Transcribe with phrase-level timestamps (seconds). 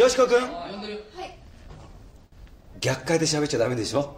[0.00, 0.32] よしこくん。
[2.80, 4.16] 逆回で喋っちゃダメでしょ？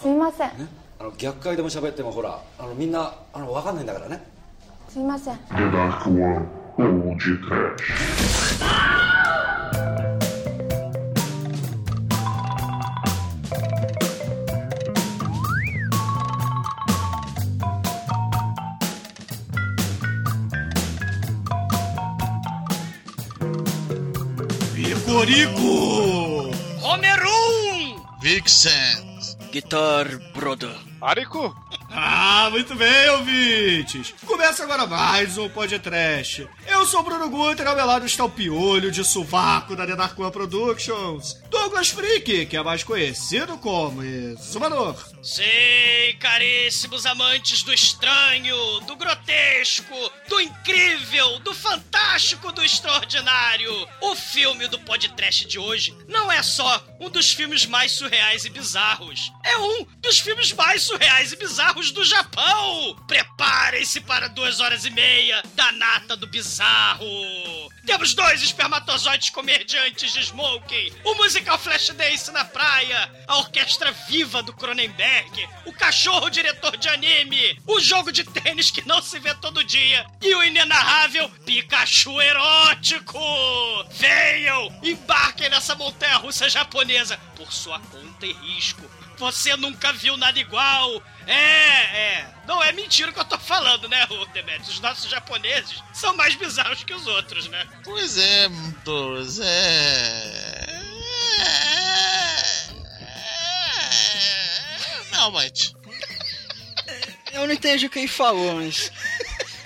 [0.00, 0.50] すいません。
[0.98, 4.26] あの逆回でも喋ってもほらあのみんなあの分かんないんだからね。
[4.88, 5.38] すいません
[25.34, 26.50] Icorico!
[26.80, 28.00] Homerum!
[28.22, 29.18] Vixen.
[29.50, 30.76] Guitar Brother.
[31.02, 31.52] Arico?
[31.90, 34.14] Ah, muito bem, ouvintes!
[34.24, 36.48] Começa agora mais um podcast.
[36.68, 40.30] Eu sou o Bruno Guter, ao meu lado está o piolho de sovaco da Denarcoa
[40.30, 45.02] Productions, Douglas Freak, que é mais conhecido como Exumador.
[45.22, 45.42] Sim,
[46.20, 49.94] caríssimos amantes do estranho, do grotesco,
[50.28, 53.72] do incrível, do fantástico, do extraordinário.
[54.02, 58.50] O filme do podcast de hoje não é só um dos filmes mais surreais e
[58.50, 59.32] bizarros.
[59.42, 62.94] É um dos filmes mais surreais e bizarros do Japão.
[63.08, 67.06] Preparem-se para duas horas e meia da nata do bizarro.
[67.86, 74.54] Temos dois espermatozoides comediantes de smoking, o musical Flashdance na praia, a orquestra viva do
[74.54, 79.62] Cronenberg, o cachorro diretor de anime, o jogo de tênis que não se vê todo
[79.64, 80.06] dia.
[80.22, 83.18] E o inenarrável Pikachu erótico.
[83.90, 87.18] Venham, embarquem nessa montanha russa japonesa.
[87.36, 89.03] Por sua conta e risco.
[89.16, 91.02] Você nunca viu nada igual.
[91.26, 92.34] É, é.
[92.46, 94.68] Não é mentira o que eu tô falando, né, Demetrius?
[94.68, 97.66] Os nossos japoneses são mais bizarros que os outros, né?
[97.82, 98.48] Pois é,
[98.84, 100.84] Douglas, é.
[105.12, 105.74] Não, mate.
[107.32, 108.92] Eu não entendi o que ele falou, mas.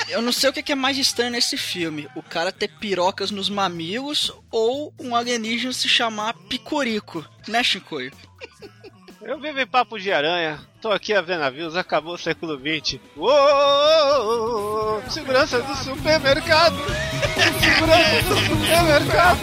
[0.09, 3.51] Eu não sei o que é mais estranho nesse filme: o cara ter pirocas nos
[3.51, 8.12] mamilos ou um alienígena se chamar Picorico, né, Chicoio?
[9.29, 10.59] Eu vivo em papo de aranha.
[10.81, 12.99] Tô aqui a ver navios, acabou o século XX.
[13.15, 15.03] Uou!
[15.11, 16.75] Segurança do supermercado!
[17.61, 19.39] Segurança do supermercado!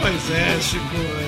[0.00, 1.23] Pois é, Chico.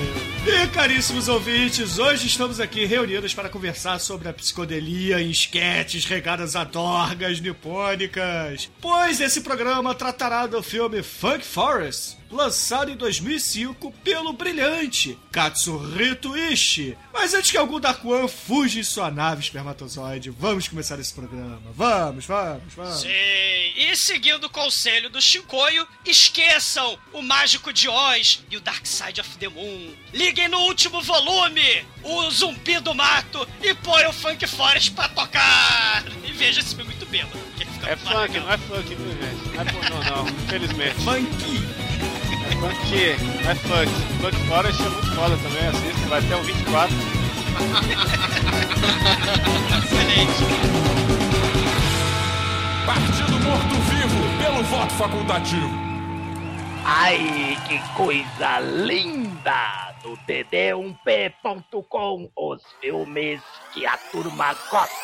[0.49, 6.55] E caríssimos ouvintes, hoje estamos aqui reunidos para conversar sobre a psicodelia em esquetes regadas
[6.55, 8.71] a dorgas nipônicas.
[8.79, 16.97] Pois esse programa tratará do filme Funk Forest, lançado em 2005 pelo brilhante Katsuhito Ishii.
[17.13, 21.61] Mas antes que algum Dark One fuja em sua nave espermatozoide, vamos começar esse programa.
[21.73, 23.01] Vamos, vamos, vamos.
[23.01, 28.85] Sim, e seguindo o conselho do Shinkoio, esqueçam o Mágico de Oz e o Dark
[28.85, 29.93] Side of the Moon.
[30.13, 36.03] Liguem no último volume o Zumbi do Mato e ponham o Funk Forest pra tocar.
[36.25, 37.37] E veja esse filme muito bêbado.
[37.57, 39.55] fica É funk, não é funk, viu, gente?
[39.55, 40.95] Não é pornô, não, infelizmente.
[41.03, 41.66] Funk.
[42.55, 43.91] Funk, não é funk.
[44.21, 46.95] Funk Forest é muito foda também, assista, vai até o 24.
[49.83, 50.43] Excelente.
[52.85, 55.69] Partido Morto-Vivo, pelo voto facultativo.
[56.85, 59.87] Ai, que coisa linda!
[60.03, 63.41] No td1p.com, os filmes
[63.73, 64.95] que a turma gosta.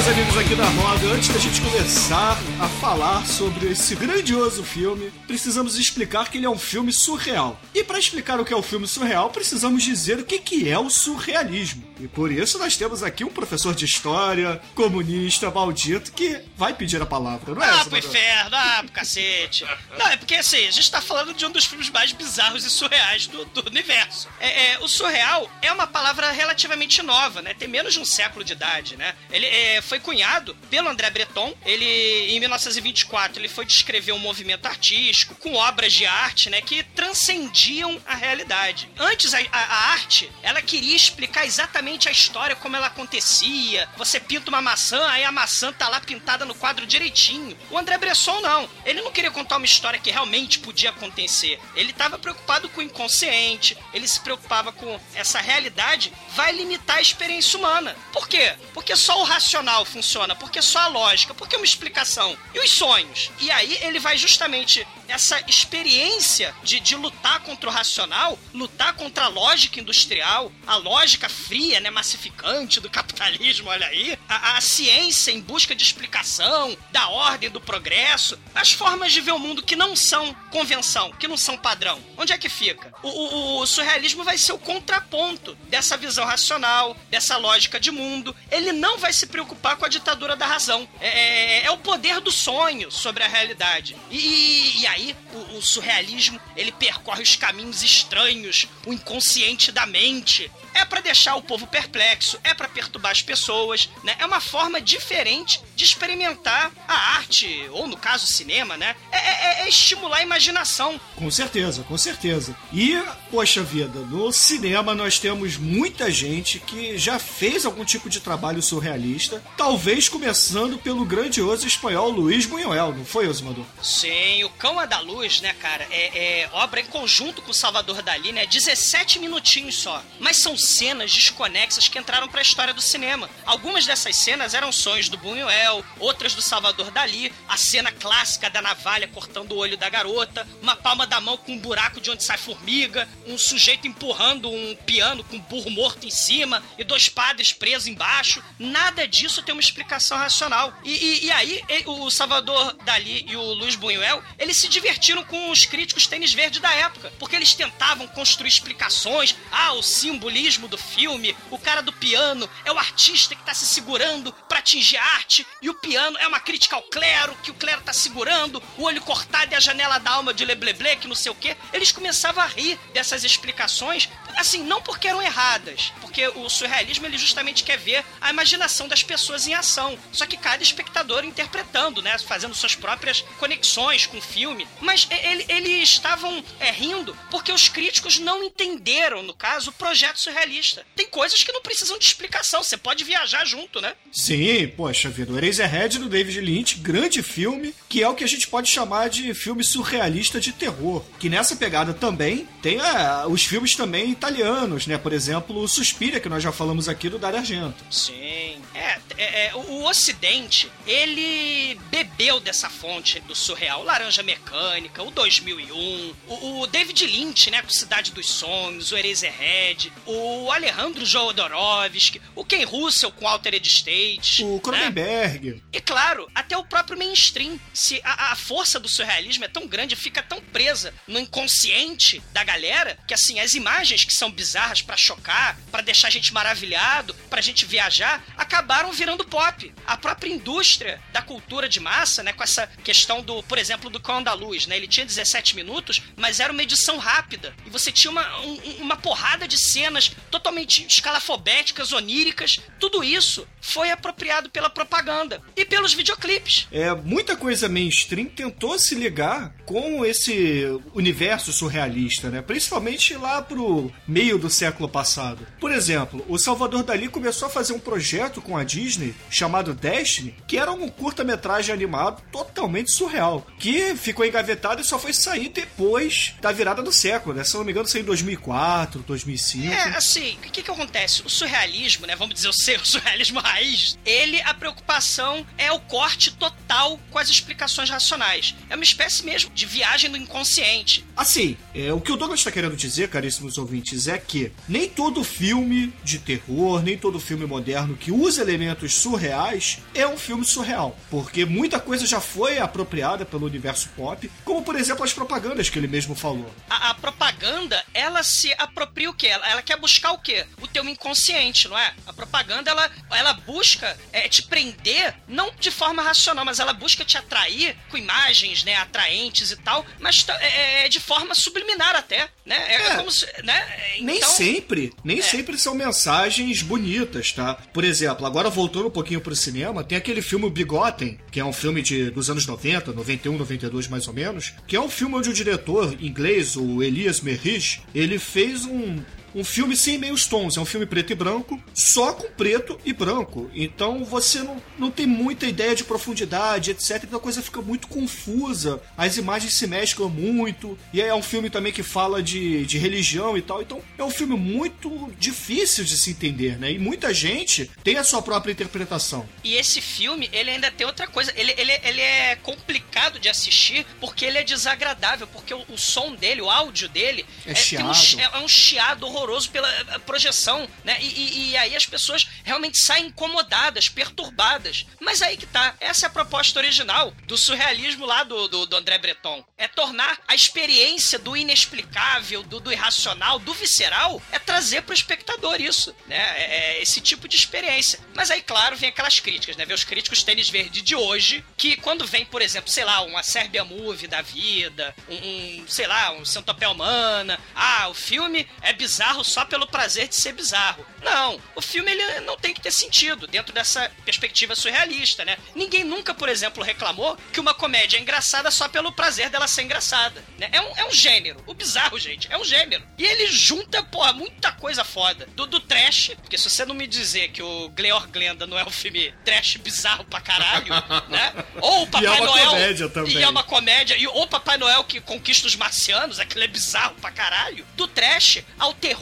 [0.00, 5.12] Meus amigos aqui da roda, antes da gente começar a falar sobre esse grandioso filme,
[5.26, 7.60] precisamos explicar que ele é um filme surreal.
[7.74, 10.78] E para explicar o que é o filme surreal, precisamos dizer o que que é
[10.78, 11.84] o surrealismo.
[12.00, 17.02] E por isso nós temos aqui um professor de história, comunista, maldito, que vai pedir
[17.02, 17.68] a palavra, não é?
[17.68, 19.66] Ah, pro inferno, ah, pro cacete.
[19.98, 22.70] Não, é porque assim, a gente tá falando de um dos filmes mais bizarros e
[22.70, 24.28] surreais do, do universo.
[24.40, 27.52] É, é, o surreal é uma palavra relativamente nova, né?
[27.52, 29.14] Tem menos de um século de idade, né?
[29.30, 31.52] Ele é, foi cunhado pelo André Breton.
[31.66, 31.84] Ele,
[32.32, 36.60] em 1924, ele foi descrever um movimento artístico com obras de arte, né?
[36.62, 38.88] Que transcendiam a realidade.
[38.96, 43.88] Antes, a, a- a arte, ela queria explicar exatamente a história, como ela acontecia.
[43.96, 47.56] Você pinta uma maçã, aí a maçã tá lá pintada no quadro direitinho.
[47.68, 48.70] O André Bresson não.
[48.84, 51.58] Ele não queria contar uma história que realmente podia acontecer.
[51.74, 57.00] Ele estava preocupado com o inconsciente, ele se preocupava com essa realidade vai limitar a
[57.00, 57.96] experiência humana.
[58.12, 58.54] Por quê?
[58.72, 62.36] Porque só o racional funciona, porque só a lógica, porque uma explicação.
[62.54, 63.30] E os sonhos?
[63.40, 69.24] E aí ele vai justamente essa experiência de, de lutar contra o racional, lutar contra
[69.24, 75.30] a lógica industrial, a lógica fria, né, massificante do capitalismo, olha aí, a, a ciência
[75.30, 79.76] em busca de explicação da ordem do progresso, as formas de ver o mundo que
[79.76, 82.00] não são convenção, que não são padrão.
[82.16, 82.92] Onde é que fica?
[83.02, 88.34] O, o, o surrealismo vai ser o contraponto dessa visão racional, dessa lógica de mundo.
[88.50, 90.88] Ele não vai se preocupar com a ditadura da razão.
[91.00, 93.96] É, é, é o poder do sonho sobre a realidade.
[94.10, 100.50] E, e, aí, o, o surrealismo, ele percorre os caminhos estranhos, o inconsciente da mente,
[100.74, 104.16] é para deixar o povo perplexo, é para perturbar as pessoas, né?
[104.18, 108.94] É uma forma diferente de experimentar a arte, ou no caso, o cinema, né?
[109.10, 111.00] É, é, é estimular a imaginação.
[111.16, 112.56] Com certeza, com certeza.
[112.72, 118.20] E, poxa vida, no cinema nós temos muita gente que já fez algum tipo de
[118.20, 123.64] trabalho surrealista, talvez começando pelo grandioso espanhol Luiz Buñuel, não foi, Osmador?
[123.82, 128.02] Sim, o Cão da Luz, né, cara, é, é obra em conjunto com o Salvador
[128.02, 128.46] Dali, né?
[128.46, 130.02] 17 minutinhos só.
[130.18, 133.28] Mas são cenas desconexas que entraram para a história do cinema.
[133.44, 138.62] Algumas dessas cenas eram sonhos do Buñuel, outras do Salvador Dali, a cena clássica da
[138.62, 142.24] navalha cortando o olho da garota, uma palma da mão com um buraco de onde
[142.24, 147.08] sai formiga, um sujeito empurrando um piano com um burro morto em cima e dois
[147.08, 148.42] padres presos embaixo.
[148.58, 150.72] Nada disso tem uma explicação racional.
[150.84, 155.50] E, e, e aí, o Salvador Dali e o Luiz Buñuel, eles se divertiram com
[155.50, 160.78] os críticos tênis verde da época, porque eles tentavam construir explicações, ah, o simbolismo do
[160.78, 165.04] filme, o cara do piano é o artista que tá se segurando para atingir a
[165.14, 168.84] arte, e o piano é uma crítica ao clero, que o clero tá segurando, o
[168.84, 171.56] olho cortado e a janela da alma de Lebleble, que não sei o quê.
[171.72, 177.18] Eles começavam a rir dessas explicações, assim, não porque eram erradas, porque o surrealismo ele
[177.18, 182.18] justamente quer ver a imaginação das pessoas em ação, só que cada espectador interpretando, né,
[182.18, 184.66] fazendo suas próprias conexões com o filme.
[184.80, 190.18] Mas ele, eles estavam é, rindo porque os críticos não entenderam, no caso, o projeto
[190.18, 190.84] surrealista realista.
[190.96, 193.94] Tem coisas que não precisam de explicação, você pode viajar junto, né?
[194.12, 198.28] Sim, poxa vida, o Eraserhead do David Lynch, grande filme, que é o que a
[198.28, 201.04] gente pode chamar de filme surrealista de terror.
[201.18, 204.98] Que nessa pegada também tem é, os filmes também italianos, né?
[204.98, 207.84] Por exemplo, o Suspira, que nós já falamos aqui do Dario Argento.
[207.90, 208.60] Sim.
[208.74, 213.84] É, é, é, o Ocidente, ele bebeu dessa fonte do surreal.
[213.84, 217.62] Laranja Mecânica, o 2001, o, o David Lynch, né?
[217.62, 223.66] Com Cidade dos Sonhos, o Eraserhead, o o Alejandro Jodorowsky, o Ken Russell com Altered
[223.66, 224.44] State.
[224.44, 225.52] O Cronenberg.
[225.52, 225.60] Né?
[225.72, 227.58] E claro, até o próprio mainstream.
[227.72, 232.44] Se a, a, força do surrealismo é tão grande, fica tão presa no inconsciente da
[232.44, 237.14] galera, que assim, as imagens que são bizarras para chocar, para deixar a gente maravilhado,
[237.28, 239.72] pra gente viajar, acabaram virando pop.
[239.86, 244.00] A própria indústria da cultura de massa, né, com essa questão do, por exemplo, do
[244.00, 244.76] Cão da Luz, né?
[244.76, 247.54] Ele tinha 17 minutos, mas era uma edição rápida.
[247.66, 253.90] E você tinha uma, um, uma porrada de cenas totalmente escalafobéticas, oníricas, tudo isso foi
[253.90, 256.66] apropriado pela propaganda e pelos videoclipes.
[256.72, 260.64] É, muita coisa mainstream tentou se ligar com esse
[260.94, 262.42] universo surrealista, né?
[262.42, 265.46] Principalmente lá pro meio do século passado.
[265.60, 270.34] Por exemplo, o Salvador Dali começou a fazer um projeto com a Disney chamado Destiny,
[270.46, 276.34] que era um curta-metragem animado totalmente surreal, que ficou engavetado e só foi sair depois
[276.40, 277.44] da virada do século, né?
[277.44, 279.72] Se não me engano, saiu em 2004, 2005.
[279.72, 281.22] É, assim, o que que acontece?
[281.24, 282.16] O surrealismo, né?
[282.16, 287.28] Vamos dizer o seu surrealismo raiz, ele, a preocupação é o corte total com as
[287.28, 288.54] explicações racionais.
[288.68, 291.04] É uma espécie mesmo de viagem no inconsciente.
[291.16, 295.22] Assim, é, o que o Douglas está querendo dizer, caríssimos ouvintes, é que nem todo
[295.24, 300.96] filme de terror, nem todo filme moderno que usa elementos surreais é um filme surreal.
[301.10, 305.78] Porque muita coisa já foi apropriada pelo universo pop, como por exemplo as propagandas que
[305.78, 306.52] ele mesmo falou.
[306.68, 309.28] A, a propaganda, ela se apropria o quê?
[309.28, 310.46] Ela, ela quer buscar o quê?
[310.60, 311.94] O teu inconsciente, não é?
[312.06, 317.04] A propaganda, ela, ela busca é, te prender, não de forma racional, mas ela busca
[317.04, 322.28] te atrair com imagens, né, atraentes e tal, mas é, é de forma subliminar até,
[322.44, 322.56] né?
[322.68, 322.96] É, é.
[322.96, 323.66] como se, né?
[323.94, 325.22] Então, nem sempre, nem é.
[325.22, 327.54] sempre são mensagens bonitas, tá?
[327.54, 331.52] Por exemplo, agora voltando um pouquinho pro cinema, tem aquele filme Bigotten, que é um
[331.52, 335.28] filme de, dos anos 90, 91, 92 mais ou menos, que é um filme onde
[335.28, 338.98] o diretor inglês, o Elias Merrish, ele fez um,
[339.34, 342.92] um filme sem meios tons, é um filme preto e branco, só com preto e
[342.92, 343.50] branco.
[343.54, 347.02] Então você não, não tem muita ideia de profundidade, etc.
[347.04, 351.50] Então a coisa fica muito confusa, as imagens se mesclam muito, e é um filme
[351.50, 353.62] também que fala de, de religião e tal.
[353.62, 356.72] Então é um filme muito difícil de se entender, né?
[356.72, 359.28] E muita gente tem a sua própria interpretação.
[359.44, 363.86] E esse filme, ele ainda tem outra coisa, ele, ele, ele é complicado de assistir
[364.00, 367.92] porque ele é desagradável, porque o, o som dele, o áudio dele, é, é, um,
[368.20, 370.98] é, é um chiado horroroso horroroso pela eh, projeção, né?
[371.00, 374.86] E, e- e aí as pessoas realmente saem incomodadas, perturbadas.
[375.00, 378.76] Mas aí que tá, essa é a proposta original do surrealismo lá do, do, do
[378.76, 379.44] André Breton.
[379.56, 385.60] É tornar a experiência do inexplicável, do, do irracional, do visceral, é trazer pro espectador
[385.60, 386.16] isso, né?
[386.36, 387.98] É, é esse tipo de experiência.
[388.14, 389.64] Mas aí, claro, vem aquelas críticas, né?
[389.64, 393.22] Ver os críticos tênis verde de hoje, que quando vem, por exemplo, sei lá, uma
[393.22, 398.72] Serbia Movie da vida, um, um, sei lá, um Centopeia Humana, ah, o filme é
[398.72, 400.86] bizarro só pelo prazer de ser bizarro.
[401.02, 405.36] Não, o filme ele não tem que ter sentido dentro dessa perspectiva surrealista, né?
[405.54, 409.62] Ninguém nunca, por exemplo, reclamou que uma comédia é engraçada só pelo prazer dela ser
[409.62, 410.48] engraçada, né?
[410.52, 411.42] É um, é um gênero.
[411.46, 412.86] O bizarro, gente, é um gênero.
[412.98, 415.26] E ele junta, porra, muita coisa foda.
[415.34, 418.64] Do, do trash, porque se você não me dizer que o Gleor Glenda não é
[418.64, 420.72] um filme trash bizarro pra caralho,
[421.08, 421.32] né?
[421.60, 422.50] Ou o Papai E é uma Noel.
[422.50, 423.16] comédia também.
[423.16, 423.96] E é uma comédia.
[423.96, 427.66] E ou Papai Noel que conquista os marcianos, aquilo é bizarro pra caralho.
[427.74, 428.99] Do trash ao terror,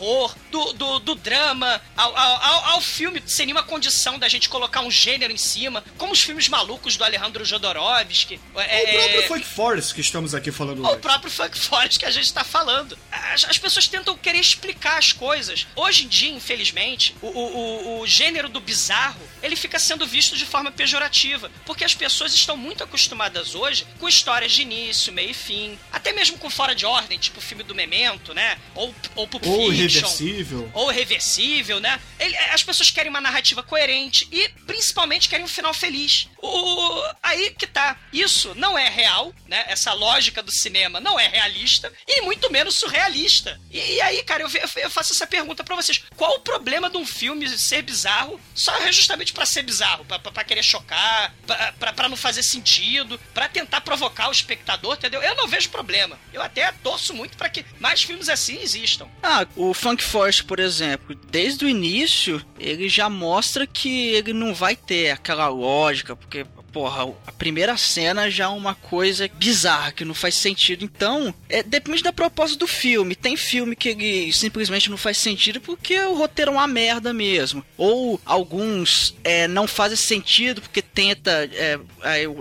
[0.50, 4.90] do, do, do drama, ao, ao, ao, filme sem nenhuma condição da gente colocar um
[4.90, 8.40] gênero em cima, como os filmes malucos do Alejandro Jodorowsky.
[8.54, 12.10] O É, próprio Funk Forest que estamos aqui falando o próprio Funk Forest que a
[12.10, 12.98] gente tá falando.
[13.10, 15.66] As, as pessoas tentam querer explicar as coisas.
[15.76, 20.36] Hoje em dia, infelizmente, o, o, o, o gênero do bizarro, ele fica sendo visto
[20.36, 21.50] de forma pejorativa.
[21.64, 25.78] Porque as pessoas estão muito acostumadas hoje com histórias de início, meio e fim.
[25.92, 28.58] Até mesmo com fora de ordem, tipo o filme do Memento, né?
[28.74, 29.72] Ou, ou Pulp Ou Fiction.
[29.72, 30.70] irreversível.
[30.74, 32.00] Ou reversível, né?
[32.18, 36.28] Ele- as pessoas querem uma narrativa coerente e principalmente querem um final feliz.
[36.42, 37.96] O, aí que tá.
[38.12, 39.64] Isso não é real, né?
[39.68, 43.60] Essa lógica do cinema não é realista e muito menos surrealista.
[43.70, 46.96] E, e aí, cara, eu, eu faço essa pergunta pra vocês: qual o problema de
[46.96, 50.04] um filme ser bizarro só justamente pra ser bizarro?
[50.04, 51.34] Pra querer chocar,
[51.78, 55.22] pra não fazer sentido, pra tentar provocar o espectador, entendeu?
[55.22, 56.18] Eu não vejo problema.
[56.32, 59.08] Eu até torço muito pra que mais filmes assim existam.
[59.22, 64.54] Ah, o Funk Forest, por exemplo, desde o início, ele já mostra que ele não
[64.54, 70.04] vai ter aquela lógica, porque, porra, a primeira cena já é uma coisa bizarra, que
[70.04, 70.84] não faz sentido.
[70.84, 73.14] Então, é, depende da proposta do filme.
[73.14, 77.64] Tem filme que simplesmente não faz sentido porque o roteiro é uma merda mesmo.
[77.76, 81.78] Ou alguns é, não fazem sentido porque tenta, é,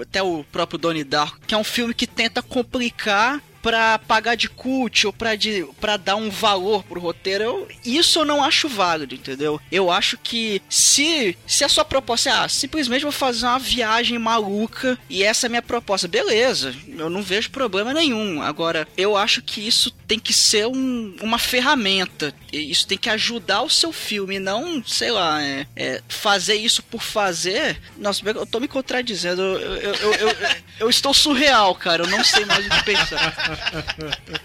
[0.02, 4.48] até o próprio Donnie Darko, que é um filme que tenta complicar pra pagar de
[4.48, 8.70] cult ou pra, de, pra dar um valor pro roteiro, eu- isso eu não acho
[8.70, 9.60] válido, entendeu?
[9.70, 14.18] Eu acho que se, se a sua proposta é, ah, simplesmente vou fazer uma viagem
[14.18, 18.42] maluca e essa é a minha proposta, beleza, eu não vejo problema nenhum.
[18.42, 23.64] Agora, eu acho que isso tem que ser um- uma ferramenta, isso tem que ajudar
[23.64, 27.78] o seu filme, não, sei lá, é, é, fazer isso por fazer.
[27.98, 30.36] Nossa, eu tô me contradizendo, eu, eu, eu,
[30.80, 33.57] eu estou surreal, cara, eu não sei mais o que pensar.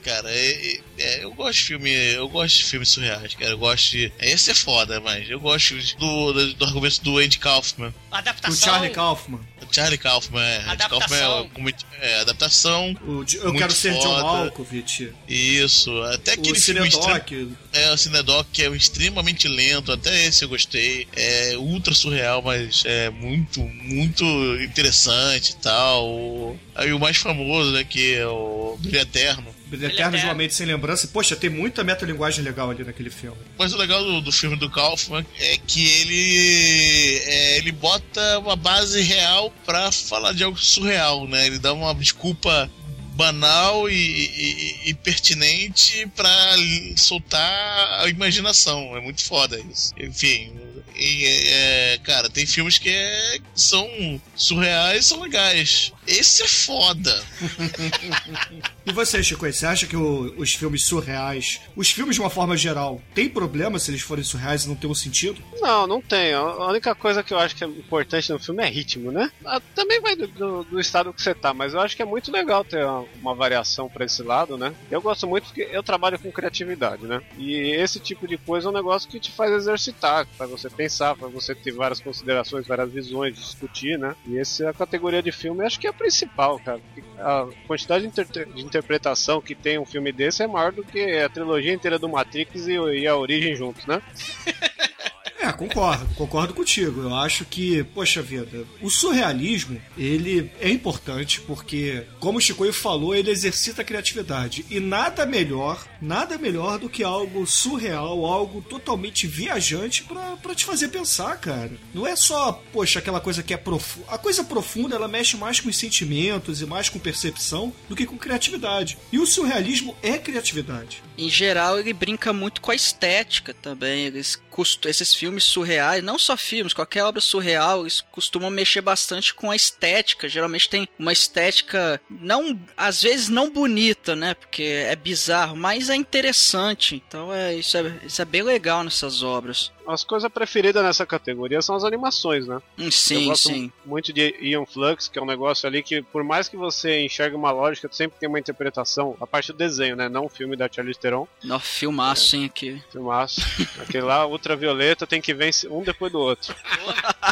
[0.03, 1.91] Cara, é- é, eu gosto de filme.
[1.91, 3.53] Eu gosto de filmes surreais, cara.
[3.53, 4.13] Eu gosto de.
[4.21, 7.93] Esse é foda, mas eu gosto do, do, do argumento do Andy Kaufman.
[8.11, 8.57] O Adaptação.
[8.73, 9.41] Charlie Kaufman.
[9.63, 10.57] O Charlie Kaufman, é.
[10.69, 10.99] Adaptação.
[10.99, 12.93] Kaufman é, muito- é, adaptação.
[13.03, 14.23] O eu Muito quero ser John foda.
[14.23, 15.13] Malkovich.
[15.29, 15.91] Isso.
[16.03, 17.33] Até aquele O filme Cinedoc.
[17.73, 21.07] É, o Cinedoc que é extremamente lento, até esse eu gostei.
[21.17, 24.25] É ultra surreal, mas é muito, muito
[24.63, 26.57] interessante e tal.
[26.75, 29.55] Aí o mais famoso, né, que é o Eterno.
[29.67, 31.09] Brilho Eterno de uma Mente Sem Lembrança.
[31.09, 33.37] Poxa, tem muita metalinguagem legal ali naquele filme.
[33.59, 38.57] Mas o legal do, do filme do Kaufman é que ele é, ele bota uma
[38.57, 41.47] base real pra falar de algo surreal, né?
[41.47, 42.71] Ele dá uma desculpa
[43.15, 46.55] banal e, e- e pertinente pra
[46.97, 48.97] soltar a imaginação.
[48.97, 49.93] É muito foda isso.
[49.99, 50.53] Enfim,
[50.97, 55.93] e, é, cara, tem filmes que é- são surreais e são legais.
[56.07, 57.25] Esse é foda.
[58.85, 62.57] E você, Chico, você acha que o- os filmes surreais, os filmes de uma forma
[62.57, 65.41] geral, tem problema se eles forem surreais e não ter um sentido?
[65.61, 66.33] Não, não tem.
[66.35, 69.31] A única coisa que eu acho que é importante no filme é ritmo, né?
[69.45, 72.05] Ah, Também vai do, do- do estado que você tá, mas eu acho que é
[72.05, 74.75] muito legal ter uma, uma variação pra esse lado, né?
[74.91, 77.21] Eu gosto muito porque eu trabalho com criatividade, né?
[77.39, 81.15] E esse tipo de coisa é um negócio que te faz exercitar, faz você pensar,
[81.17, 84.15] faz você ter várias considerações, várias visões, discutir, né?
[84.27, 86.81] E essa é a categoria de filme, acho que é a principal, cara.
[87.19, 91.01] A quantidade de, inter- de interpretação que tem um filme desse é maior do que
[91.19, 94.01] a trilogia inteira do Matrix e, e a origem juntos, né?
[95.43, 97.03] É, concordo, concordo contigo.
[97.03, 103.13] Eu acho que, poxa vida, o surrealismo, ele é importante porque, como o Chicoio falou,
[103.13, 104.65] ele exercita a criatividade.
[104.71, 110.89] E nada melhor, nada melhor do que algo surreal, algo totalmente viajante pra te fazer
[110.89, 111.73] pensar, cara.
[111.93, 114.07] Não é só, poxa, aquela coisa que é profunda.
[114.11, 118.07] A coisa profunda, ela mexe mais com os sentimentos e mais com percepção do que
[118.07, 118.97] com criatividade.
[119.11, 121.03] E o surrealismo é criatividade.
[121.19, 124.07] Em geral, ele brinca muito com a estética também.
[124.07, 124.41] Eles
[124.85, 129.57] Esses filmes surreais, não só filmes, qualquer obra surreal, eles costumam mexer bastante com a
[129.57, 130.29] estética.
[130.29, 134.35] Geralmente tem uma estética, não, às vezes não bonita, né?
[134.35, 137.03] Porque é bizarro, mas é interessante.
[137.07, 139.73] Então é isso, é, isso é bem legal nessas obras.
[139.87, 142.59] As coisas preferidas nessa categoria são as animações, né?
[142.79, 143.73] Hum, Eu Sim, gosto sim.
[143.85, 147.35] muito de Ian Flux, que é um negócio ali que, por mais que você enxergue
[147.35, 150.09] uma lógica, sempre tem uma interpretação, a parte do desenho, né?
[150.09, 152.81] Não o filme da Charlize Theron, Nó, filmaço, sim, aqui.
[152.93, 153.41] filmaço.
[153.81, 156.55] Aquele lá, ultravioleta, tem que ver um depois do outro.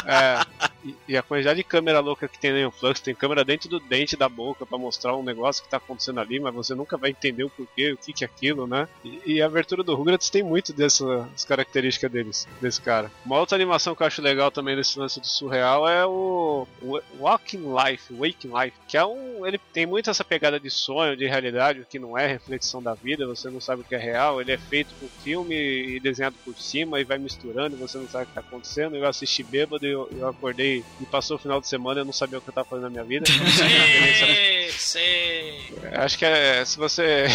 [0.05, 0.45] É,
[0.83, 3.79] e, e a quantidade de câmera louca que tem no Flux, tem câmera dentro do
[3.79, 7.11] dente da boca pra mostrar um negócio que tá acontecendo ali, mas você nunca vai
[7.11, 8.87] entender o porquê, o que que é aquilo, né?
[9.03, 13.11] E, e a abertura do Rugrats tem muito dessas características deles, desse cara.
[13.25, 16.99] Uma outra animação que eu acho legal também nesse lance do surreal é o o
[17.19, 19.45] Walking Life, Waking Life, que é um.
[19.47, 22.93] Ele tem muito essa pegada de sonho, de realidade, o que não é reflexão da
[22.93, 26.35] vida, você não sabe o que é real, ele é feito por filme e desenhado
[26.43, 28.97] por cima e vai misturando, você não sabe o que tá acontecendo.
[28.97, 32.05] Eu assisti bêbado e eu, eu acordei e passou o final de semana e eu
[32.05, 33.25] não sabia o que eu tava fazendo na minha vida.
[33.31, 35.73] Sei, sei.
[35.93, 37.27] Acho que é, se você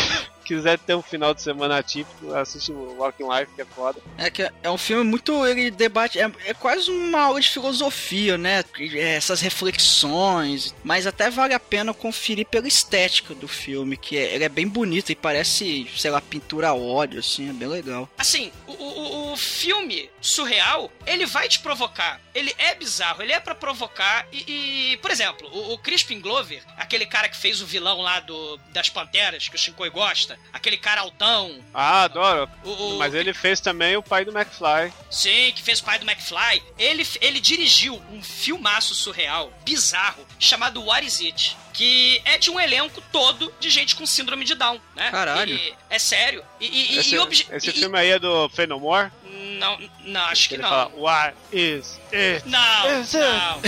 [0.47, 4.01] quiser ter um final de semana atípico, assiste o Walking Life, que é foda.
[4.17, 5.45] É que é um filme muito.
[5.47, 6.19] Ele debate.
[6.19, 8.65] É, é quase uma aula de filosofia, né?
[8.79, 10.75] É, Essas reflexões.
[10.85, 14.69] Mas até vale a pena conferir pela estética do filme, que é, ele é bem
[14.69, 18.09] bonito e parece, sei lá, pintura a óleo, assim, é bem legal.
[18.17, 19.06] Assim, o, o,
[19.37, 22.19] o filme surreal, ele vai te provocar.
[22.35, 24.27] Ele é bizarro, ele é pra provocar.
[24.33, 28.21] E, e, por exemplo, o, o Crispin Glover, aquele cara que fez o vilão lá
[28.21, 32.49] do, das Panteras, que o Shinkoi gosta, aquele cara altão, Ah, adoro.
[32.65, 34.93] o, o- Mas ele fez também o pai do McFly.
[35.11, 36.63] Sim, que fez o pai do McFly.
[36.79, 41.57] Ele, ele dirigiu um filmaço surreal, bizarro, chamado What Is It?
[41.77, 45.11] Que é de um elenco todo de gente com síndrome de Down, né?
[45.11, 45.55] Caralho.
[45.55, 46.43] E- é sério.
[46.59, 49.11] E, e- Esse, obje- esse filme aí é do Fenomore.
[49.59, 50.69] Não, não, acho que Ele não.
[50.71, 52.47] fala, What is it?
[52.49, 53.61] Não, Esse- não, não.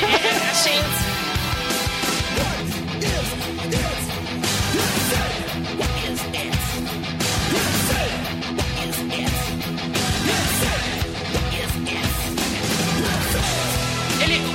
[0.00, 1.19] É, é assim.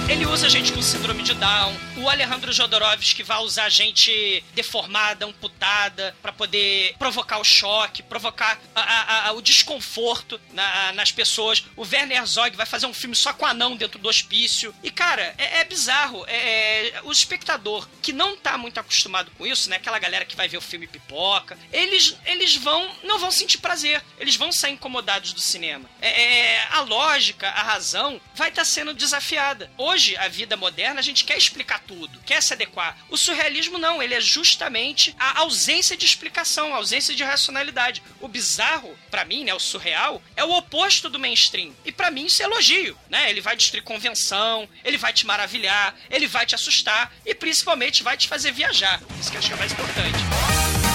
[0.08, 1.74] Ele, usa gente com síndrome de Down.
[2.06, 8.82] O Alejandro Jodorowsky vai usar gente deformada, amputada, pra poder provocar o choque, provocar a-
[8.82, 11.66] a- a- o desconforto na- nas pessoas.
[11.76, 14.74] O Werner Herzog vai fazer um filme só com anão dentro do hospício.
[14.84, 16.24] E, cara, é, é bizarro.
[16.28, 19.78] É, é- o espectador que não tá muito acostumado com isso, né?
[19.78, 24.00] Aquela galera que vai ver o filme pipoca, eles, eles vão não vão sentir prazer.
[24.20, 25.90] Eles vão sair incomodados do cinema.
[26.00, 26.22] É,
[26.54, 29.72] é, a lógica, a razão, vai estar sendo desafiada.
[29.76, 31.95] Hoje, a vida moderna, a gente quer explicar tudo,
[32.26, 32.98] quer se adequar.
[33.10, 38.02] O surrealismo não, ele é justamente a ausência de explicação, a ausência de racionalidade.
[38.20, 41.74] O bizarro, pra mim, né, o surreal, é o oposto do mainstream.
[41.84, 43.30] E pra mim isso é elogio, né?
[43.30, 48.18] Ele vai destruir convenção, ele vai te maravilhar, ele vai te assustar e principalmente vai
[48.18, 49.02] te fazer viajar.
[49.20, 50.95] Isso que eu acho que é mais importante.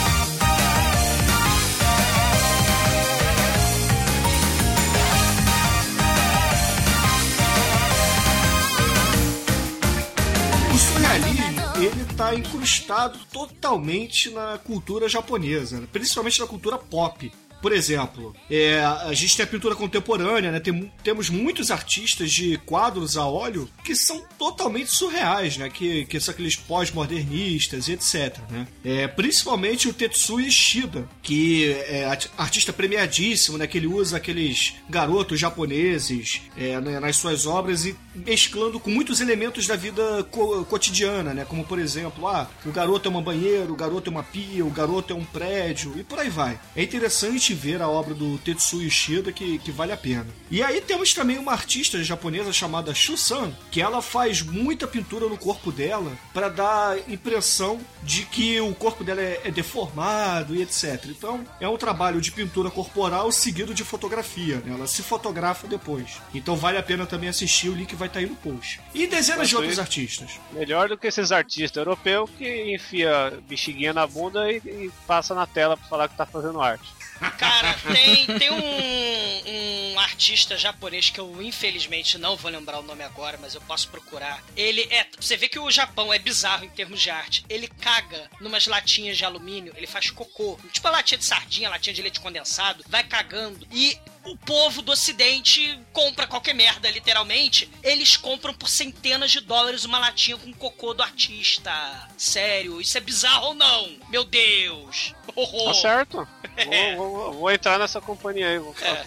[11.81, 15.87] Ele tá incrustado totalmente na cultura japonesa, né?
[15.93, 17.31] principalmente na cultura pop.
[17.63, 20.59] Por exemplo, é, a gente tem a pintura contemporânea, né?
[20.61, 25.69] Tem temos muitos artistas de quadros a óleo que são totalmente surreais, né?
[25.69, 28.39] Que, que são aqueles pós-modernistas e etc.
[28.49, 28.67] Né?
[28.83, 33.67] É, principalmente o Tetsuya Ishida, que é art- artista premiadíssimo, né?
[33.67, 39.21] Que ele usa aqueles garotos japoneses é, né, nas suas obras e mesclando com muitos
[39.21, 41.45] elementos da vida co- cotidiana, né?
[41.45, 44.71] Como por exemplo, ah, o garoto é uma banheira, o garoto é uma pia, o
[44.71, 46.59] garoto é um prédio e por aí vai.
[46.75, 50.27] É interessante ver a obra do Tetsuya Ishida que, que vale a pena.
[50.51, 55.37] E aí temos também uma artista japonesa chamada Shusan, que ela faz muita pintura no
[55.37, 61.05] corpo dela para dar impressão de que o corpo dela é, é deformado e etc.
[61.07, 64.57] Então é um trabalho de pintura corporal seguido de fotografia.
[64.65, 64.75] Né?
[64.75, 66.21] Ela se fotografa depois.
[66.35, 68.81] Então vale a pena também assistir, o link vai estar aí no post.
[68.95, 70.41] E dezenas de outros artistas.
[70.53, 75.47] Melhor do que esses artistas europeus que enfia bexiguinha na bunda e, e passa na
[75.47, 76.89] tela pra falar que tá fazendo arte.
[77.37, 83.03] Cara, tem, tem um, um artista japonês que eu infelizmente não vou lembrar o nome
[83.03, 84.43] agora, mas eu posso procurar.
[84.57, 85.07] Ele é.
[85.21, 87.45] Você vê que o Japão é bizarro em termos de arte.
[87.49, 90.59] Ele caga numas latinhas de alumínio, ele faz cocô.
[90.73, 93.67] Tipo a latinha de sardinha, latinha de leite condensado, vai cagando.
[93.71, 97.71] E o povo do ocidente compra qualquer merda, literalmente.
[97.83, 101.71] Eles compram por centenas de dólares uma latinha com cocô do artista.
[102.17, 103.97] Sério, isso é bizarro ou não?
[104.09, 105.15] Meu Deus.
[105.35, 105.75] Horror.
[105.75, 106.29] Tá certo.
[106.57, 106.95] É.
[106.97, 108.59] Vou, vou- vou entrar nessa companhia aí.
[108.59, 109.07] Vou falar.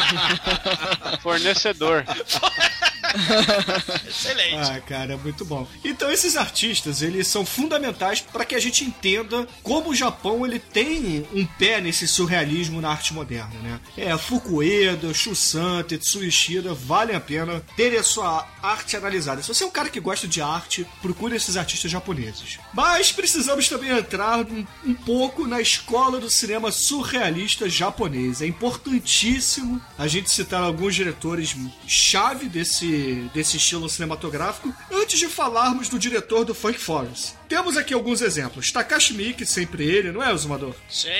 [1.20, 2.04] Fornecedor.
[4.08, 4.70] Excelente.
[4.70, 5.66] Ah, cara, é muito bom.
[5.84, 10.58] Então esses artistas, eles são fundamentais para que a gente entenda como o Japão ele
[10.58, 13.80] tem um pé nesse surrealismo na arte moderna, né?
[14.06, 19.42] É, Fukueda, Shusan, Tetsuo Ishida, vale a pena ter a sua arte analisada.
[19.42, 22.60] Se você é um cara que gosta de arte, procure esses artistas japoneses.
[22.72, 28.40] Mas precisamos também entrar um, um pouco na escola do cinema surrealista japonês.
[28.40, 35.88] É importantíssimo a gente citar alguns diretores chave desse, desse estilo cinematográfico antes de falarmos
[35.88, 37.34] do diretor do Funk Forest.
[37.48, 38.70] Temos aqui alguns exemplos.
[38.72, 40.74] Takashi Miike, sempre ele, não é, Zumador?
[40.88, 41.10] Sim.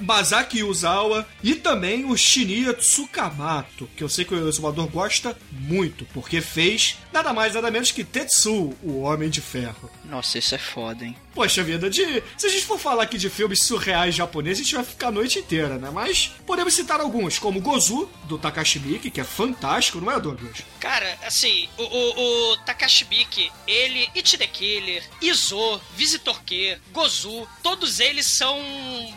[0.00, 6.04] Masaki Yuzawa e também o Shinya Tsukamato, que eu sei que o Exumador gosta muito,
[6.06, 9.88] porque fez nada mais nada menos que Tetsuo, o Homem de Ferro.
[10.04, 11.16] Nossa, isso é foda, hein?
[11.32, 14.74] Poxa vida, de, se a gente for falar aqui de filmes surreais japoneses, a gente
[14.74, 15.90] vai ficar a noite inteira, né?
[15.92, 20.58] Mas podemos citar alguns, como Gozu, do Takashi Miike, que é fantástico, não é, Douglas?
[20.78, 27.48] Cara, assim, o, o, o Takashi Miike, ele, It the Killer, Izo, Visitor Q, Gozu,
[27.62, 28.56] todos eles são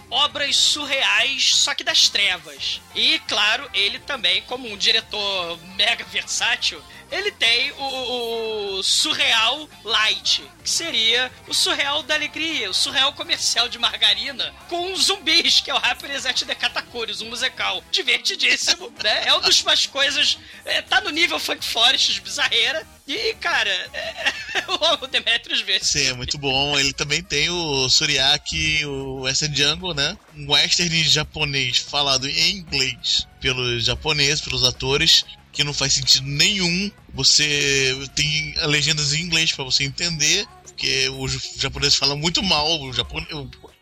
[0.09, 2.81] obras surreais, só que das trevas.
[2.95, 10.43] E, claro, ele também, como um diretor mega versátil, ele tem o, o surreal light,
[10.63, 15.73] que seria o surreal da alegria, o surreal comercial de margarina com zumbis, que é
[15.73, 19.27] o Happiness at the Catacombs, um musical divertidíssimo, né?
[19.27, 22.85] É uma das mais coisas, é, tá no nível Funk Forest bizarreira.
[23.07, 24.33] E, cara, é,
[25.01, 25.79] o Demetrius vê.
[25.79, 26.77] Sim, é muito bom.
[26.77, 30.17] Ele também tem o Suriaki, o Western Jungle, né?
[30.35, 35.23] Um western japonês falado em inglês pelos japoneses, pelos atores,
[35.57, 36.91] que não faz sentido nenhum.
[37.15, 42.93] Você tem legendas em inglês pra você entender, porque os japoneses falam muito mal o,
[42.93, 43.25] japone...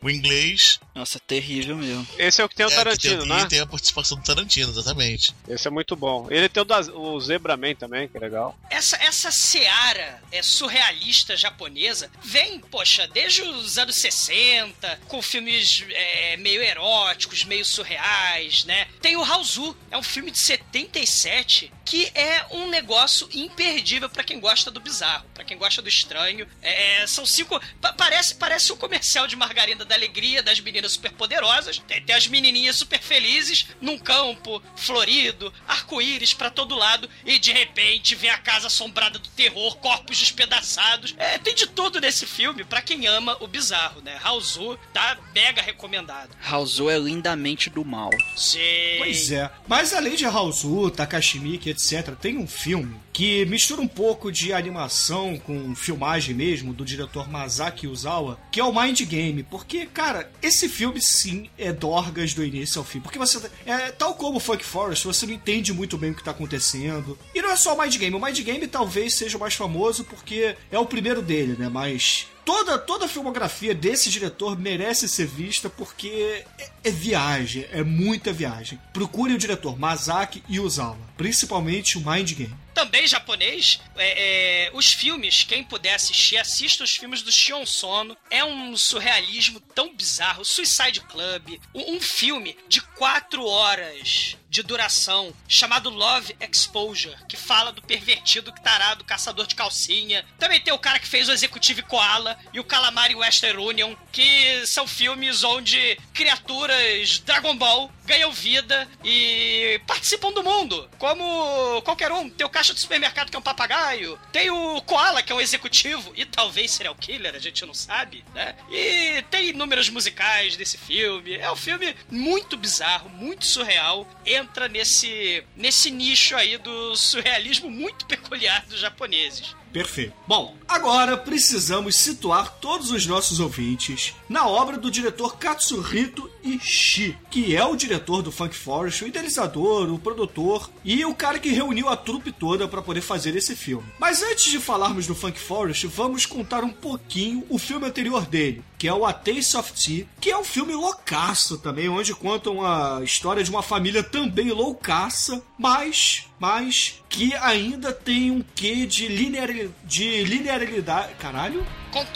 [0.06, 0.80] o- inglês.
[0.94, 2.08] Nossa, terrível mesmo.
[2.18, 3.42] Esse é o que tem o É, Tarantino, tem, né?
[3.42, 5.34] E tem a participação do Tarantino, exatamente.
[5.48, 6.28] Esse é muito bom.
[6.32, 8.58] Ele tem o, da, o Zebra Man também, que é legal.
[8.70, 16.38] Essa, essa seara é, surrealista japonesa vem, poxa, desde os anos 60, com filmes é,
[16.38, 18.88] meio eróticos, meio surreais, né?
[19.02, 24.40] Tem o Hauzu, é um filme de 77 que é um negócio imperdível pra quem
[24.40, 26.48] gosta do bizarro, pra quem gosta do estranho.
[26.62, 27.62] É, são cinco.
[27.80, 31.80] pa- parece, parece um comercial de margarina da alegria das meninas superpoderosas.
[31.88, 37.52] Tem, tem as menininhas super felizes num campo florido, arco-íris pra todo lado e de
[37.52, 41.16] repente vem a casa assombrada do terror, corpos despedaçados.
[41.18, 44.20] É, tem de tudo nesse filme pra quem ama o bizarro, né?
[44.24, 46.30] Hauzu tá mega recomendado.
[46.44, 48.12] Hauzo é lindamente do mal.
[48.36, 48.60] Sim.
[48.98, 49.50] Pois é.
[49.68, 54.52] Mas além de Hauzu, Takashi Miike, etc., tem um filme que mistura um pouco de
[54.52, 59.42] animação com filmagem mesmo, do diretor Masaki Uzawa, que é o Mind Game.
[59.44, 63.00] Porque, cara, esse filme sim é dorgas do início ao fim.
[63.00, 63.40] Porque você.
[63.66, 67.18] É, tal como Funk Forest, você não entende muito bem o que tá acontecendo.
[67.34, 68.16] E não é só o Mind Game.
[68.16, 71.68] O Mind Game talvez seja o mais famoso porque é o primeiro dele, né?
[71.68, 77.84] Mas toda, toda a filmografia desse diretor merece ser vista porque é, é viagem, é
[77.84, 78.80] muita viagem.
[78.94, 82.65] Procure o diretor Masaki Yuzawa, principalmente o Mind Game.
[82.76, 88.18] Também japonês, é, é, os filmes, quem puder assistir, assista os filmes do Shion Sono.
[88.30, 90.44] É um surrealismo tão bizarro.
[90.44, 97.72] Suicide Club, um, um filme de quatro horas de duração chamado Love Exposure, que fala
[97.72, 100.26] do pervertido tarado, caçador de calcinha.
[100.40, 104.66] Também tem o cara que fez o Executive Koala e o Calamari Western Union, que
[104.66, 112.30] são filmes onde criaturas Dragon Ball ganham vida e participam do mundo, como qualquer um.
[112.30, 115.42] Tem o caixa do supermercado que é um papagaio, tem o Koala que é um
[115.42, 118.56] executivo e talvez serial killer, a gente não sabe, né?
[118.72, 121.36] E tem números musicais desse filme.
[121.36, 124.08] É um filme muito bizarro, muito surreal.
[124.46, 129.56] Entra nesse nesse nicho aí do surrealismo muito peculiar dos japoneses.
[129.72, 130.14] Perfeito.
[130.28, 137.56] Bom, agora precisamos situar todos os nossos ouvintes na obra do diretor Katsuhito Ishii, que
[137.56, 141.90] é o diretor do Funk Forest, o idealizador, o produtor e o cara que reuniu
[141.90, 143.88] a trupe toda para poder fazer esse filme.
[144.00, 148.64] Mas antes de falarmos do Funk Forest, vamos contar um pouquinho o filme anterior dele,
[148.78, 152.66] que é o A Taste of Tea, que é um filme loucaço também, onde contam
[152.66, 159.08] a história de uma família também loucaça, mas mas que ainda tem um quê de,
[159.08, 159.50] linear,
[159.84, 161.14] de linearidade.
[161.20, 161.66] Caralho?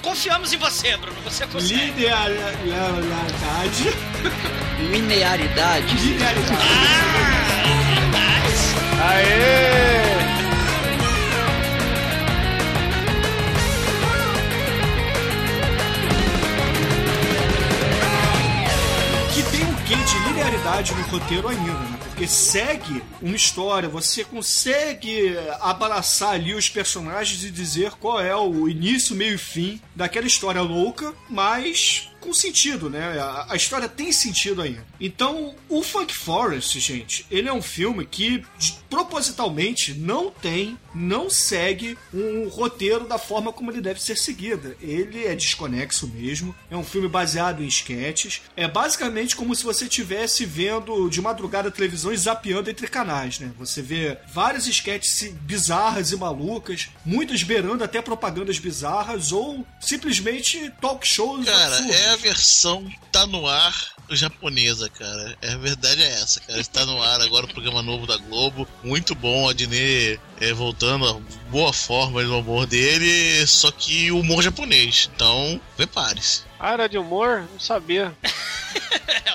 [0.02, 1.18] Confiamos em você, Bruno.
[1.24, 1.74] Você consegue.
[1.74, 2.64] Linearidade.
[4.92, 5.96] Linearidade.
[5.96, 6.50] Linearidade.
[9.02, 10.20] Ah, Aê!
[19.34, 21.99] Que tem um quê de linearidade no roteiro ainda, né?
[22.28, 29.16] Segue uma história, você consegue abraçar ali os personagens e dizer qual é o início,
[29.16, 33.20] meio e fim daquela história louca, mas com sentido, né?
[33.20, 34.86] A, a, história tem sentido ainda.
[35.00, 38.44] Então, o Funk Forest, gente, ele é um filme que
[38.90, 44.76] propositalmente não tem, não segue um roteiro da forma como ele deve ser seguido.
[44.82, 46.56] Ele é desconexo mesmo.
[46.70, 48.42] É um filme baseado em sketches.
[48.56, 53.40] É basicamente como se você estivesse vendo de madrugada a televisão e zapeando entre canais,
[53.40, 53.52] né?
[53.58, 61.08] Você vê várias sketches bizarras e malucas, muitas beirando até propagandas bizarras ou simplesmente talk
[61.08, 61.46] shows.
[61.46, 61.96] Cara, absurdos.
[61.96, 63.74] é a versão tá no ar
[64.10, 65.38] japonesa, cara.
[65.42, 66.60] É, a verdade é essa, cara.
[66.60, 68.68] Está no ar agora o programa novo da Globo.
[68.84, 69.54] Muito bom, a
[70.40, 71.14] é, voltando a
[71.50, 75.10] boa forma no humor dele, só que humor japonês.
[75.14, 76.44] Então, prepare-se.
[76.60, 77.48] Ah, era de humor?
[77.52, 78.16] Não sabia.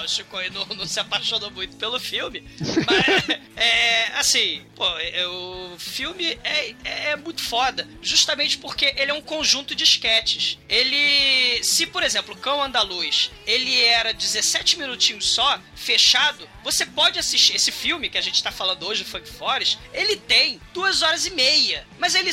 [0.04, 2.44] o Chico não, não, se apaixonou muito pelo filme.
[2.60, 7.88] Mas, é, assim, pô, é, o filme é, é muito foda.
[8.02, 10.58] Justamente porque ele é um conjunto de sketches.
[10.68, 11.62] Ele.
[11.64, 17.72] Se, por exemplo, Cão Andaluz, ele era 17 minutinhos só, fechado, você pode assistir esse
[17.72, 20.60] filme que a gente tá falando hoje, Funk Forest, ele tem
[20.94, 21.84] duas horas e meia.
[21.98, 22.30] Mas ele,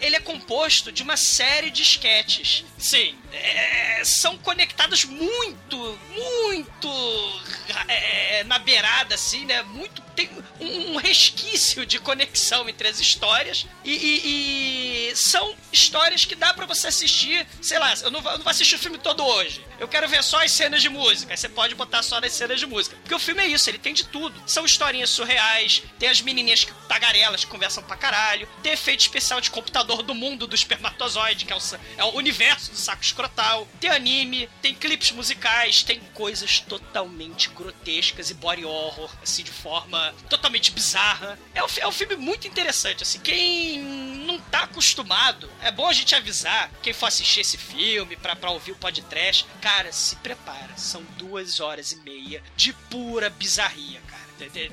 [0.00, 2.64] ele é composto de uma série de sketches.
[2.78, 7.42] Sim, é, são conectados muito, muito
[7.88, 9.62] é, na beirada, assim, né?
[9.62, 10.02] Muito.
[10.14, 10.28] Tem
[10.60, 16.66] um resquício de conexão entre as histórias e, e, e são histórias que dá para
[16.66, 17.46] você assistir.
[17.62, 19.64] Sei lá, eu não, eu não vou assistir o filme todo hoje.
[19.80, 21.34] Eu quero ver só as cenas de música.
[21.34, 22.94] Você pode botar só as cenas de música.
[22.96, 24.42] Porque o filme é isso, ele tem de tudo.
[24.46, 29.50] São historinhas surreais, tem as menininhas tagarelas que conversam pra caralho, tem efeito especial de
[29.50, 31.60] computador do mundo do espermatozoide, que é o,
[31.96, 38.30] é o universo do saco escrotal, tem anime, tem clipes musicais, tem coisas totalmente grotescas
[38.30, 41.38] e body horror, assim, de forma totalmente bizarra.
[41.54, 43.20] É um, é um filme muito interessante, assim.
[43.20, 43.80] Quem
[44.26, 48.50] não tá acostumado, é bom a gente avisar quem for assistir esse filme pra, pra
[48.50, 49.46] ouvir o podcast.
[49.60, 54.21] Cara, se prepara, são duas horas e meia de pura bizarria, cara.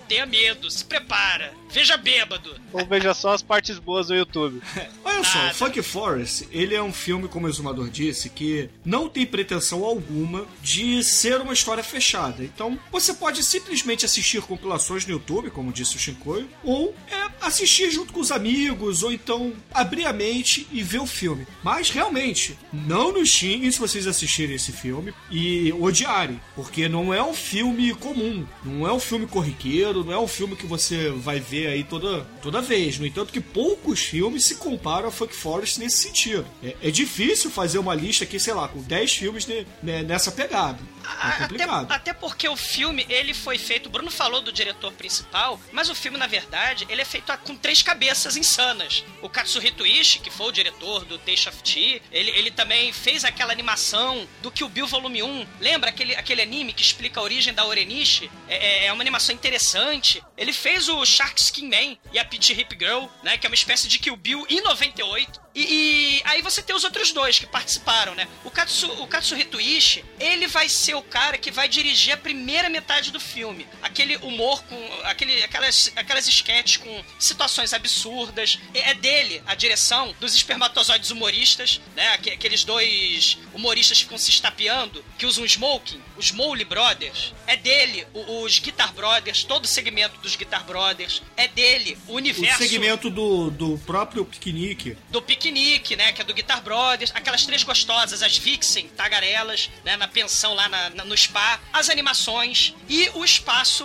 [0.08, 1.54] Tenha medo, se prepara.
[1.72, 2.56] Veja bêbado.
[2.74, 4.62] Ou veja só as partes boas do YouTube.
[5.06, 9.08] Olha só, o Funk Forest, ele é um filme, como o Exumador disse, que não
[9.08, 12.44] tem pretensão alguma de ser uma história fechada.
[12.44, 17.92] Então, você pode simplesmente assistir compilações no YouTube, como disse o Shinkoio, ou é, assistir
[17.92, 21.46] junto com os amigos, ou então abrir a mente e ver o filme.
[21.64, 27.22] Mas, realmente, não nos xinguem se vocês assistirem esse filme e odiarem, porque não é
[27.24, 31.40] um filme comum, não é um filme corriqueiro não é um filme que você vai
[31.40, 32.98] ver aí toda, toda vez.
[32.98, 36.46] No entanto, que poucos filmes se comparam a Funk Forest nesse sentido.
[36.64, 40.32] É, é difícil fazer uma lista aqui, sei lá, com 10 filmes de, né, nessa
[40.32, 40.80] pegada.
[41.10, 41.86] É complicado.
[41.86, 43.88] Até, até, porque o filme, ele foi feito.
[43.88, 47.56] O Bruno falou do diretor principal, mas o filme, na verdade, ele é feito com
[47.56, 49.04] três cabeças insanas.
[49.22, 53.26] O Katsuhito Ishii, que foi o diretor do Taste of Tea, ele, ele também fez
[53.26, 55.48] aquela animação do Kill Bill Volume 1.
[55.60, 58.30] Lembra aquele, aquele anime que explica a origem da Orenishi?
[58.48, 59.49] É, é uma animação interessante.
[60.38, 63.38] Ele fez o Shark Skin Man e a Peach Hip Girl, né?
[63.38, 65.42] Que é uma espécie de Kill Bill em 98.
[65.60, 68.30] E, e, aí você tem os outros dois que participaram, né?
[68.46, 72.70] O, Katsu, o Katsuhito Ishii, ele vai ser o cara que vai dirigir a primeira
[72.70, 73.68] metade do filme.
[73.82, 74.78] Aquele humor com...
[75.04, 78.58] Aquele, aquelas, aquelas sketches com situações absurdas.
[78.74, 82.14] É dele a direção dos espermatozoides humoristas, né?
[82.14, 86.02] Aqueles dois humoristas que ficam se estapeando, que usam smoking.
[86.16, 87.34] Os Mole Brothers.
[87.48, 91.22] É dele os Guitar Brothers, todo o segmento dos Guitar Brothers.
[91.36, 92.64] É dele o universo...
[92.64, 94.98] O segmento do, do próprio piquenique.
[95.10, 96.12] Do piquenique Nick né?
[96.12, 97.12] Que é do Guitar Brothers.
[97.14, 99.96] Aquelas três gostosas, as Vixen, tagarelas, né?
[99.98, 101.60] Na pensão lá na, na- no spa.
[101.74, 103.84] As animações e o espaço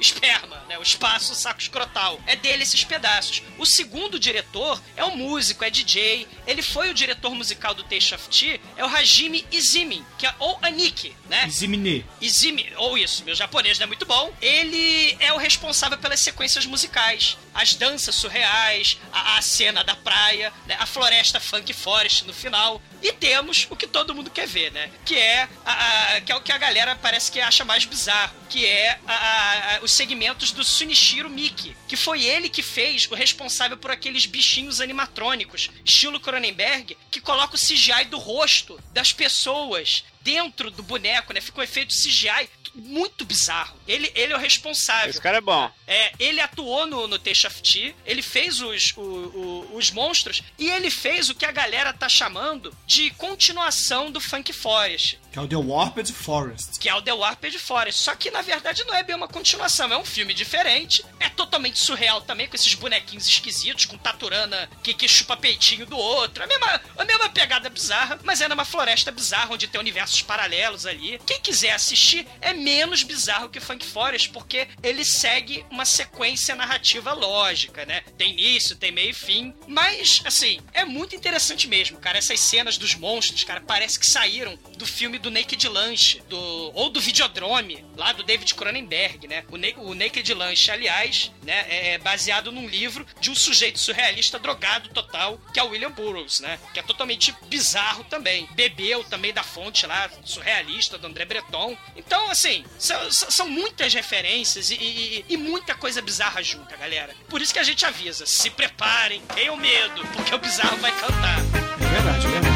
[0.00, 0.78] esperma, né?
[0.78, 2.20] O espaço saco escrotal.
[2.26, 3.42] É dele esses pedaços.
[3.58, 6.26] O segundo diretor é um músico, é DJ.
[6.46, 10.34] Ele foi o diretor musical do Taste of Tea, é o Hajime Izumi, que é
[10.38, 11.48] ou Aniki, né?
[11.48, 12.04] Zimine.
[12.20, 14.32] Izumi, ou isso, meu japonês não é muito bom.
[14.40, 20.52] Ele é o responsável pelas sequências musicais, as danças surreais, a, a cena da praia,
[20.66, 22.80] né, a floresta funk forest no final.
[23.02, 24.90] E temos o que todo mundo quer ver, né?
[25.04, 28.32] Que é, a, a- que é o que a galera parece que acha mais bizarro,
[28.48, 33.76] que é a- os segmentos do Sunichiro Miki, que foi ele que fez o responsável
[33.76, 40.70] por aqueles bichinhos animatrônicos, estilo Cronenberg, que coloca o CGI do rosto das pessoas dentro
[40.70, 41.40] do boneco, né?
[41.40, 43.76] Fica um efeito CGI muito bizarro.
[43.86, 45.10] Ele, ele é o responsável.
[45.10, 45.70] Esse cara é bom.
[45.86, 50.42] É, ele atuou no, no Taste of Tea, ele fez os, o- o- os monstros
[50.58, 53.10] e ele fez o que a galera tá chamando de
[53.42, 56.78] continuação do Funk Forest, Que é o The Warped Forest.
[56.78, 58.00] que é o The Warped Forest.
[58.00, 61.78] Só que na verdade não é bem uma continuação, é um filme diferente, é totalmente
[61.78, 66.44] surreal também, com esses bonequinhos esquisitos, com taturana que, que chupa peitinho do outro.
[66.44, 70.86] A mesma, a mesma pegada bizarra, mas é numa floresta bizarra onde tem universos paralelos
[70.86, 71.20] ali.
[71.26, 77.12] Quem quiser assistir é menos bizarro que Funk Forest, porque ele segue uma sequência narrativa
[77.12, 78.02] lógica, né?
[78.16, 79.54] Tem início, tem meio e fim.
[79.66, 82.18] Mas, assim, é muito interessante mesmo, cara.
[82.18, 86.38] Essas cenas dos monstros, cara, parece que saíram do filme do Naked Lunch, do,
[86.74, 89.44] ou do Videodrome, lá do David Cronenberg, né?
[89.48, 94.88] O, o Naked Lunch, aliás, né, é baseado num livro de um sujeito surrealista drogado
[94.90, 96.58] total, que é o William Burroughs, né?
[96.72, 98.48] Que é totalmente bizarro também.
[98.52, 101.76] Bebeu também da fonte lá, surrealista, do André Breton.
[101.96, 107.14] Então, assim, são, são- são muitas referências e, e- e muita coisa bizarra junta, galera.
[107.28, 111.38] Por isso que a gente avisa, se preparem, tenham medo, porque o bizarro vai cantar.
[111.38, 112.51] É verdade, é verdade.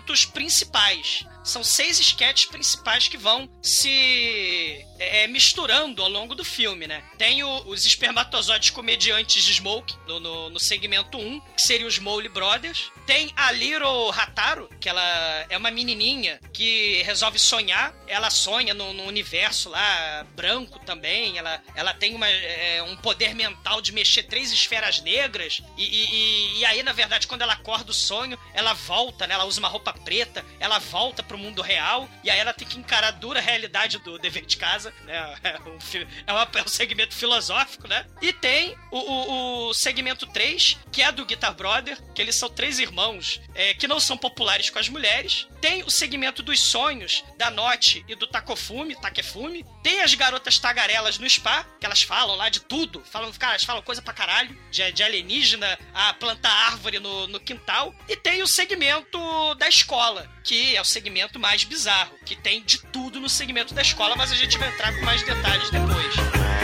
[0.00, 1.26] Segmentos principais.
[1.44, 7.02] São seis sketches principais que vão se é, misturando ao longo do filme, né?
[7.18, 11.98] Tem o- os espermatozoides comediantes de Smoke no, no, no segmento 1, que seria os
[11.98, 12.90] Mole Brothers.
[13.06, 17.94] Tem a Little Hataro, que ela é uma menininha que resolve sonhar.
[18.06, 21.38] Ela sonha num, num universo lá branco também.
[21.38, 25.60] Ela, ela tem uma, é, um poder mental de mexer três esferas negras.
[25.76, 29.34] E, e- e- e aí, na verdade, quando ela acorda o sonho, ela volta, né?
[29.34, 32.08] Ela usa uma roupa preta, ela volta pro mundo real.
[32.22, 35.36] E aí ela tem que encarar a dura realidade do dever de casa, né?
[35.42, 38.06] É um, fi- é uma- é um segmento filosófico, né?
[38.22, 42.48] E tem o, o- o segmento 3, que é do Guitar Brother, que eles são
[42.48, 45.46] três irmãos é, que não são populares com as mulheres.
[45.60, 49.64] Tem o segmento dos sonhos da Note e do Takofumi, Takefumi.
[49.82, 53.02] Tem as garotas tagarelas no spa, que elas falam lá de tudo.
[53.10, 54.56] Falam, cara, elas falam coisa pra caralho.
[54.70, 57.94] De, de alienígena a plantar árvore no, no quintal.
[58.08, 59.18] E tem o segmento
[59.56, 62.14] da escola, que é o segmento mais bizarro.
[62.24, 65.22] Que tem de tudo no segmento da escola, mas a gente vai entrar com mais
[65.22, 66.59] detalhes depois.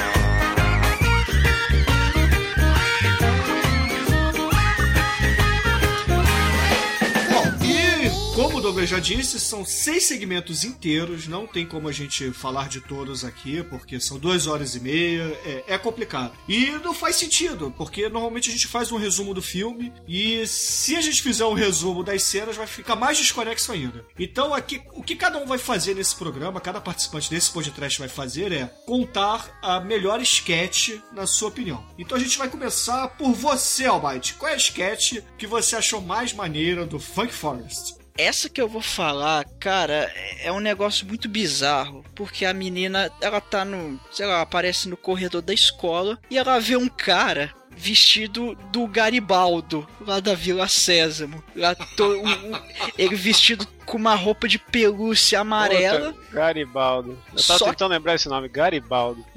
[8.86, 13.24] Douglas já disse, são seis segmentos inteiros, não tem como a gente falar de todos
[13.24, 16.32] aqui, porque são duas horas e meia, é, é complicado.
[16.48, 20.96] E não faz sentido, porque normalmente a gente faz um resumo do filme, e se
[20.96, 24.04] a gente fizer um resumo das cenas, vai ficar mais desconexo ainda.
[24.18, 28.08] Então, aqui, o que cada um vai fazer nesse programa, cada participante desse podcast vai
[28.08, 31.84] fazer é contar a melhor sketch na sua opinião.
[31.98, 34.34] Então a gente vai começar por você, Almighty.
[34.34, 38.05] Qual é a sketch que você achou mais maneira do Funk Forest?
[38.18, 42.04] Essa que eu vou falar, cara, é um negócio muito bizarro.
[42.14, 44.00] Porque a menina, ela tá no.
[44.10, 49.86] Sei lá, aparece no corredor da escola e ela vê um cara vestido do Garibaldo,
[50.00, 51.44] lá da Vila Sésamo.
[51.54, 52.58] Lá to- um-
[52.96, 56.12] ele vestido com uma roupa de pelúcia amarela.
[56.12, 57.10] Puta, Garibaldo.
[57.34, 59.24] Eu tava Só- tentando lembrar esse nome, Garibaldo.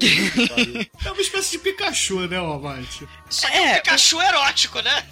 [1.04, 3.08] É uma espécie de Pikachu, né, Almighty?
[3.28, 5.06] Só que É, um Pikachu erótico, né?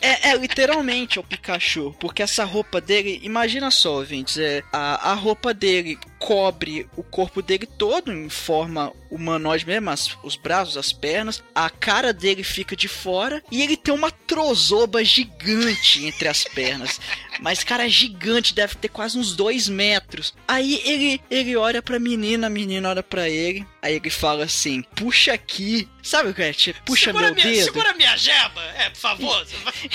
[0.00, 5.14] É, é literalmente o Pikachu, porque essa roupa dele, imagina só, ouvintes, é, a, a
[5.14, 10.92] roupa dele cobre o corpo dele todo em forma humanoide mesmo, as- os braços, as
[10.92, 16.44] pernas, a cara dele fica de fora e ele tem uma trozoba gigante entre as
[16.44, 17.00] pernas.
[17.40, 20.32] Mas, cara, é gigante, deve ter quase uns dois metros.
[20.46, 24.82] Aí ele, ele olha pra menina, a menina olha pra ele, aí ele fala assim:
[24.94, 25.88] puxa aqui.
[26.02, 26.52] Sabe o que é?
[26.52, 27.64] Tipo, puxa segura meu minha, dedo.
[27.64, 29.46] Segura minha jeba, é, por favor.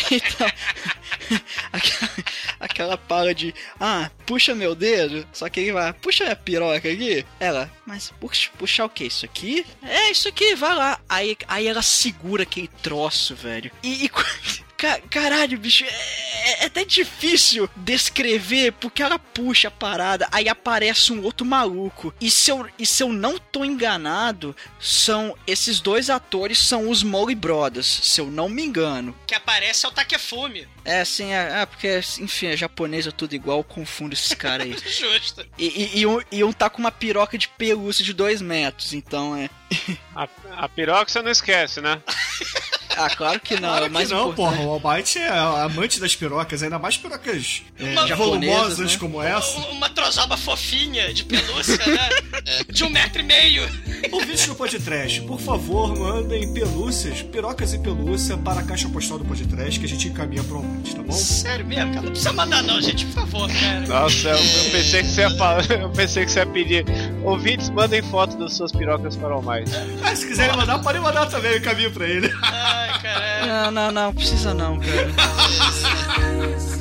[0.10, 0.47] Então,
[1.71, 2.12] aquela,
[2.60, 7.26] aquela fala de, ah, puxa meu dedo, só que ele vai, puxa minha piroca aqui.
[7.39, 9.05] Ela, mas puxa, puxar o que?
[9.05, 9.65] Isso aqui?
[9.84, 10.99] É, isso aqui, vai lá.
[11.09, 13.72] Aí, aí ela segura aquele troço, velho.
[13.84, 14.09] E, e
[14.78, 21.11] ca- caralho, bicho, é, é até difícil descrever porque ela puxa a parada, aí aparece
[21.11, 22.13] um outro maluco.
[22.21, 27.03] E se eu, e se eu não tô enganado, são esses dois atores são os
[27.03, 29.15] Mowgli Brothers, se eu não me engano.
[29.25, 30.67] que aparece é o Takefume.
[30.86, 34.65] É, assim, é, é, porque, enfim, é japonês é tudo igual, eu confundo esses caras
[34.67, 34.78] aí.
[34.89, 35.45] Justo.
[35.57, 38.93] E, e, e um, e um tá com uma piroca de pelúcia de dois metros,
[38.93, 39.49] então é.
[40.15, 40.28] A,
[40.63, 42.01] a piroca você não esquece, né?
[42.98, 44.58] Ah, claro que não, Claro é mais que não, importante.
[44.58, 44.68] porra.
[44.68, 48.98] O Almighty é amante das pirocas, ainda mais pirocas é, Uma- volumosas né?
[49.00, 49.58] como essa.
[49.60, 52.10] Um- Uma trozoba fofinha de pelúcia, né?
[52.70, 53.64] De um metro e meio.
[54.12, 59.26] Ouvintes do podcast, por favor, mandem pelúcias, pirocas e pelúcia para a caixa postal do
[59.26, 61.12] podcast que a gente encaminha para o Almighty, tá bom?
[61.14, 62.02] Sério mesmo, cara.
[62.04, 63.82] Não precisa mandar não, gente, por favor, cara.
[63.88, 66.86] Nossa, eu, eu pensei que você ia falar, eu pensei que você ia pedir.
[67.28, 69.69] Ouvintes, mandem foto das suas pirocas para o mais.
[70.01, 72.32] Ah, se quiserem mandar, podem mandar também, eu encaminho para ele.
[72.41, 73.47] Ai, caralho.
[73.47, 75.11] Não, não, não, precisa não, cara.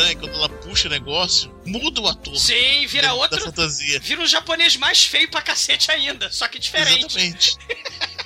[0.00, 2.36] estranha quando ela puxa o negócio, muda o ator.
[2.36, 3.38] Sim, vira da- outro.
[3.38, 4.00] Da fantasia.
[4.00, 7.06] Vira um japonês mais feio pra cacete ainda, só que diferente.
[7.18, 7.56] Exatamente.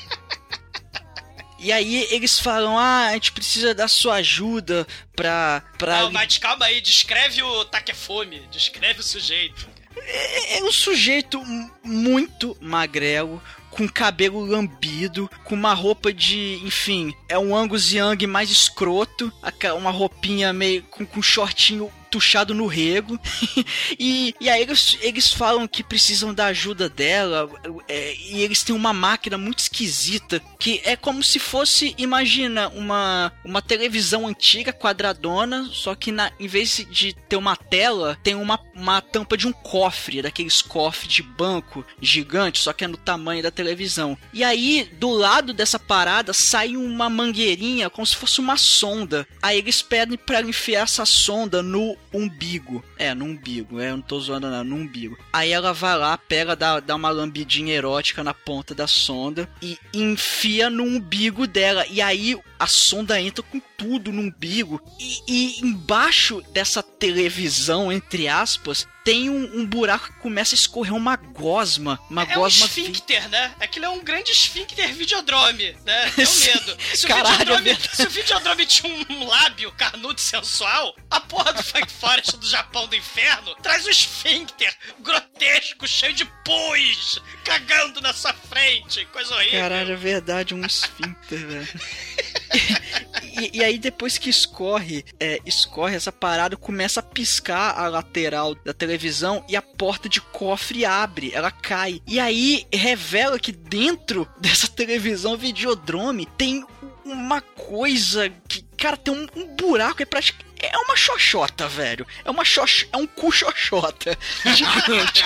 [1.56, 5.62] E aí eles falam, ah, a gente precisa da sua ajuda pra.
[5.78, 9.66] pra Não, mas calma aí, descreve o Takefume, descreve o sujeito.
[9.96, 11.42] É, é um sujeito
[11.82, 13.42] muito magrelo,
[13.74, 19.32] com cabelo lambido, com uma roupa de, enfim, é um Angus Young mais escroto,
[19.76, 23.18] uma roupinha meio com, com shortinho tuchado no rego.
[23.98, 27.50] e, e aí eles, eles falam que precisam da ajuda dela,
[27.88, 33.32] é, e eles têm uma máquina muito esquisita, que é como se fosse, imagina, uma,
[33.44, 38.60] uma televisão antiga, quadradona, só que na, em vez de ter uma tela, tem uma,
[38.74, 43.42] uma tampa de um cofre, daqueles cofres de banco gigante, só que é no tamanho
[43.42, 44.16] da televisão.
[44.32, 49.26] E aí, do lado dessa parada, sai uma mangueirinha, como se fosse uma sonda.
[49.42, 52.82] Aí eles pedem pra ela enfiar essa sonda no umbigo.
[52.96, 55.18] É, no umbigo, é, não tô zoando não, no umbigo.
[55.32, 59.78] Aí ela vai lá, pega, dá, dá uma lambidinha erótica na ponta da sonda e
[59.92, 61.86] enfia no umbigo dela.
[61.88, 64.80] E aí a sonda entra com tudo no umbigo.
[64.98, 70.94] E, e embaixo dessa televisão, entre aspas, tem um, um buraco que começa a escorrer
[70.94, 72.00] uma gosma.
[72.08, 73.54] Uma É um gosma esfíncter, né?
[73.60, 76.10] Aquilo é um grande esfíncter videodrome, né?
[76.24, 76.46] Sim.
[76.48, 76.76] medo.
[76.94, 77.96] Se o, Caralho, videodrome, é verdade.
[77.96, 82.88] se o videodrome tinha um lábio carnudo sensual, a porra do Funk Forest do Japão
[82.88, 89.04] do inferno traz um esfíncter grotesco, cheio de pus, cagando na sua frente.
[89.12, 89.60] Coisa horrível.
[89.60, 91.68] Caralho, é verdade, um esfíncter, velho.
[93.36, 98.54] E, e aí depois que escorre, é, escorre essa parada, começa a piscar a lateral
[98.54, 102.00] da televisão e a porta de cofre abre, ela cai.
[102.06, 106.64] E aí revela que dentro dessa televisão Videodrome tem
[107.04, 112.06] uma coisa que, cara, tem um, um buraco, é praticamente é uma xoxota, velho.
[112.24, 112.86] É uma xox...
[112.90, 114.16] é um cu xoxota
[114.56, 115.22] gigante.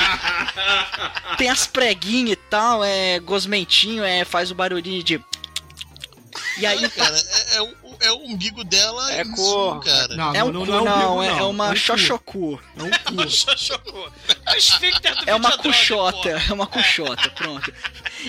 [1.37, 5.25] tem as preguinhas e tal, é gosmentinho, é faz o barulhinho de
[6.59, 9.81] e aí, Cara, é, é o, é o umbigo dela É isso, cor.
[9.85, 10.17] cara.
[10.17, 11.39] Não, é um não, cu, não, não, é um é, não.
[11.39, 11.77] é uma É um cu.
[11.79, 12.61] xoxocu.
[12.77, 13.23] É um cu.
[15.27, 17.73] É É uma cuxota, é uma cuxota, pronto.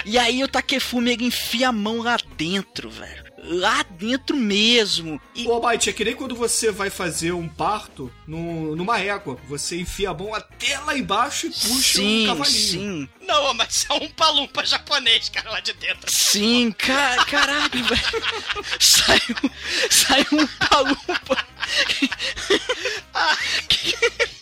[0.05, 3.28] E aí o Takefume ele enfia a mão lá dentro, velho.
[3.51, 5.19] Lá dentro mesmo.
[5.33, 9.37] E Ô, Almighty, é que nem quando você vai fazer um parto no, numa égua.
[9.47, 12.55] Você enfia a mão até lá embaixo e puxa sim, um cavalinho.
[12.55, 16.11] sim, Não, mas é um palumpa japonês, cara, lá de dentro.
[16.13, 18.65] sim, ca caralho, velho.
[18.79, 19.51] Saiu,
[19.89, 21.47] saiu um palumpa.
[23.13, 24.39] Caraca.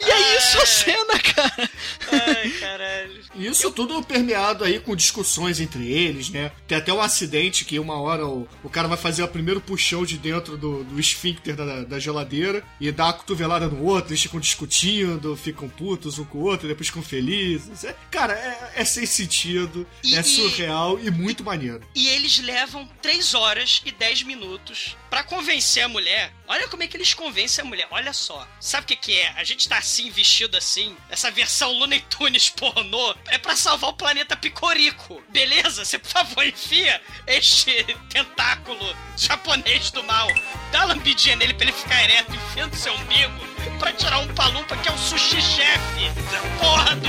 [0.00, 1.70] E é isso a cena, cara.
[2.10, 3.22] Ai, caralho.
[3.34, 6.52] Isso tudo permeado aí com discussões entre eles, né?
[6.66, 10.04] Tem até um acidente que uma hora o, o cara vai fazer o primeiro puxão
[10.04, 14.22] de dentro do, do esfíncter da, da geladeira e dá uma cotovelada no outro, eles
[14.22, 17.84] ficam discutindo, ficam putos um com o outro, depois ficam felizes.
[17.84, 21.80] É- cara, é, é sem sentido, E- é surreal e muito maneiro.
[21.94, 26.32] E eles levam 3 horas e 10 minutos pra convencer a mulher.
[26.46, 27.86] Olha como é que eles convencem a mulher.
[27.90, 28.46] Olha só.
[28.60, 29.32] Sabe o que, que é?
[29.36, 30.96] A gente tá assim, vestido assim.
[31.10, 35.22] Essa versão Looney Tunes pornô é pra salvar o planeta Picorico.
[35.28, 35.84] Beleza?
[35.84, 37.72] Você, por favor, enfia este
[38.08, 40.28] tentáculo japonês do mal.
[40.70, 43.52] Dá uma lambidinha nele pra ele ficar ereto, enfia no seu umbigo.
[43.78, 46.10] Pra tirar um palumpa que é o sushi chefe.
[46.58, 47.08] Porra do,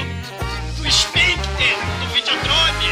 [0.77, 2.87] do esfíncter, do videodrome.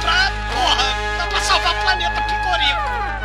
[0.00, 3.15] Pra, porra, pra salvar o planeta Picorico.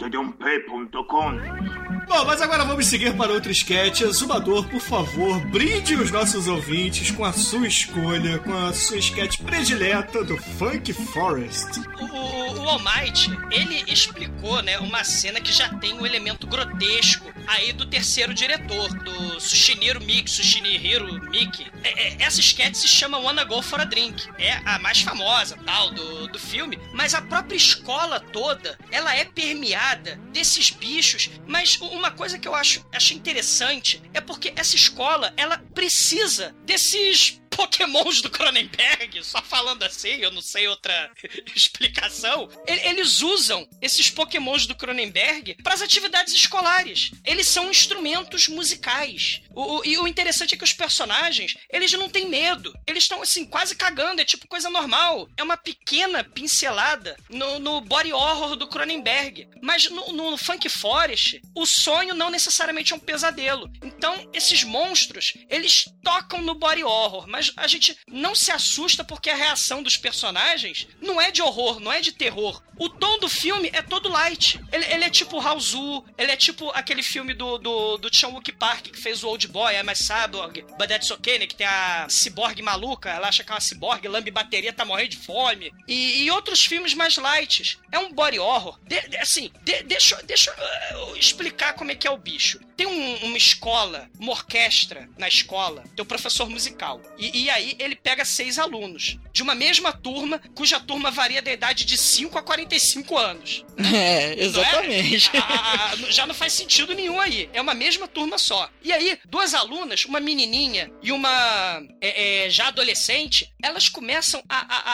[0.00, 4.00] Td1p.com Bom, mas agora vamos seguir para outro sketch.
[4.00, 9.38] Exumador, por favor, brinde os nossos ouvintes com a sua escolha, com a sua sketch
[9.42, 11.78] predileta do Funk Forest.
[12.00, 17.86] O, o, ele explicou, né, uma cena que já tem um elemento grotesco aí do
[17.86, 21.66] terceiro diretor, do Sushiniro Miki, Sushinihiro Miki.
[21.84, 24.28] É, é, essa sketch se chama Wanna Go For A Drink.
[24.38, 26.78] É a mais famosa, tal, do, do filme.
[26.92, 31.30] Mas a própria escola toda, ela é permeada desses bichos.
[31.46, 37.39] Mas uma coisa que eu acho, acho interessante é porque essa escola, ela precisa desses
[37.50, 41.10] pokémons do Cronenberg, só falando assim, eu não sei outra
[41.54, 42.48] explicação.
[42.66, 47.10] Eles usam esses pokémons do Cronenberg para as atividades escolares.
[47.24, 49.42] Eles são instrumentos musicais.
[49.50, 52.72] O, o- e o interessante é que os personagens, eles não têm medo.
[52.86, 54.20] Eles estão, assim, quase cagando.
[54.20, 55.28] É tipo coisa normal.
[55.36, 59.48] É uma pequena pincelada no, no body horror do Cronenberg.
[59.62, 63.70] Mas no, no Funk Forest, o sonho não necessariamente é um pesadelo.
[63.82, 69.30] Então, esses monstros, eles tocam no body horror, mas a gente não se assusta porque
[69.30, 72.62] a reação dos personagens não é de horror, não é de terror.
[72.78, 74.58] O tom do filme é todo light.
[74.72, 78.52] Ele, ele é tipo Raozu, ele é tipo aquele filme do, do, do Chan Wook
[78.52, 81.46] Park que fez o Old Boy, I'm a Cyborg, But That's Okay, né?
[81.46, 85.10] Que tem a ciborgue maluca, ela acha que é uma ciborgue, lambe bateria, tá morrendo
[85.10, 85.72] de fome.
[85.86, 87.78] E, e outros filmes mais light.
[87.92, 88.78] É um body horror.
[88.86, 90.50] De- de- assim, de- deixa, deixa
[90.92, 92.58] eu explicar como é que é o bicho.
[92.76, 97.00] Tem um- uma escola, uma orquestra na escola, tem um professor musical.
[97.18, 101.52] E, e aí ele pega seis alunos de uma mesma turma, cuja turma varia da
[101.52, 103.64] idade de 5 a 45 anos.
[103.94, 105.30] É, exatamente.
[105.32, 105.42] Não é?
[105.42, 107.48] Ah, ah, já não faz sentido nenhum aí.
[107.52, 108.68] É uma mesma turma só.
[108.82, 114.58] E aí, duas alunas, uma menininha e uma é, é, já adolescente, elas começam a,
[114.58, 114.90] a,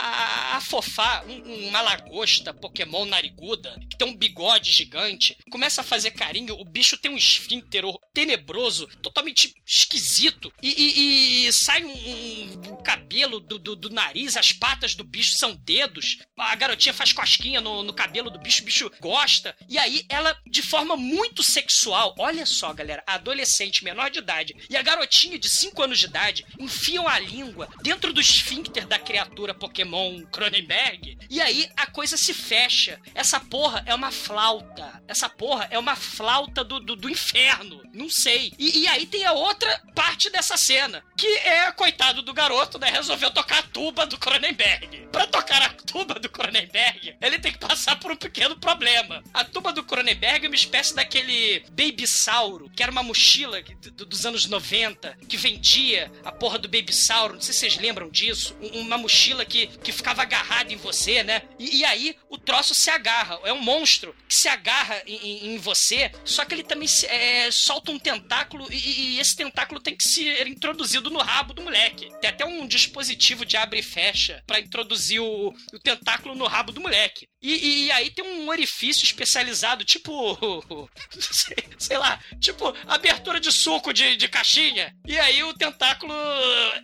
[0.54, 5.84] a, a fofar um- uma lagosta Pokémon nariguda, que tem um bigode gigante, começa a
[5.84, 7.84] fazer carinho, o bicho tem um esfíncter
[8.14, 12.25] tenebroso, totalmente esquisito, e, e- e sai um, um-
[12.70, 17.12] um cabelo do, do, do nariz, as patas do bicho são dedos, a garotinha faz
[17.12, 21.42] cosquinha no, no cabelo do bicho, o bicho gosta, e aí ela, de forma muito
[21.42, 26.06] sexual, olha só, galera, adolescente menor de idade e a garotinha de 5 anos de
[26.06, 32.16] idade enfiam a língua dentro do esfíncter da criatura Pokémon Cronenberg, e aí a coisa
[32.16, 33.00] se fecha.
[33.14, 35.02] Essa porra é uma flauta.
[35.08, 37.82] Essa porra é uma flauta do, do, do inferno.
[37.92, 38.52] Não sei.
[38.58, 42.90] E, e aí tem a outra parte dessa cena, que é, coitado do garoto, né?
[42.90, 45.06] Resolveu tocar a tuba do Cronenberg.
[45.12, 49.22] Pra tocar a tuba do Cronenberg, ele tem que passar por um pequeno problema.
[49.32, 53.62] A tuba do Cronenberg é uma espécie daquele Babysauro, que era uma mochila
[53.96, 57.34] dos anos 90, que vendia a porra do Babysauro.
[57.34, 58.56] Não sei se vocês lembram disso.
[58.60, 61.42] Um- Uma mochila que, que ficava agarrada em você, né?
[61.58, 63.38] E, e aí o troço se agarra.
[63.44, 67.50] É um monstro que se agarra em- em você, só que ele também se- é,
[67.50, 72.05] solta um tentáculo e, e esse tentáculo tem que ser introduzido no rabo do moleque.
[72.20, 76.72] Tem até um dispositivo de abre e fecha pra introduzir o, o tentáculo no rabo
[76.72, 77.28] do moleque.
[77.54, 80.88] E, e aí tem um orifício especializado, tipo.
[81.10, 84.94] sei, sei lá, tipo abertura de suco de, de caixinha.
[85.06, 86.12] E aí o tentáculo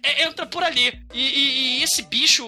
[0.03, 0.93] é, entra por ali.
[1.13, 2.45] E, e- e esse bicho,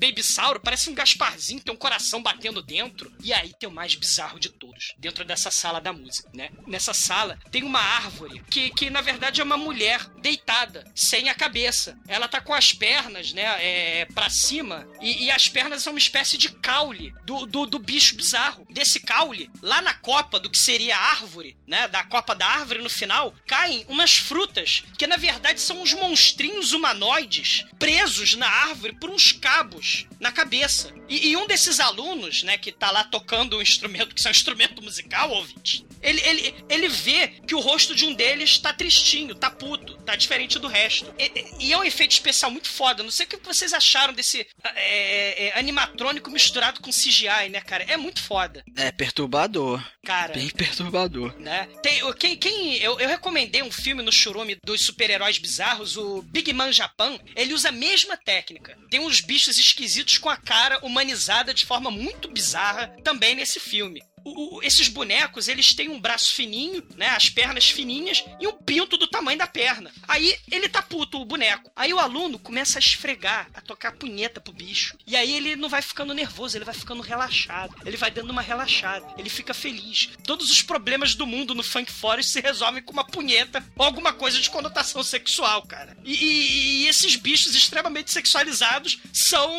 [0.00, 3.12] Babysauro, parece um Gasparzinho, tem um coração batendo dentro.
[3.22, 6.50] E aí tem o mais bizarro de todos, dentro dessa sala da música, né?
[6.66, 11.34] Nessa sala tem uma árvore que, que na verdade é uma mulher deitada, sem a
[11.34, 11.98] cabeça.
[12.08, 15.98] Ela tá com as pernas né, é, para cima, e, e as pernas são uma
[15.98, 18.66] espécie de caule do, do, do bicho bizarro.
[18.70, 22.80] Desse caule, lá na copa do que seria a árvore, né, da copa da árvore
[22.80, 28.96] no final, caem umas frutas, que na verdade são uns monstrinhos humanoides presos na árvore
[28.98, 30.92] por uns cabos na cabeça.
[31.08, 34.30] E, e um desses alunos, né, que tá lá tocando um instrumento, que é um
[34.30, 39.34] instrumento musical, ouvinte, ele, ele, ele vê que o rosto de um deles tá tristinho,
[39.34, 41.12] tá puto, tá diferente do resto.
[41.18, 43.02] E, e é um efeito especial muito foda.
[43.02, 47.84] Não sei o que vocês acharam desse é, é, animatrônico misturado com CGI, né, cara?
[47.84, 48.64] É muito foda.
[48.76, 49.82] É perturbador.
[50.04, 50.32] Cara.
[50.32, 51.34] Bem perturbador.
[51.38, 51.68] Né?
[51.82, 56.52] Tem, quem, quem eu, eu recomendei um filme no Churume dos super-heróis bizarros, o Big
[56.52, 57.18] Man Japan.
[57.36, 58.76] Ele usa a mesma técnica.
[58.90, 64.00] Tem uns bichos esquisitos com a cara humanizada de forma muito bizarra também nesse filme.
[64.24, 67.08] O- esses bonecos, eles têm um braço fininho, né?
[67.08, 69.90] As pernas fininhas e um pinto do tamanho da perna.
[70.06, 71.70] Aí ele tá puto, o boneco.
[71.74, 74.96] Aí o aluno começa a esfregar, a tocar punheta pro bicho.
[75.06, 77.74] E aí ele não vai ficando nervoso, ele vai ficando relaxado.
[77.86, 79.06] Ele vai dando uma relaxada.
[79.18, 80.10] Ele fica feliz.
[80.24, 84.12] Todos os problemas do mundo no Funk Forest se resolvem com uma punheta ou alguma
[84.12, 85.96] coisa de conotação sexual, cara.
[86.04, 89.50] E, e- e esses bichos extremamente sexualizados são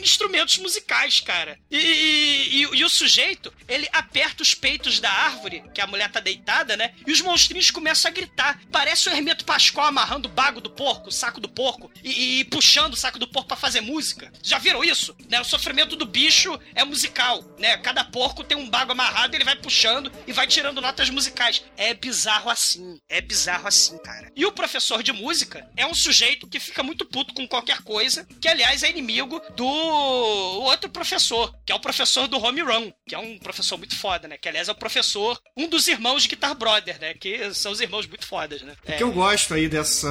[0.00, 1.58] instrumentos musicais, cara.
[1.70, 6.76] E- e o sujeito, ele aperta os peitos da árvore, que a mulher tá deitada,
[6.76, 6.92] né?
[7.06, 8.60] E os monstrinhos começam a gritar.
[8.70, 12.44] Parece o Hermeto Pascoal amarrando o bago do porco, o saco do porco, e, e
[12.44, 14.32] puxando o saco do porco pra fazer música.
[14.42, 15.14] Já viram isso?
[15.28, 15.40] Né?
[15.40, 17.76] O sofrimento do bicho é musical, né?
[17.78, 21.62] Cada porco tem um bago amarrado, ele vai puxando e vai tirando notas musicais.
[21.76, 22.98] É bizarro assim.
[23.08, 24.30] É bizarro assim, cara.
[24.36, 28.26] E o professor de música é um sujeito que fica muito puto com qualquer coisa,
[28.40, 33.14] que aliás é inimigo do outro professor, que é o professor do Home Run, que
[33.14, 34.36] é um professor muito foda, né?
[34.38, 37.14] Que aliás é o professor, um dos irmãos de Guitar Brother, né?
[37.14, 38.74] Que são os irmãos muito fodas, né?
[38.88, 40.10] O que eu gosto aí dessa,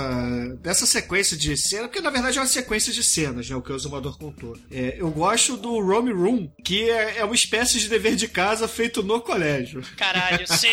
[0.61, 3.55] dessa sequência de cenas, porque na verdade é uma sequência de cenas, né?
[3.55, 4.57] O que o Zumador contou.
[4.71, 8.67] É, eu gosto do Rome Room, que é, é uma espécie de dever de casa
[8.67, 9.81] feito no colégio.
[9.97, 10.67] Caralho, sim.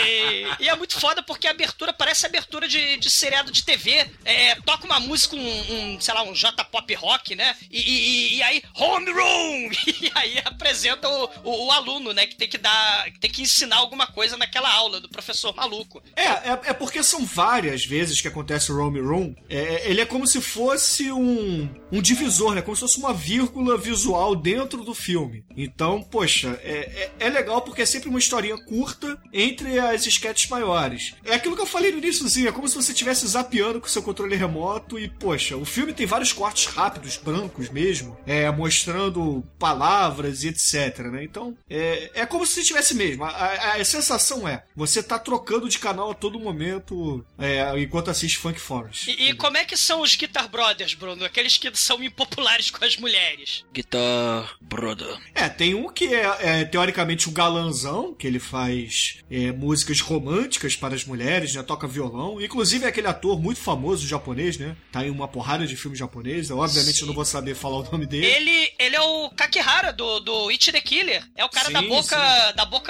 [0.60, 4.06] E é muito foda porque a abertura parece abertura de, de seriado de TV.
[4.24, 7.54] É, toca uma música, um, um, sei lá, um J-pop rock, né?
[7.70, 9.70] E, e- e aí, home room!
[10.02, 12.26] E aí apresenta o, o- o aluno, né?
[12.26, 13.01] Que tem que dar.
[13.20, 16.02] Tem que ensinar alguma coisa naquela aula do professor maluco.
[16.16, 19.34] É, é, é porque são várias vezes que acontece o Rome Room.
[19.48, 22.62] É, ele é como se fosse um, um divisor, né?
[22.62, 25.44] Como se fosse uma vírgula visual dentro do filme.
[25.56, 30.48] Então, poxa, é, é, é legal porque é sempre uma historinha curta entre as sketches
[30.48, 31.14] maiores.
[31.24, 34.02] É aquilo que eu falei no iníciozinho, é como se você estivesse zapeando com seu
[34.02, 40.42] controle remoto e, poxa, o filme tem vários cortes rápidos, brancos mesmo, é, mostrando palavras
[40.42, 41.24] e etc, né?
[41.24, 42.60] Então, é, é como se
[42.94, 43.24] mesmo.
[43.24, 48.10] A, a- a sensação é, você tá trocando de canal a todo momento é, enquanto
[48.10, 49.10] assiste Funk Forest.
[49.10, 51.24] E, e como é que são os Guitar Brothers, Bruno?
[51.24, 53.64] Aqueles que são impopulares com as mulheres.
[53.72, 55.16] Guitar Brother.
[55.34, 60.74] É, tem um que é, é, teoricamente um galanzão, que ele faz é, músicas românticas
[60.76, 61.62] para as mulheres, né?
[61.62, 62.40] Toca violão.
[62.40, 64.76] Inclusive é aquele ator muito famoso japonês, né?
[64.90, 66.50] Tá em uma porrada de filme japonês.
[66.50, 68.26] Obviamente eu não vou saber falar o nome dele.
[68.26, 71.22] Ele, ele é o Kakihara do, do It the Killer.
[71.36, 72.81] É o cara Sim, da boca da boca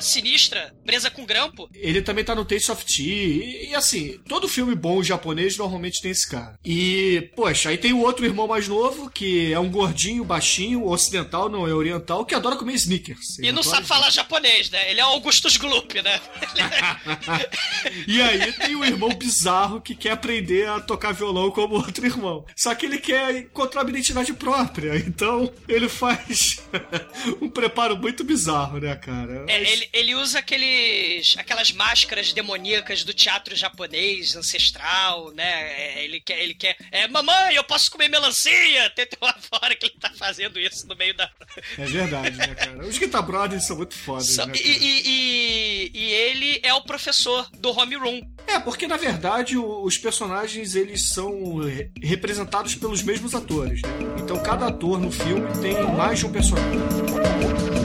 [0.00, 1.68] sinistra, presa com grampo.
[1.74, 3.06] Ele também tá no Taste of Tea.
[3.06, 6.58] E, e, assim, todo filme bom japonês normalmente tem esse cara.
[6.64, 11.48] E, poxa, aí tem o outro irmão mais novo, que é um gordinho, baixinho, ocidental,
[11.48, 13.38] não é oriental, que adora comer sneakers.
[13.38, 14.90] Ele E não sabe falar japonês, né?
[14.90, 16.20] Ele é o Augustus Gloop, né?
[18.06, 22.44] E aí tem o irmão bizarro que quer aprender a tocar violão como outro irmão.
[22.56, 24.96] Só que ele quer encontrar uma identidade própria.
[24.96, 26.60] Então ele faz
[27.40, 29.31] um preparo muito bizarro, né, cara?
[29.48, 35.72] É, ele, ele usa aqueles, aquelas máscaras demoníacas do teatro japonês ancestral, né?
[35.98, 36.76] É, ele quer, ele quer.
[36.90, 38.90] É, mamãe, eu posso comer melancia!
[38.90, 41.30] Tem uma fora que ele tá fazendo isso no meio da.
[41.78, 42.86] É verdade, né, cara?
[42.86, 47.48] Os Guitar Brothers são muito fodas, né, e, e- e- e ele é o professor
[47.58, 48.20] do home room.
[48.46, 53.82] É, porque na verdade os personagens eles são re- representados pelos mesmos atores.
[53.82, 53.88] né?
[54.18, 57.81] Então cada ator no filme tem mais de um personagem.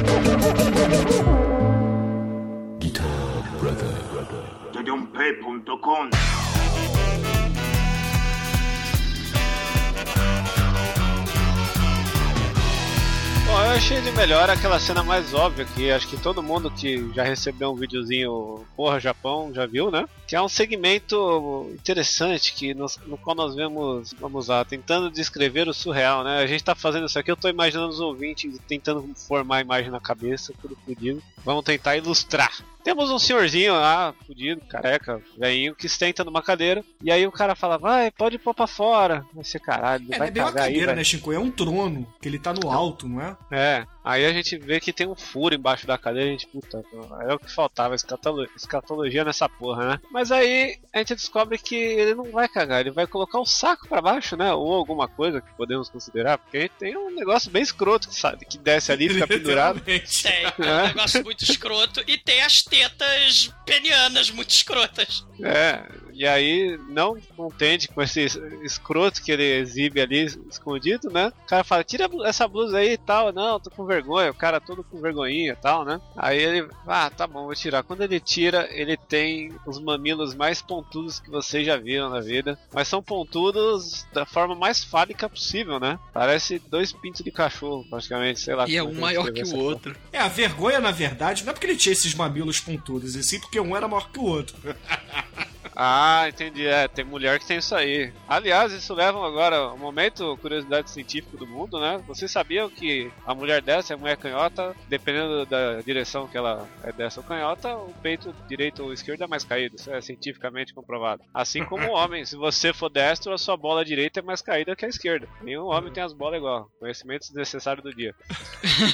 [13.45, 17.11] Bom, eu achei de melhor aquela cena mais óbvia que acho que todo mundo que
[17.13, 20.05] já recebeu um videozinho Porra Japão já viu, né?
[20.27, 25.67] Que é um segmento interessante que nós- no qual nós vemos, vamos lá, tentando descrever
[25.67, 26.39] o surreal, né?
[26.39, 29.89] A gente tá fazendo isso aqui, eu tô imaginando os ouvintes tentando formar a imagem
[29.91, 31.21] na cabeça, tudo fodido.
[31.45, 32.51] Vamos tentar ilustrar.
[32.83, 36.83] Temos um senhorzinho lá, fudido, careca, velhinho, que senta numa cadeira.
[37.03, 39.25] E aí o cara fala, vai, pode pôr pra fora.
[39.33, 40.95] Vai ser caralho, É, vai é bem uma aí, cadeira, vai.
[40.95, 41.31] né, Chico?
[41.33, 43.35] É um trono, que ele tá no alto, não é?
[43.51, 46.83] É, aí a gente vê que tem um furo embaixo da cadeira, a gente, puta,
[47.27, 49.99] é o que faltava, escatolo- escatologia nessa porra, né?
[50.11, 53.87] Mas aí a gente descobre que ele não vai cagar, ele vai colocar o saco
[53.87, 54.53] pra baixo, né?
[54.53, 58.15] Ou alguma coisa que podemos considerar, porque a gente tem um negócio bem escroto que,
[58.15, 59.79] sabe, que desce ali e fica pendurado.
[59.81, 60.87] Tem, é um É.
[60.87, 62.03] negócio muito escroto.
[62.07, 65.25] E tem as tetas penianas muito escrotas.
[65.43, 65.81] É,
[66.17, 71.31] e aí não contente com esse es- escroto que ele exibe ali escondido, né?
[71.43, 73.31] O cara fala, tira essa blusa aí e tal.
[73.31, 74.31] Não, tô com vergonha.
[74.31, 76.01] O cara todo com vergonhinha e tal, né?
[76.15, 77.83] Aí ele, ah, tá bom, vou tirar.
[77.83, 82.57] Quando ele tira, ele tem os mamilos mais pontudos que vocês já viram na vida.
[82.73, 85.99] Mas são pontudos da forma mais fálica possível, né?
[86.13, 88.67] Parece dois pintos de cachorro, praticamente, sei lá.
[88.67, 89.61] E é um eu maior que o porra.
[89.63, 89.95] outro.
[90.11, 93.39] É, a vergonha, na verdade, não é porque ele tinha esses mamilos pontudos, e sim
[93.39, 94.55] porque um era maior que o outro.
[95.79, 96.65] Ah, entendi.
[96.65, 98.11] É, tem mulher que tem isso aí.
[98.27, 102.03] Aliás, isso leva agora ao momento curiosidade científica do mundo, né?
[102.07, 106.91] Vocês sabiam que a mulher dessa, a mulher canhota, dependendo da direção que ela é
[106.91, 109.75] dessa ou canhota, o peito direito ou esquerdo é mais caído.
[109.75, 111.21] Isso é cientificamente comprovado.
[111.31, 114.75] Assim como o homem, se você for destro, a sua bola direita é mais caída
[114.75, 115.27] que a esquerda.
[115.43, 116.71] Nenhum homem tem as bolas igual.
[116.79, 118.15] Conhecimentos necessários do dia.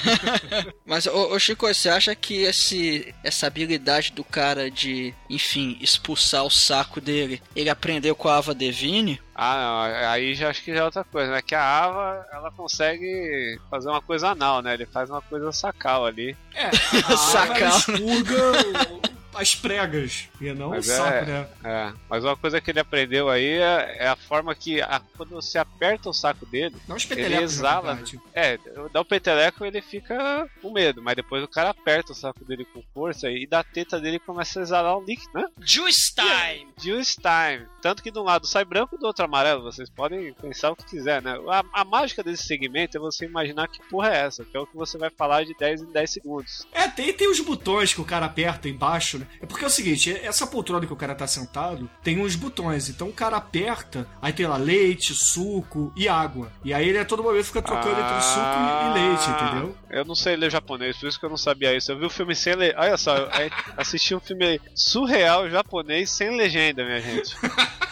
[0.86, 6.44] Mas, ô, ô, Chico, você acha que esse, essa habilidade do cara de, enfim, expulsar
[6.44, 9.22] o saco dele, ele aprendeu com a Ava Devine?
[9.36, 11.42] Ah, não, aí já acho que já é outra coisa, né?
[11.42, 14.74] Que a Ava, ela consegue fazer uma coisa anal, né?
[14.74, 16.36] Ele faz uma coisa sacal ali.
[16.56, 16.68] É,
[17.08, 17.58] a Sacal.
[17.58, 21.48] ela expurga as pregas, e não Mas o saco, é- né?
[21.64, 25.30] É, mas uma coisa que ele aprendeu aí é, é a forma que a- quando
[25.32, 28.00] você aperta o saco dele, Não os ele exala.
[28.34, 28.58] É,
[28.92, 32.66] dá o peteleco ele fica com medo, mas depois o cara aperta o saco dele
[32.66, 35.46] com força e da teta dele começa a exalar um líquido, né?
[35.60, 36.68] Juice time.
[36.82, 37.66] Juice time.
[37.82, 39.64] Tanto que de um lado sai branco e do outro amarelo.
[39.64, 41.38] Vocês podem pensar o que quiser, né?
[41.50, 44.68] A, a mágica desse segmento é você imaginar que porra é essa, que é o
[44.68, 46.68] que você vai falar de 10 em 10 segundos.
[46.72, 49.23] É, tem, tem os botões que o cara aperta embaixo, né?
[49.42, 52.90] É porque é o seguinte, essa poltrona que o cara tá sentado tem uns botões.
[52.90, 56.52] Então o cara aperta, aí tem lá leite, suco e água.
[56.64, 59.50] E aí ele a todo momento fica trocando entre o suco e, e leite, Ah,
[59.50, 59.78] entendeu?
[59.90, 61.92] Eu não sei ler japonês, por isso que eu não sabia isso.
[61.92, 62.80] Eu vi o filme sem legenda.
[62.82, 67.36] Olha só, eu aí assisti um filme surreal japonês sem legenda, minha gente.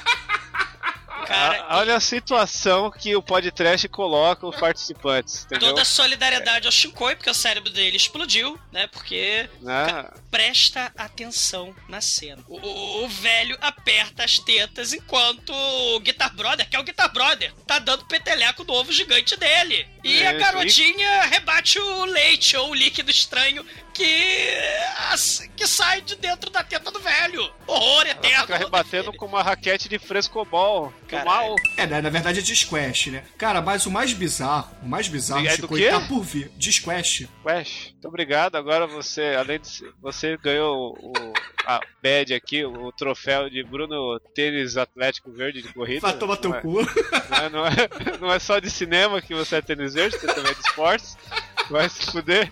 [1.31, 5.69] Cara, A- olha a situação que o podcast coloca os participantes, entendeu?
[5.69, 8.87] Toda a solidariedade ao Shinkoi, porque o cérebro dele explodiu, né?
[8.87, 10.09] Porque Né?
[10.29, 12.43] presta atenção na cena.
[12.47, 17.11] O, o- o velho aperta as tetas enquanto o Guitar Brother, que é o Guitar
[17.11, 19.87] Brother, tá dando peteleco do ovo gigante dele.
[20.03, 24.47] E a Isso, garotinha rebate o leite ou o líquido estranho que,
[25.55, 27.51] que sai de dentro da teta do velho.
[27.67, 28.41] Horror eterno.
[28.41, 30.93] Fica rebatendo com uma raquete de frescobol.
[31.25, 31.55] Mal.
[31.77, 33.23] É, na, na verdade é de squash, né?
[33.37, 36.49] Cara, mas o mais bizarro, o mais bizarro, é do Chico, tá por vir.
[36.57, 37.27] De squash.
[37.45, 38.55] Wesh, muito obrigado.
[38.55, 39.69] Agora você, além de
[40.01, 41.33] você ganhou o,
[41.65, 46.01] a badge aqui, o troféu de Bruno Tênis Atlético Verde de corrida.
[46.01, 46.81] Vai tomar teu não é, cu.
[46.81, 50.27] Não é, não, é, não é só de cinema que você é tênis verde, você
[50.27, 51.17] também é de esportes.
[51.69, 52.51] Vai se fuder.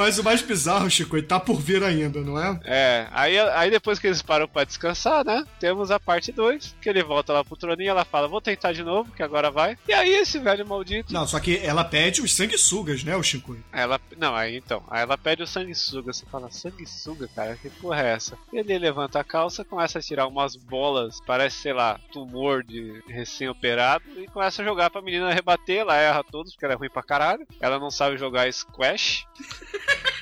[0.00, 2.58] Mas o mais bizarro, Chico, ele tá por vir ainda, não é?
[2.64, 5.44] É, aí, aí depois que eles param pra descansar, né?
[5.60, 8.82] Temos a parte 2, que ele volta lá pro troninho, ela fala, vou tentar de
[8.82, 9.76] novo, que agora vai.
[9.86, 11.12] E aí esse velho maldito.
[11.12, 13.58] Não, só que ela pede os sanguessugas, né, o Chico?
[13.70, 16.14] Ela, não, aí então, aí ela pede o sanguessuga.
[16.14, 18.38] Você fala, sanguessuga, cara, que porra é essa?
[18.50, 24.04] Ele levanta a calça, começa a tirar umas bolas, parece, sei lá, tumor de recém-operado,
[24.16, 25.80] e começa a jogar pra menina rebater.
[25.80, 27.46] Ela erra todos, porque ela é ruim pra caralho.
[27.60, 29.26] Ela não sabe jogar squash.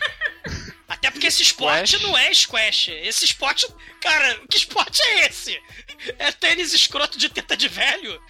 [0.88, 2.02] Até porque esse esporte Squash.
[2.02, 2.88] não é squash.
[2.88, 3.66] Esse esporte.
[4.00, 5.60] Cara, que esporte é esse?
[6.18, 8.20] É tênis escroto de teta de velho?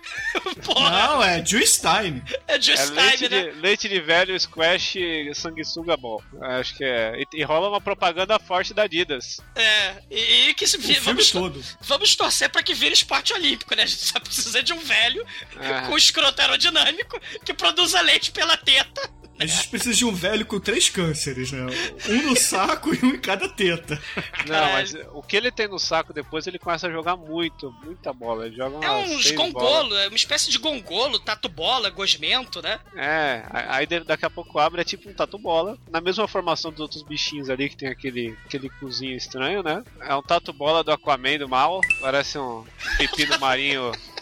[0.64, 2.22] Porra, Não, é Juice Time.
[2.46, 3.42] é just É time, leite, né?
[3.42, 4.94] de, leite de velho, squash,
[5.34, 6.22] sanguessuga ball.
[6.40, 7.20] Acho que é.
[7.20, 9.40] E, e rola uma propaganda forte da Adidas.
[9.56, 11.64] É, e, e que se filme vamos, todo.
[11.80, 13.82] vamos torcer pra que vire esporte olímpico, né?
[13.82, 15.26] A gente só precisa de um velho
[15.60, 15.86] É.
[15.88, 19.10] com escroto aerodinâmico que produza leite pela teta.
[19.38, 21.66] A gente precisa de um velho com três cânceres, né?
[22.08, 24.00] Um no saco e um em cada teta.
[24.46, 28.12] Não, mas o que ele tem no saco depois, ele começa a jogar muito, muita
[28.12, 28.46] bola.
[28.46, 32.78] Ele joga É uns gongolo, é uma espécie de gongolo, tatu bola, gosmento, né?
[32.96, 35.76] É, aí daqui a pouco abre, é tipo um tatu bola.
[35.90, 39.82] Na mesma formação dos outros bichinhos ali, que tem aquele, aquele cozinho estranho, né?
[40.00, 41.80] É um tatu bola do Aquaman do mal.
[42.00, 42.64] Parece um
[42.98, 43.90] pepino marinho.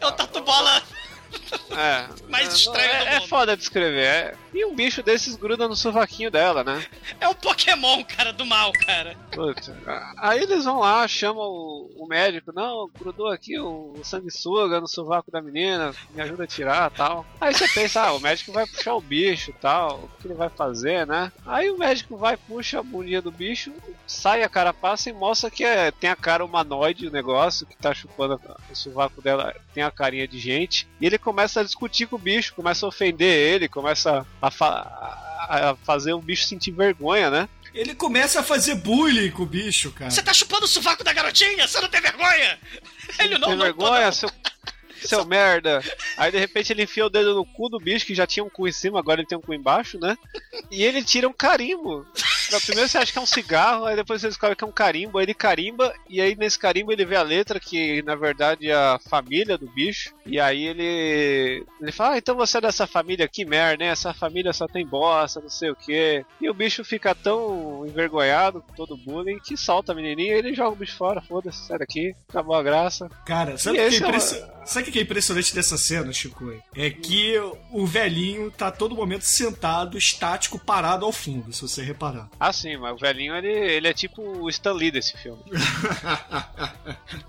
[0.00, 0.82] É o tatu bola
[1.70, 2.06] É.
[2.28, 3.28] mais é, estranho do é, é mundo.
[3.28, 4.04] foda descrever.
[4.04, 4.34] É.
[4.56, 6.82] E um bicho desses gruda no sovaquinho dela, né?
[7.20, 9.16] É o Pokémon, cara, do mal, cara.
[9.30, 9.76] Puta.
[10.16, 14.88] Aí eles vão lá, chamam o, o médico, não, grudou aqui o, o sanguessuga no
[14.88, 17.26] sovaco da menina, me ajuda a tirar tal.
[17.40, 20.48] Aí você pensa, ah, o médico vai puxar o bicho tal, o que ele vai
[20.48, 21.32] fazer, né?
[21.44, 23.72] Aí o médico vai, puxa a bundinha do bicho,
[24.06, 27.92] sai a carapaça e mostra que é, tem a cara humanoide o negócio, que tá
[27.92, 28.40] chupando
[28.70, 30.86] o sovaco dela, tem a carinha de gente.
[31.00, 35.46] E ele começa a discutir com o bicho, começa a ofender ele, começa a, fa-
[35.48, 37.48] a- a fazer o bicho sentir vergonha, né?
[37.74, 40.10] Ele começa a fazer bullying com o bicho, cara.
[40.10, 41.68] Você tá chupando o sovaco da garotinha?
[41.68, 42.58] Você não tem vergonha?
[43.18, 44.12] Ele não, tem não, vergonha, não.
[44.12, 44.30] seu,
[45.04, 45.82] seu merda.
[46.16, 48.50] Aí de repente ele enfia o dedo no cu do bicho, que já tinha um
[48.50, 50.16] cu em cima, agora ele tem um cu embaixo, né?
[50.70, 52.06] E ele tira um carimbo.
[52.64, 55.18] Primeiro você acha que é um cigarro, aí depois você descobre que é um carimbo,
[55.18, 58.74] aí ele carimba, e aí nesse carimbo ele vê a letra, que na verdade é
[58.74, 60.14] a família do bicho.
[60.24, 61.64] E aí ele.
[61.80, 63.90] Ele fala, ah, então você é dessa família, que merda, né?
[63.90, 66.24] Essa família só tem bosta, não sei o que.
[66.40, 70.38] E o bicho fica tão envergonhado com todo o bullying que solta a menininha e
[70.38, 73.08] ele joga o bicho fora, foda-se, sai daqui, acabou a graça.
[73.24, 74.44] Cara, sabe o que, é é uma- impressi-
[74.86, 76.52] sabe o que é impressionante dessa cena, Chico?
[76.74, 77.34] É que
[77.72, 82.28] o velhinho tá todo momento sentado, estático, parado ao fundo, se você reparar.
[82.38, 85.42] Ah, sim, mas o velhinho ele, ele é tipo o Stan Lee desse filme.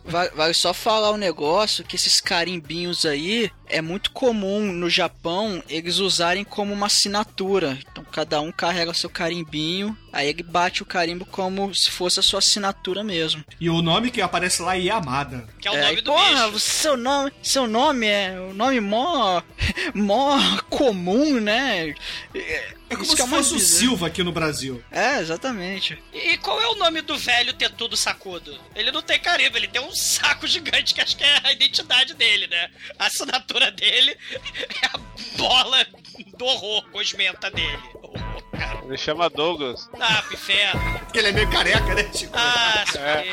[0.06, 5.62] Vai, vai só falar um negócio que esses carimbinhos aí é muito comum no Japão
[5.68, 7.78] eles usarem como uma assinatura.
[7.92, 12.24] Então cada um carrega seu carimbinho, aí ele bate o carimbo como se fosse a
[12.24, 13.44] sua assinatura mesmo.
[13.60, 15.48] E o nome que aparece lá é Yamada.
[15.60, 16.60] Que é o É, nome e, do porra, bicho.
[16.60, 19.42] seu nome, seu nome é um nome mó,
[19.94, 20.38] mó
[20.70, 21.94] comum, né?
[22.34, 23.60] É como Isso que se é o mais fosse o.
[23.68, 24.82] Silva aqui no Brasil.
[24.92, 26.02] É, exatamente.
[26.14, 28.58] E qual é o nome do velho tetudo sacudo?
[28.76, 32.14] Ele não tem carimbo, ele tem um saco gigante que acho que é a identidade
[32.14, 32.70] dele, né?
[32.98, 34.18] A assinatura dele
[34.82, 35.00] é a
[35.38, 35.86] bola
[36.24, 37.78] do horror, gosmenta dele.
[38.58, 38.80] Cara.
[38.86, 39.90] Ele chama Douglas.
[40.00, 41.00] Ah, pro inferno.
[41.00, 42.34] Porque ele é meio careca, né, Chico?
[42.36, 43.24] Ah, se É.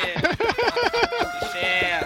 [1.39, 2.05] fuder.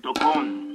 [0.00, 0.73] Pro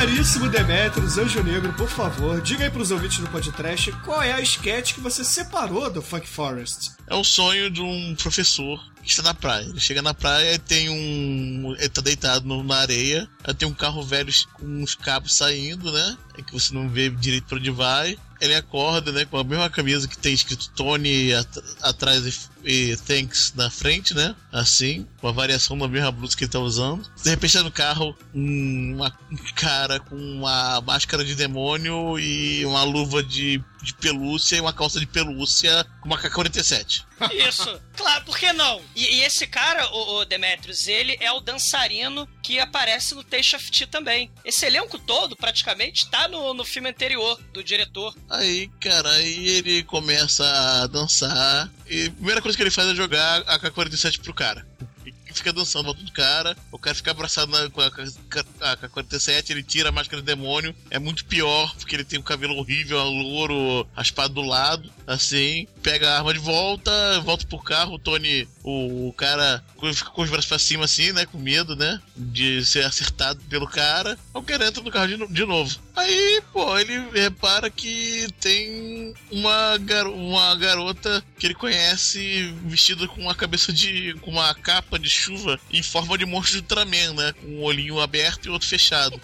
[0.00, 4.42] caríssimo Demetrius, Anjo Negro, por favor, diga aí pros ouvintes do podcast qual é a
[4.42, 6.90] sketch que você separou do Funk Forest.
[7.06, 9.64] É o sonho de um professor que está na praia.
[9.64, 11.74] Ele chega na praia e tem um.
[11.78, 13.26] Ele tá deitado na areia.
[13.56, 16.18] Tem um carro velho com uns cabos saindo, né?
[16.36, 18.18] É que você não vê direito pra onde vai.
[18.38, 19.24] Ele acorda, né?
[19.24, 24.34] Com a mesma camisa que tem escrito Tony at- atrás e, Thanks na frente, né?
[24.52, 27.08] Assim, com a variação da mesma blusa que ele tá usando.
[27.22, 32.64] De repente tá no carro um, uma- um cara com uma máscara de demônio e
[32.66, 37.04] uma luva de, de pelúcia e uma calça de pelúcia com uma K-47.
[37.48, 38.80] Isso, claro, por que não?
[38.94, 43.70] E, e esse cara, o, Demetrius, ele é o dançarino que aparece no Taste of
[43.70, 44.30] Tea também.
[44.44, 48.14] Esse elenco todo, praticamente, tá no, no filme anterior do diretor.
[48.28, 50.44] Aí, cara, aí ele começa
[50.82, 51.70] a dançar.
[51.88, 54.66] E a primeira coisa que ele faz é jogar a K-47 pro cara.
[55.04, 56.56] E fica dançando volta do cara.
[56.72, 60.24] O cara fica abraçado na- com a K- a K-47, ele tira a máscara do
[60.26, 60.74] demônio.
[60.90, 65.68] É muito pior, porque ele tem o cabelo horrível, louro, a espada do lado, assim.
[65.82, 66.90] Pega a arma de volta,
[67.20, 67.94] volta pro carro.
[67.94, 69.62] O Tony, o, o cara,
[69.94, 71.24] fica com os braços pra cima, assim, né?
[71.26, 72.00] Com medo, né?
[72.16, 74.18] De ser acertado pelo cara.
[74.34, 75.78] O cara entra no carro de, de novo.
[75.96, 83.22] Aí, pô, ele repara que tem uma, garo uma garota que ele conhece vestida com
[83.22, 84.14] uma cabeça de.
[84.20, 87.32] com uma capa de chuva em forma de monstro de Ultraman, né?
[87.40, 89.18] Com um olhinho aberto e outro fechado.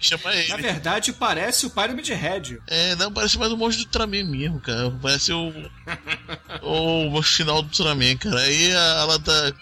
[0.00, 0.48] Chama ele.
[0.48, 2.60] Na verdade, parece o Pyramid Head.
[2.66, 4.90] É, não, parece mais um monstro do Ultraman mesmo, cara.
[5.00, 5.52] Parece o.
[6.62, 8.40] o final do Ultraman, cara.
[8.40, 9.52] Aí ela tá.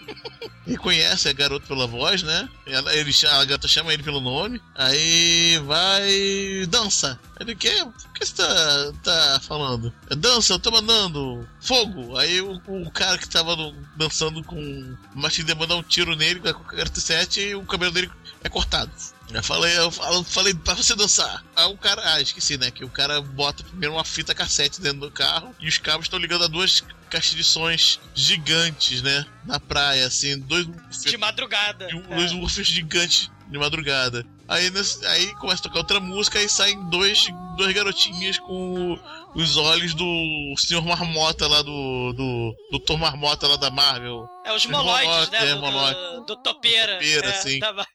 [0.65, 2.47] Reconhece a garota pela voz, né?
[2.67, 4.61] Ela, ele, a gata chama ele pelo nome.
[4.75, 6.65] Aí vai.
[6.69, 7.19] Dança.
[7.39, 7.83] Ele quer.
[7.83, 9.91] O que você tá, tá falando?
[10.09, 11.47] É dança, eu tô mandando.
[11.59, 12.15] Fogo.
[12.17, 14.95] Aí o, o cara que tava no- dançando com.
[15.15, 18.11] Mas que mandar um tiro nele com a 47 e o cabelo dele
[18.43, 18.91] é cortado.
[19.33, 19.91] Eu falei, eu
[20.23, 21.43] falei pra você dançar.
[21.55, 22.69] Aí o cara, ah, esqueci, né?
[22.71, 26.19] Que o cara bota primeiro uma fita cassete dentro do carro e os cabos estão
[26.19, 29.25] ligando a duas caixas de sons gigantes, né?
[29.45, 30.65] Na praia, assim, dois,
[31.05, 31.87] De madrugada.
[31.91, 32.15] e um- É.
[32.15, 34.25] dois woofers gigantes de madrugada.
[34.47, 34.71] Aí,
[35.07, 37.25] aí começa a tocar outra música e saem dois,
[37.57, 38.97] duas garotinhas com
[39.33, 42.13] os olhos do Senhor Marmota lá do.
[42.13, 42.55] do.
[42.71, 44.27] do Tom Marmota lá da Marvel.
[44.43, 45.51] É os Os moloides, né?
[45.51, 46.93] é, do, do, do topeira.
[46.93, 47.59] Topeira, é, sim.
[47.59, 47.85] tava-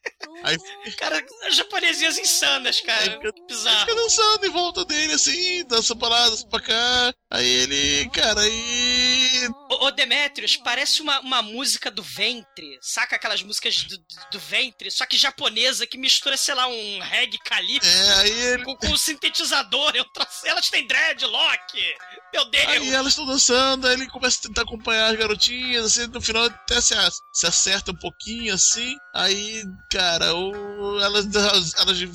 [0.43, 0.57] Aí
[0.97, 1.21] Cara,
[1.51, 3.01] japonesinhas insanas, cara.
[3.03, 3.79] Aí fica- Bizarro.
[3.81, 7.13] fica dançando em volta dele, assim, dança pra lá, dança pra cá.
[7.31, 9.47] Aí ele, cara, aí.
[9.69, 12.77] Ô, ô, Demetrius, parece uma, uma música do ventre.
[12.81, 13.97] Saca aquelas músicas do,
[14.31, 18.63] do ventre, só que japonesa, que mistura, sei lá, um reggae calypso É, ele.
[18.63, 19.91] com, com um sintetizador.
[19.95, 21.95] Eu trouxe- Elas têm dreadlock.
[22.33, 22.67] Meu Deus.
[22.67, 26.36] Aí elas estão dançando, aí ele começa a tentar acompanhar as garotinhas, assim, no final
[26.43, 26.93] até se,
[27.33, 28.95] se acerta um pouquinho, assim.
[29.13, 31.25] Aí, cara, o, elas,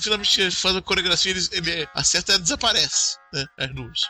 [0.00, 3.44] finalmente fazem a coreografia, ele, ele acerta e desaparece, né?
[3.58, 4.00] As duas.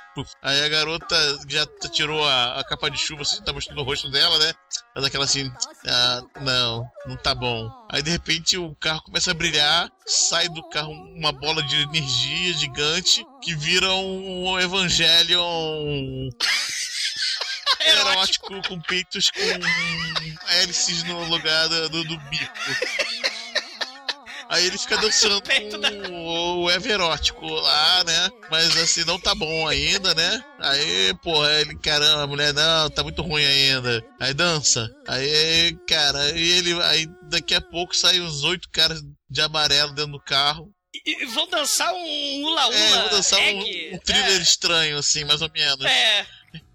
[0.43, 1.17] Aí a garota
[1.49, 4.53] já tirou a, a capa de chuva, assim, tá mostrando o rosto dela, né?
[4.95, 5.51] Ela daquela assim,
[5.87, 7.71] ah, não, não tá bom.
[7.91, 12.53] Aí de repente o carro começa a brilhar, sai do carro uma bola de energia
[12.55, 16.31] gigante que vira um Evangelion
[17.89, 19.41] erótico com peitos com
[20.59, 22.53] hélices no lugar do, do, bico.
[24.49, 25.41] Aí ele fica dançando
[26.07, 28.31] com o Eva erótico lá, né?
[28.51, 30.45] Mas assim, não tá bom ainda, né?
[30.61, 34.05] Aí, porra, ele, caramba, a mulher, não, tá muito ruim ainda.
[34.21, 34.91] Aí dança.
[35.09, 40.13] Aí, cara, e ele, aí daqui a pouco saem os oito caras de amarelo dentro
[40.13, 40.71] do carro.
[40.95, 45.41] E, e vão dançar um hula-hula É, vou dançar um, um thriller estranho, assim, mais
[45.41, 45.85] ou menos.
[45.87, 46.27] É.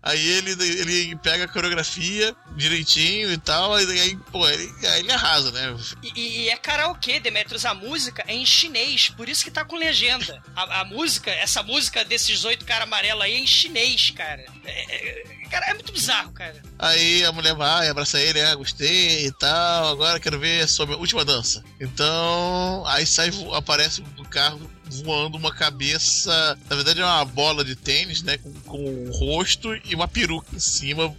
[0.01, 5.11] Aí ele, ele pega a coreografia direitinho e tal, aí, aí pô, ele, aí ele
[5.11, 5.75] arrasa, né?
[6.01, 7.65] E, e é karaokê, Demetrius.
[7.65, 10.41] A música é em chinês, por isso que tá com legenda.
[10.55, 14.45] A, a música, essa música desses oito caras amarelos aí é em chinês, cara.
[14.63, 16.61] É, é- cara, é muito bizarro, cara.
[16.79, 20.97] Aí a mulher vai, abraça ele, ah, gostei e tal, agora quero ver sobre a
[20.97, 21.63] última dança.
[21.79, 24.59] Então, aí sai, aparece do carro
[24.89, 29.73] voando uma cabeça, na verdade é uma bola de tênis, né, com, com o rosto
[29.85, 31.13] e uma peruca em cima,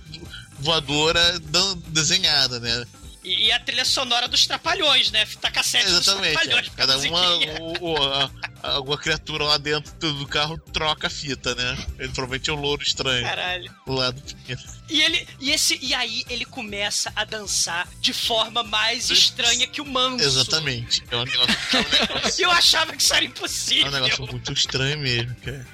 [0.58, 1.38] voadora
[1.88, 2.84] desenhada, né?
[3.28, 5.26] E, e a trilha sonora dos Trapalhões, né?
[5.26, 6.32] Fita cassete dos Exatamente.
[6.34, 6.66] Trapalhões.
[6.66, 6.70] é.
[6.76, 7.56] Cada uma, musiquinha.
[7.60, 8.30] o, o- a,
[8.62, 11.76] a- alguma criatura lá dentro do carro troca a fita, né?
[11.98, 13.22] Ele provavelmente é um louro estranho.
[13.24, 13.74] Caralho.
[13.86, 14.22] Lá do
[14.88, 19.80] E ele e esse e aí ele começa a dançar de forma mais estranha que
[19.80, 20.24] o manso.
[20.24, 21.02] Exatamente.
[21.10, 23.86] É um negócio, é um negócio, Eu achava que isso era é impossível.
[23.88, 25.66] um negócio muito estranho mesmo, cara.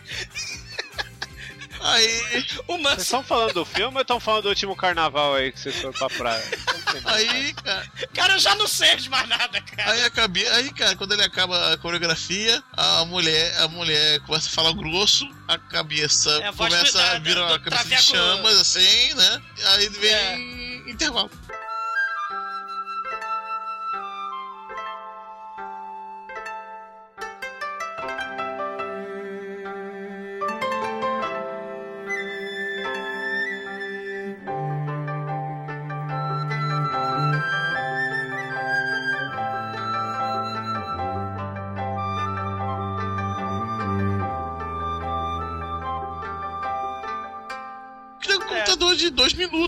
[1.86, 5.60] Aí, O Vocês estão falando do filme ou estão falando do último carnaval aí que
[5.60, 6.44] vocês foram pra praia?
[7.04, 9.90] Aí, cara, Cara, eu já não sei de mais nada, cara.
[9.92, 14.52] aí acabei, aí, cara, quando ele acaba a coreografia, a mulher, a mulher começa a
[14.52, 19.42] falar grosso, a cabeça É a começa a virar uma cabeça de chamas, assim, né?
[19.74, 20.90] Aí vem É.
[20.90, 21.30] intervalo.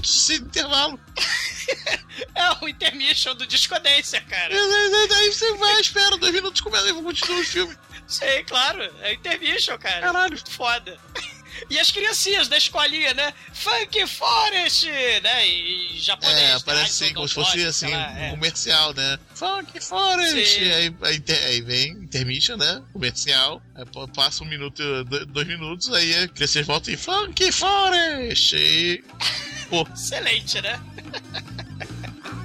[0.06, 1.00] Minutos sem intervalo.
[2.34, 4.54] É o intermission do Discodência, cara.
[4.54, 7.76] Aí você vai, espera dois minutos, começa e continua o filme.
[8.06, 8.82] Sei, claro.
[9.02, 10.00] É intermission, cara.
[10.00, 10.38] Caralho.
[10.48, 10.98] Foda.
[11.70, 13.32] E as criancinhas da escolinha, né?
[13.54, 14.86] Funk Forest,
[15.22, 15.48] né?
[15.48, 16.38] E japonês.
[16.38, 16.60] É, né?
[16.62, 18.28] parece Golden como se fosse assim, é.
[18.30, 19.18] comercial, né?
[19.34, 20.46] Funk Forest!
[20.58, 20.70] Sim.
[20.70, 22.82] Aí, aí, aí vem intermission, né?
[22.92, 23.62] Comercial.
[23.74, 28.54] Aí pa- passa um minuto, do- dois minutos, aí a criança volta e Funk Forest!
[28.54, 29.02] E.
[29.68, 30.78] Pô, Excelente, né?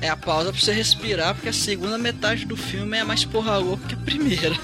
[0.01, 3.57] É a pausa pra você respirar, porque a segunda metade do filme é mais porra
[3.57, 4.55] louca que a primeira.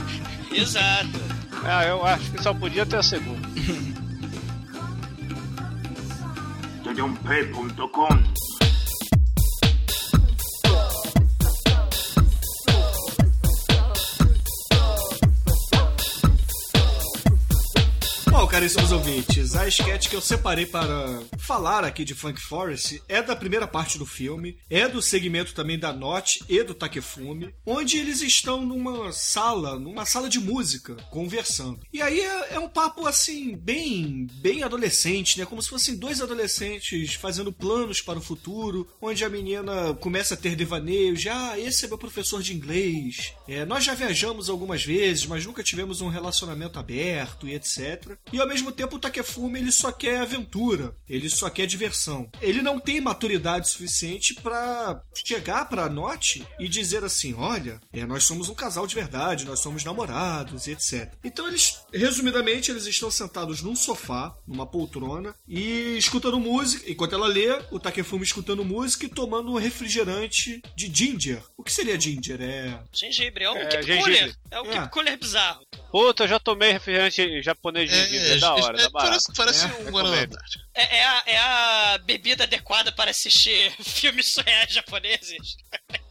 [0.52, 1.10] Exato.
[1.64, 3.48] Ah, eu acho que só podia ter a segunda.
[6.82, 8.57] Studiompay.com
[18.48, 23.22] Bom, caríssimos ouvintes, a sketch que eu separei para falar aqui de Funk Forest é
[23.22, 27.98] da primeira parte do filme, é do segmento também da Note e do Takefumi, onde
[27.98, 31.82] eles estão numa sala, numa sala de música, conversando.
[31.92, 35.46] E aí é, é um papo assim, bem, bem adolescente, né?
[35.46, 40.38] Como se fossem dois adolescentes fazendo planos para o futuro, onde a menina começa a
[40.38, 44.86] ter devaneios, já ah, esse é meu professor de inglês, é, nós já viajamos algumas
[44.86, 48.18] vezes, mas nunca tivemos um relacionamento aberto e etc.
[48.40, 52.30] ao mesmo tempo o Takefumi ele só quer aventura, ele só quer diversão.
[52.42, 58.24] Ele não tem maturidade suficiente para chegar para Note e dizer assim, olha, é, nós
[58.26, 61.14] somos um casal de verdade, nós somos namorados e etc.
[61.24, 67.28] Então eles, resumidamente, eles estão sentados num sofá, numa poltrona e escutando música, enquanto ela
[67.28, 71.42] lê, o Takefumi escutando música e tomando um refrigerante de ginger.
[71.58, 72.42] O que seria ginger?
[72.42, 74.04] É Gengibre, é um É, keep gengibre.
[74.18, 74.36] cooler.
[74.52, 74.74] É um É.
[74.80, 75.66] keep cooler bizarro.
[75.92, 78.92] Puta, eu já tomei refrigerante japonês de gengibre, é, da hora, é, barato.
[78.92, 79.98] parece, parece É, um.
[79.98, 80.66] Antártica.
[80.74, 85.58] É, é a, é a bebida adequada para assistir filmes surreais japoneses.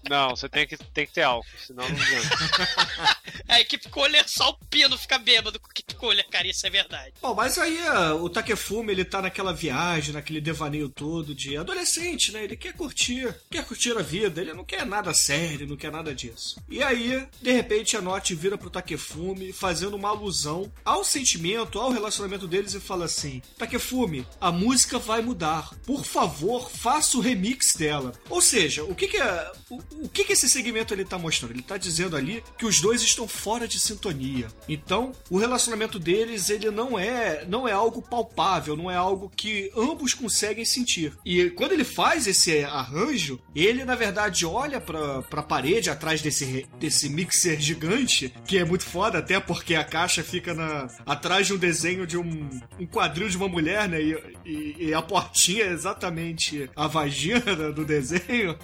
[0.09, 3.17] Não, você tem que, tem que ter álcool, senão não adianta.
[3.49, 7.13] É, keep cooler, só o pino fica bêbado com keep cooler, cara, isso é verdade.
[7.23, 12.33] Bom, mas aí ah, o Takefumi, ele tá naquela viagem, naquele devaneio todo de adolescente,
[12.33, 12.43] né?
[12.43, 16.15] Ele quer curtir, quer curtir a vida, ele não quer nada sério, não quer nada
[16.15, 16.61] disso.
[16.69, 21.91] E aí, de repente, a Note vira pro Takefumi, fazendo uma alusão ao sentimento, ao
[21.91, 25.71] relacionamento deles e fala assim: Takefumi, a música vai mudar.
[25.85, 28.13] Por favor, faça o remix dela.
[28.29, 31.53] Ou seja, o que que é, o, o que que esse segmento ele tá mostrando?
[31.53, 34.49] Ele tá dizendo ali que os dois estão fora de sintonia.
[34.69, 39.71] Então, o relacionamento deles, ele não é, não é algo palpável, não é algo que
[39.77, 41.13] ambos conseguem sentir.
[41.25, 46.67] E quando ele faz esse arranjo, ele na verdade olha pra, pra parede atrás desse,
[46.79, 51.55] desse mixer gigante, que é muito foda, até porque a caixa fica na, atrás de
[51.55, 54.01] um desenho de um, um quadril de uma mulher, né?
[54.03, 58.57] E, e- e a portinha é exatamente a vagina do desenho.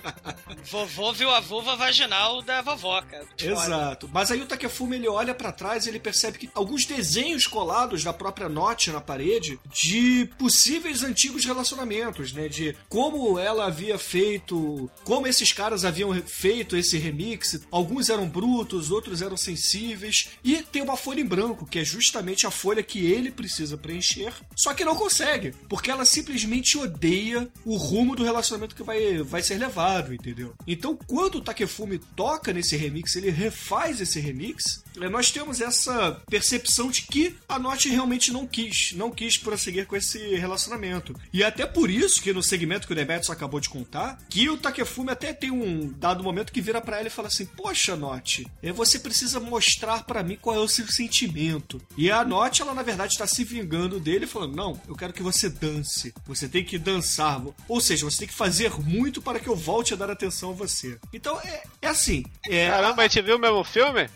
[0.70, 3.24] Vovô viu a vulva vaginal da vovó, cara.
[3.24, 3.52] Foda.
[3.52, 4.10] Exato.
[4.12, 8.02] Mas aí o Takefumi ele olha pra trás e ele percebe que alguns desenhos colados
[8.02, 12.48] da própria Note na parede de possíveis antigos relacionamentos, né?
[12.48, 17.60] De como ela havia feito, como esses caras haviam feito esse remix.
[17.70, 20.30] Alguns eram brutos, outros eram sensíveis.
[20.42, 24.32] E tem uma folha em branco, que é justamente a folha que ele precisa preencher.
[24.56, 29.40] Só que não consegue, porque ela simplesmente odeia o rumo do relacionamento que vai, vai
[29.40, 30.52] ser levado, entendeu?
[30.66, 36.90] Então, quando o Takefumi toca nesse remix, ele refaz esse remix, nós temos essa percepção
[36.90, 41.14] de que a Note realmente não quis, não quis prosseguir com esse relacionamento.
[41.32, 44.48] E é até por isso que no segmento que o Demetrius acabou de contar, que
[44.48, 47.96] o Takefumi até tem um dado momento que vira pra ela e fala assim: "Poxa,
[47.96, 51.80] Note, eh, você precisa mostrar pra mim qual é o seu sentimento".
[51.96, 55.22] E a Note, ela na verdade está se vingando dele, falando: "Não, eu quero que
[55.22, 56.14] você dance.
[56.26, 57.42] Você tem que dançar.
[57.68, 60.54] Ou seja, você tem que fazer muito para que eu volte a dar atenção a
[60.54, 60.98] você".
[61.12, 64.08] Então é, é assim, é, Caramba, a gente viu o mesmo filme?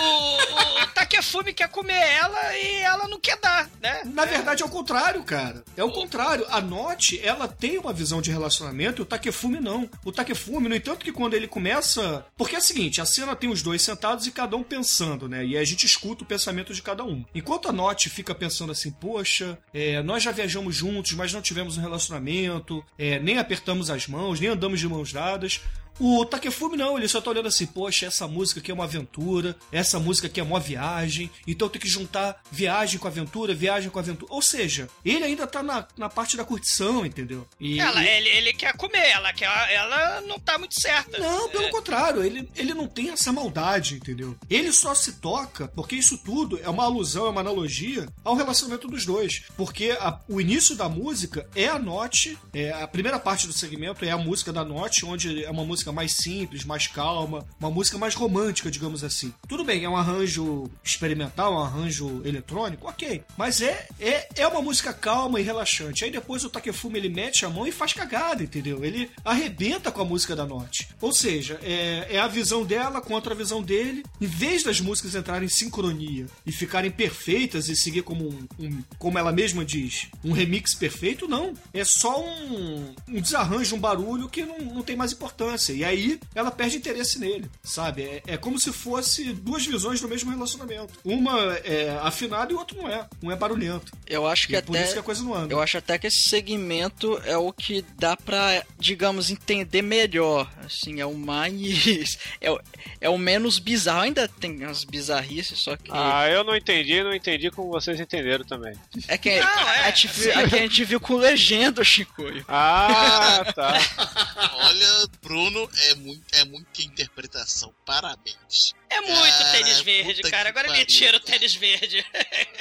[0.00, 4.02] O, o, Takefumi quer comer ela e ela não quer dar, né?
[4.06, 5.64] Na verdade é o contrário, cara.
[5.76, 6.46] É o contrário.
[6.48, 9.88] A Note, ela tem uma visão de relacionamento e o Takefumi não.
[10.04, 12.24] O Takefumi, no entanto que quando ele começa...
[12.36, 15.44] Porque é o seguinte, a cena tem os dois sentados e cada um pensando, né?
[15.44, 17.24] E a gente escuta o pensamento de cada um.
[17.34, 21.76] Enquanto a Note fica pensando assim, poxa, é, nós já viajamos juntos, mas não tivemos
[21.76, 25.60] um relacionamento, é, nem apertamos as mãos, nem andamos de mãos dadas...
[26.00, 29.56] O Takefumi não, ele só tá olhando assim, poxa, essa música aqui é uma aventura,
[29.70, 33.98] essa música aqui é uma viagem, então tem que juntar viagem com aventura, viagem com
[33.98, 34.32] aventura.
[34.32, 37.46] Ou seja, ele ainda tá na, na parte da curtição, entendeu?
[37.60, 41.18] E, Ela, e- ele, ele quer comer, ela, quer, ela não tá muito certa.
[41.18, 44.36] Não, pelo É, contrário, ele, ele não tem essa maldade, entendeu?
[44.50, 48.88] Ele só se toca porque isso tudo é uma alusão, é uma analogia ao relacionamento
[48.88, 49.42] dos dois.
[49.56, 54.04] Porque a- o início da música é a note, é, a primeira parte do segmento
[54.04, 57.96] é a música da note, onde é uma música mais simples, mais calma, uma música
[57.98, 59.32] mais romântica, digamos assim.
[59.48, 63.22] Tudo bem, é um arranjo experimental, um arranjo eletrônico, ok.
[63.36, 66.04] Mas é, é, é uma música calma e relaxante.
[66.04, 68.84] Aí depois o Takefumi ele mete a mão e faz cagada, entendeu?
[68.84, 70.88] Ele arrebenta com a música da Note.
[71.00, 74.04] Ou seja, é, é a visão dela contra a visão dele.
[74.20, 78.82] Em vez das músicas entrarem em sincronia e ficarem perfeitas e seguir como um, um-
[78.98, 81.54] como ela mesma diz, um remix perfeito, não.
[81.72, 85.71] É só um, um desarranjo, um barulho que não, não tem mais importância.
[85.72, 88.02] E aí ela perde interesse nele, sabe?
[88.02, 90.94] É, é como se fosse duas visões do mesmo relacionamento.
[91.04, 93.06] Uma é afinada e o outro não é.
[93.22, 93.92] Um é barulhento.
[94.06, 94.66] Eu acho que E é até.
[94.66, 95.52] por isso que a coisa não anda.
[95.52, 100.50] Eu acho até que esse segmento é o que dá pra, digamos, entender melhor.
[100.64, 101.52] Assim, é o mais.
[102.40, 102.60] É o,
[103.00, 104.00] é o menos bizarro.
[104.02, 105.90] Ainda tem as bizarrices, só que.
[105.92, 108.74] Ah, eu não entendi, não entendi como vocês entenderam também.
[109.06, 112.44] É que, Não, é, a, gente viu, é que a gente viu com legenda, Chicoio.
[112.48, 113.78] Ah, tá.
[114.54, 117.74] Olha, Bruno, é, muito, é muita interpretação.
[117.84, 118.74] Parabéns.
[118.90, 120.48] É muito Cara, tênis verde, cara.
[120.50, 122.04] Agora me tira o tênis verde.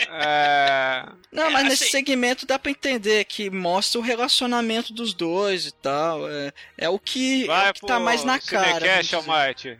[0.07, 1.05] É...
[1.31, 5.65] Não, É, mas nesse assim- segmento dá pra entender que mostra o relacionamento dos dois
[5.65, 6.29] e tal.
[6.29, 9.01] É, é o que, é o que tá mais na cara.
[9.01, 9.15] Dizer.
[9.15, 9.77] Almighty.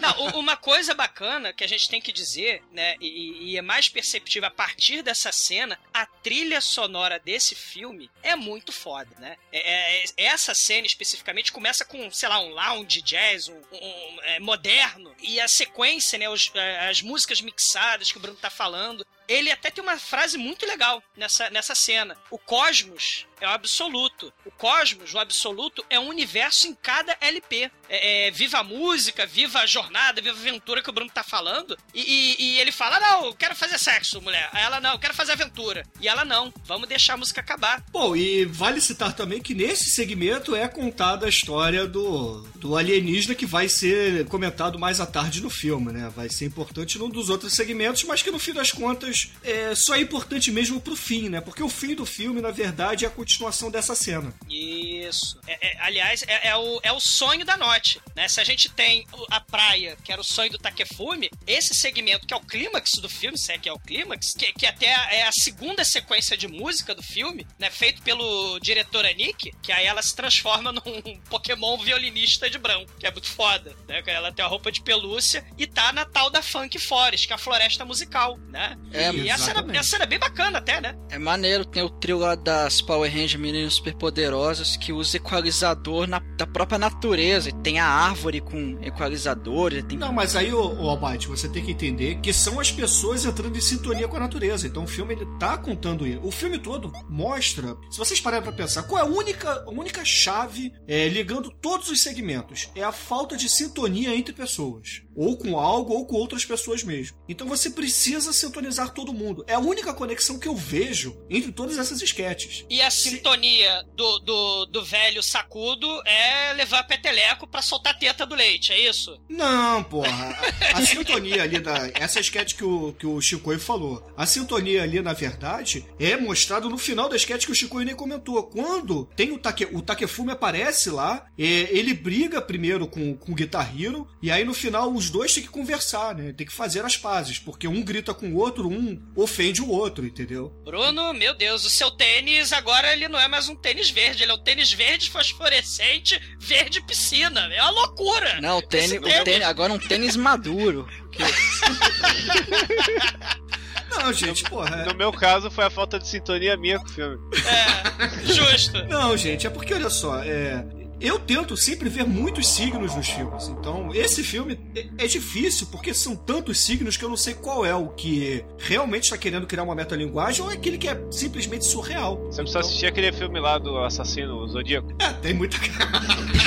[0.00, 3.88] Não, uma coisa bacana que a gente tem que dizer, né, e, e é mais
[3.88, 9.36] perceptível a partir dessa cena, a trilha sonora desse filme é muito foda, né?
[9.50, 14.18] É- é- é- essa cena especificamente começa com, sei lá, um lounge jazz, um, um,
[14.22, 18.50] é, moderno, e a sequência, né, os- é, as músicas mixadas que o Bruno tá
[18.50, 22.16] falando, ele até tem uma frase muito legal nessa, nessa cena.
[22.30, 24.32] O cosmos é o absoluto.
[24.44, 27.70] O cosmos, o absoluto, é um universo em cada LP.
[27.88, 31.22] É, é, viva a música, viva a jornada, viva a aventura que o Bruno tá
[31.22, 31.76] falando.
[31.94, 34.48] E, e- e ele fala: não, eu quero fazer sexo, mulher.
[34.54, 35.84] Ela, não, eu quero fazer aventura.
[36.00, 37.82] E ela, não, vamos deixar a música acabar.
[37.90, 43.34] Bom, e vale citar também que nesse segmento é contada a história do, do alienígena
[43.34, 46.10] que vai ser comentado mais à tarde no filme, né?
[46.14, 49.94] Vai ser importante num dos outros segmentos, mas que no fim das contas é, só
[49.94, 51.40] é importante mesmo pro fim, né?
[51.40, 54.32] Porque o fim do filme, na verdade, é a continuação dessa cena.
[54.48, 55.38] Isso.
[55.46, 58.28] É- é- aliás, é, é o, é o sonho da Note, né?
[58.28, 62.34] Se a gente tem a praia, que era o sonho do Takefume, esse segmento, que
[62.34, 65.26] é o clímax do filme, se é que é o clímax, que, que até é
[65.26, 67.70] a segunda sequência de música do filme, né?
[67.70, 73.06] Feito pelo diretor Anik, que aí ela se transforma num Pokémon violinista de branco, que
[73.06, 74.02] é muito foda, né?
[74.02, 77.32] Que Ela tem a roupa de pelúcia e tá na tal da Funk Forest, que
[77.32, 78.76] é a floresta musical, né?
[78.92, 79.78] É, e essa cena, exatamente.
[79.78, 80.96] essa cena é bem bacana até, né?
[81.10, 86.18] É maneiro, tem o trio lá das Power Rangers Meninas Superpoderosas que usa equalizador na,
[86.18, 87.48] da própria natureza.
[87.48, 89.72] E tem a árvore com equalizador.
[89.72, 89.98] e Tem...
[89.98, 93.56] Não, mas aí, ô, ô Almighty, você tem que entender que são as pessoas entrando
[93.56, 94.66] em sintonia com a natureza.
[94.66, 96.20] Então o filme ele tá contando isso.
[96.22, 100.04] O filme todo mostra, se vocês pararem pra pensar, qual é a única, a única
[100.04, 102.70] chave é, ligando todos os segmentos?
[102.74, 105.02] É a falta de sintonia entre pessoas.
[105.14, 107.16] Ou com algo, ou com outras pessoas mesmo.
[107.28, 109.44] Então você precisa sintonizar todo mundo.
[109.46, 112.64] É a única conexão que eu vejo entre todas essas esquetes.
[112.70, 118.24] E a sintonia do, do, do velho sacudo é levar peteleco pra soltar a teta
[118.24, 119.20] do leite, é isso?
[119.28, 120.34] Não, porra.
[120.72, 121.90] A, a sintonia ali da.
[121.94, 124.10] Essa sketch que o, que o Chicoio falou.
[124.16, 127.94] A sintonia ali, na verdade, é mostrado no final da sketch que o Chicoio nem
[127.94, 128.42] comentou.
[128.44, 133.34] Quando tem o, Take, o Takefume aparece lá, é, ele briga primeiro com, com o
[133.34, 136.32] Guitar Hero, e aí no final os dois têm que conversar, né?
[136.32, 140.06] Tem que fazer as pazes, porque um grita com o outro, um ofende o outro,
[140.06, 140.52] entendeu?
[140.64, 144.32] Bruno, meu Deus, o seu tênis agora ele não é mais um tênis verde, ele
[144.32, 147.40] é um tênis verde fosforescente, verde piscina.
[147.52, 148.40] É uma loucura.
[148.40, 150.88] Não, o tênis, o tênis, agora um tênis maduro.
[153.88, 154.84] Não, gente, porra.
[154.84, 157.16] No meu caso, foi a falta de sintonia minha com o filme.
[157.46, 158.84] É, justo.
[158.84, 160.62] Não, gente, é porque olha só, é.
[161.00, 163.48] Eu tento sempre ver muitos signos nos filmes.
[163.48, 167.66] Então, esse filme é, é difícil, porque são tantos signos que eu não sei qual
[167.66, 171.66] é o que realmente está querendo criar uma metalinguagem ou é aquele que é simplesmente
[171.66, 172.16] surreal.
[172.26, 174.88] Você precisa assistir aquele filme lá do assassino Zodíaco.
[174.98, 176.06] É, tem muita cara.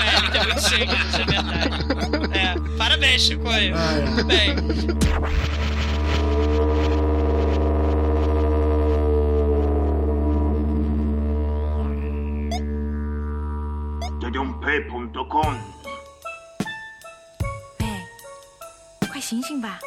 [0.00, 2.38] É, tem muitos signos, é verdade.
[2.38, 3.74] É, parabéns, Chicoio.
[3.76, 4.24] Ah, é.
[4.24, 4.54] Bem,
[14.70, 15.56] Yoyonpay.com
[17.80, 17.86] 喂，
[19.10, 19.80] 快醒醒吧！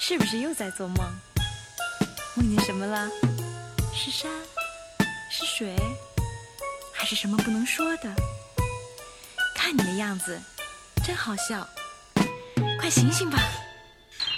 [0.00, 0.98] 是不是又在做梦？
[2.34, 3.08] 梦见什么了？
[3.94, 4.28] 是山？
[5.30, 5.76] 是水？
[6.92, 8.12] 还是什么不能说的？
[9.54, 10.40] 看你的样子，
[11.04, 11.64] 真好笑。
[12.80, 13.38] 快醒醒吧！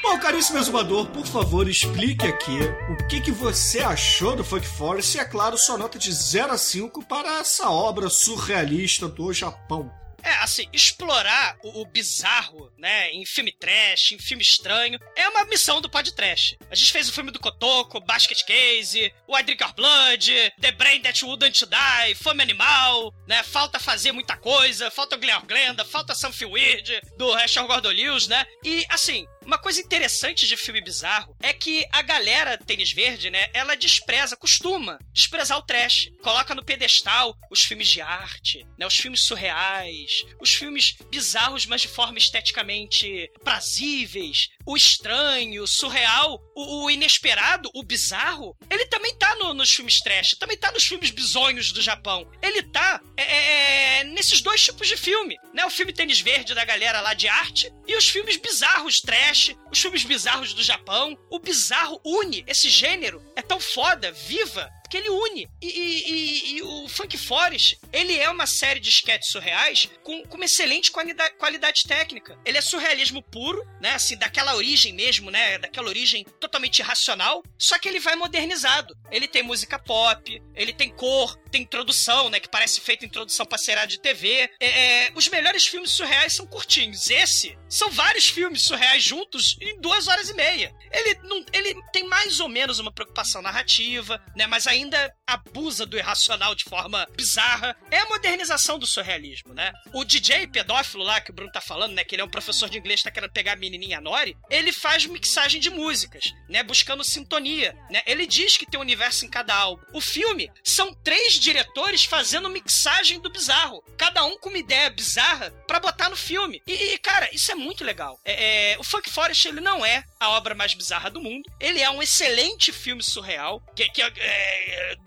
[0.03, 2.59] Bom, caríssimo exumador, por favor, explique aqui
[2.91, 6.53] o que, que você achou do Funk Forest e, é claro, sua nota de 0
[6.53, 9.93] a 5 para essa obra surrealista do Japão.
[10.23, 15.45] É, assim, explorar o, o bizarro, né, em filme trash, em filme estranho, é uma
[15.45, 16.57] missão do pod trash.
[16.71, 20.73] A gente fez o filme do Kotoko, Basket Case, o I Drink Your Blood, The
[20.73, 26.15] Brain That Wouldn't Die, Fome Animal, né, falta fazer muita coisa, falta Glenn Glenda, falta
[26.15, 31.35] Something Weird, do Rachel Gordon Lewis, né, e, assim, Uma coisa interessante de filme bizarro
[31.41, 36.11] é que a galera tênis verde, né, ela despreza, costuma desprezar o trash.
[36.23, 41.81] Coloca no pedestal os filmes de arte, né, os filmes surreais, os filmes bizarros, mas
[41.81, 48.55] de forma esteticamente prazíveis, o estranho, o surreal, o, o inesperado, o bizarro.
[48.69, 52.31] Ele também tá no- nos filmes trash, também tá nos filmes bizonhos do Japão.
[52.43, 55.65] Ele tá é, é, nesses dois tipos de filme, né?
[55.65, 59.81] O filme tênis verde da galera lá de arte e os filmes bizarros trash, os
[59.81, 61.17] filmes bizarros do Japão.
[61.31, 65.49] O bizarro une esse gênero, é tão foda, viva, que ele une.
[65.61, 70.23] E, e- e- e o Funk Forest, ele é uma série de sketches surreais com,
[70.25, 72.39] com uma excelente qualidade, qualidade técnica.
[72.45, 73.91] Ele é surrealismo puro, né?
[73.95, 75.59] Assim, daquela origem mesmo, né?
[75.59, 77.43] Daquela origem totalmente irracional.
[77.59, 78.97] Só que ele vai modernizado.
[79.11, 82.41] Ele tem música pop, ele tem cor, tem introdução, né?
[82.41, 84.51] Que parece feita introdução pra seriado de TV.
[84.61, 84.67] É,
[85.07, 87.11] é, os melhores filmes surreais são curtinhos.
[87.11, 90.75] Esse são vários filmes surreais juntos em duas horas e meia.
[90.91, 94.47] Ele, não, ele tem mais ou menos uma preocupação narrativa, né?
[94.47, 94.78] Mas ainda
[95.27, 97.77] abusa do irracional de forma bizarra.
[97.91, 99.73] É a modernização do surrealismo, né?
[99.93, 102.05] O DJ pedófilo lá que o Bruno tá falando, né?
[102.05, 104.37] Que ele é um professor de inglês, tá querendo pegar a menininha Nori.
[104.51, 106.63] Ele faz mixagem de músicas, né?
[106.63, 108.03] Buscando sintonia, né?
[108.07, 109.83] Ele diz que tem um universo em cada álbum.
[109.93, 113.83] O filme são três diretores fazendo mixagem do bizarro.
[113.97, 116.63] Cada um com uma ideia bizarra pra botar no filme.
[116.67, 118.19] E, e, cara, isso é muito legal.
[118.25, 121.51] É, é, o Funk Forest, ele não é a obra mais bizarra do mundo.
[121.61, 124.09] Ele é um excelente filme surreal, que, que é,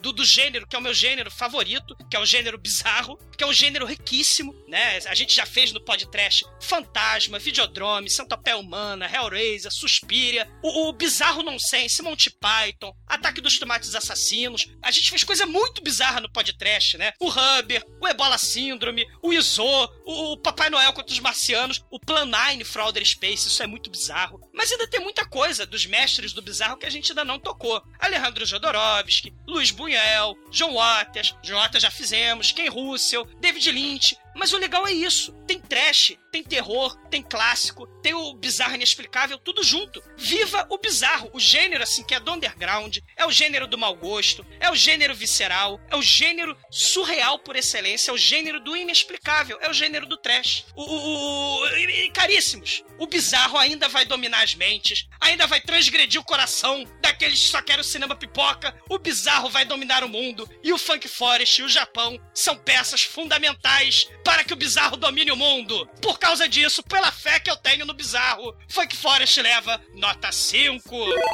[0.02, 3.44] do, do gênero, que é o meu gênero favorito, que é o gênero bizarro, que
[3.44, 5.00] é um gênero riquíssimo, né?
[5.08, 11.44] A gente já fez no podcast Fantasma, Videodrome, Santopé Humana, Hellraiser, Suspiria, o, o Bizarro
[11.44, 14.68] Nonsense, Monty Python, Ataque dos Tomates Assassinos.
[14.82, 17.14] A gente fez coisa muito bizarra no podcast, né?
[17.20, 19.64] O Hubber, o Ebola Síndrome, o Iso,
[20.06, 23.68] o, o Papai Noel contra os Marcianos, o Plan 9 for Outer Space, isso é
[23.68, 24.40] muito bizarro.
[24.54, 27.82] Mas ainda tem muita coisa dos mestres do bizarro que a gente ainda não tocou.
[28.00, 34.18] Alejandro Jodorowsky, Luiz Buñuel, John Waters, John Waters já fizemos, Ken Russell, David Lynch.
[34.34, 35.34] Mas o legal é isso.
[35.45, 40.02] Tem trash, tem terror, tem clássico, tem o bizarro inexplicável, tudo junto.
[40.18, 43.94] Viva o bizarro, o gênero assim que é do underground, é o gênero do mau
[43.95, 48.76] gosto, é o gênero visceral, é o gênero surreal por excelência, é o gênero do
[48.78, 50.66] inexplicável, é o gênero do trash.
[50.76, 56.24] O, o- o- caríssimos, o bizarro ainda vai dominar as mentes, ainda vai transgredir o
[56.26, 58.74] coração daqueles que só querem o cinema pipoca.
[58.90, 63.02] O bizarro vai dominar o mundo e o Funk Forest e o Japão são peças
[63.03, 65.86] fundamentais para que o bizarro domine o mundo.
[66.02, 70.89] Por causa disso, pela fé que eu tenho no bizarro, Funk Forest leva nota 5.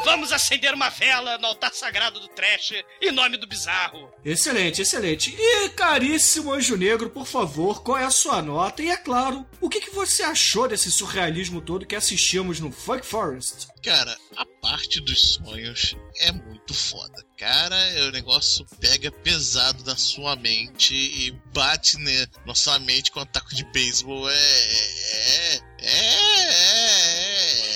[0.06, 4.10] Vamos acender uma vela no altar sagrado do trash em nome do bizarro.
[4.24, 5.36] Excelente, excelente.
[5.38, 8.82] E caríssimo Anjo Negro, por favor, qual é a sua nota?
[8.82, 13.06] E é claro, o que, que você achou desse surrealismo todo que assistimos no Funk
[13.06, 13.68] Forest?
[13.84, 17.24] Cara, a parte dos sonhos é muito foda.
[17.38, 17.76] Cara,
[18.08, 23.26] o negócio pega pesado na sua mente e bate né, na sua mente com um
[23.26, 24.30] taco de beisebol.
[24.30, 24.34] É.
[24.34, 25.56] É.
[25.56, 25.62] É.
[25.80, 26.54] é,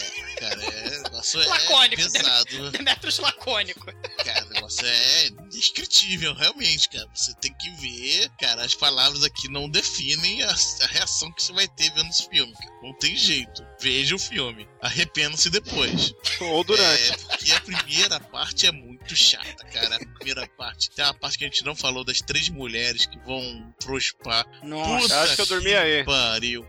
[0.08, 0.36] é.
[0.36, 0.91] Cara, é.
[1.22, 2.72] Negócio é Lacônico, pesado.
[2.72, 3.86] Demetrius lacônico.
[4.24, 7.08] Cara, o negócio é indescritível, realmente, cara.
[7.14, 11.54] Você tem que ver, cara, as palavras aqui não definem a, a reação que você
[11.54, 12.72] vai ter vendo esse filme, cara.
[12.82, 13.66] Não tem jeito.
[13.80, 14.68] Veja o filme.
[14.82, 16.14] Arrependa-se depois.
[16.40, 17.12] Ou durante.
[17.12, 19.98] É, porque a primeira parte é muito chata, cara.
[19.98, 20.90] A primeira parte.
[20.92, 24.46] Tem uma parte que a gente não falou das três mulheres que vão pro spa.
[24.64, 26.04] Nossa, Puta acho que eu dormi aí.
[26.04, 26.66] Pariu.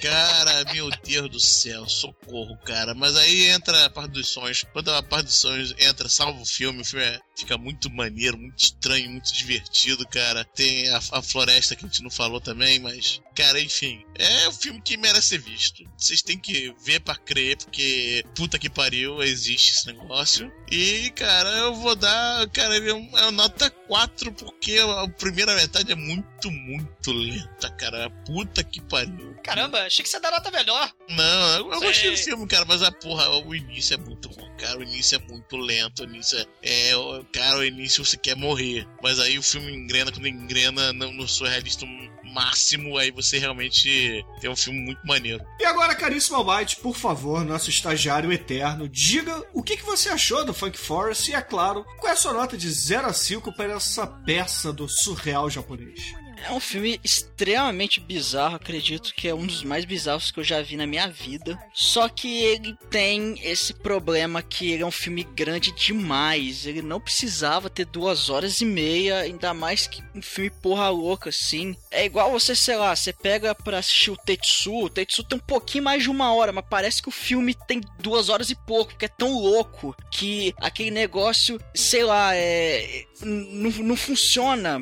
[0.00, 2.94] Cara, meu Deus do céu, socorro, cara.
[2.94, 4.64] Mas aí entra a parte dos sonhos.
[4.72, 8.36] Quando a parte dos sonhos entra, salva o filme, o filme é- fica muito maneiro,
[8.36, 10.44] muito estranho, muito divertido, cara.
[10.44, 14.04] Tem a, a floresta que a gente não falou também, mas, cara, enfim.
[14.16, 15.82] É um filme que merece ser visto.
[15.96, 20.52] Vocês têm que ver pra crer, porque puta que pariu, existe esse negócio.
[20.70, 25.96] E, cara, eu vou dar, cara, é uma nota 4, porque a primeira metade é
[25.96, 28.10] muito, muito lenta, cara.
[28.26, 29.34] Puta que pariu.
[29.42, 30.90] Caramba, achei que você ia dar nota melhor.
[31.08, 34.56] Não, eu, eu gostei do filme, cara, mas a porra, o início é muito ruim,
[34.56, 34.78] cara.
[34.78, 36.88] O início é muito lento, o início é.
[36.90, 38.86] é o- cara, o início você quer morrer.
[39.02, 41.84] Mas aí o filme engrena, quando engrena no, no surrealista
[42.32, 45.44] máximo, aí você realmente tem um filme muito maneiro.
[45.60, 50.44] E agora, caríssimo Almighty, por favor, nosso estagiário eterno, diga o que, que você achou
[50.44, 53.52] do Funk Forest e, é claro, qual é a sua nota de 0 a 5
[53.54, 56.00] para essa peça do surreal japonês?
[56.44, 60.60] É um filme extremamente bizarro, acredito que é um dos mais bizarros que eu já
[60.60, 61.58] vi na minha vida.
[61.72, 66.66] Só que ele tem esse problema que ele é um filme grande demais.
[66.66, 71.30] Ele não precisava ter duas horas e meia, ainda mais que um filme porra louca
[71.30, 71.74] assim.
[71.90, 74.84] É igual você, sei lá, você pega pra assistir o Tetsu.
[74.84, 77.80] O Tetsu tem um pouquinho mais de uma hora, mas parece que o filme tem
[77.98, 83.06] duas horas e pouco, porque é tão louco que aquele negócio, sei lá, é.
[83.22, 84.80] Não, não funciona,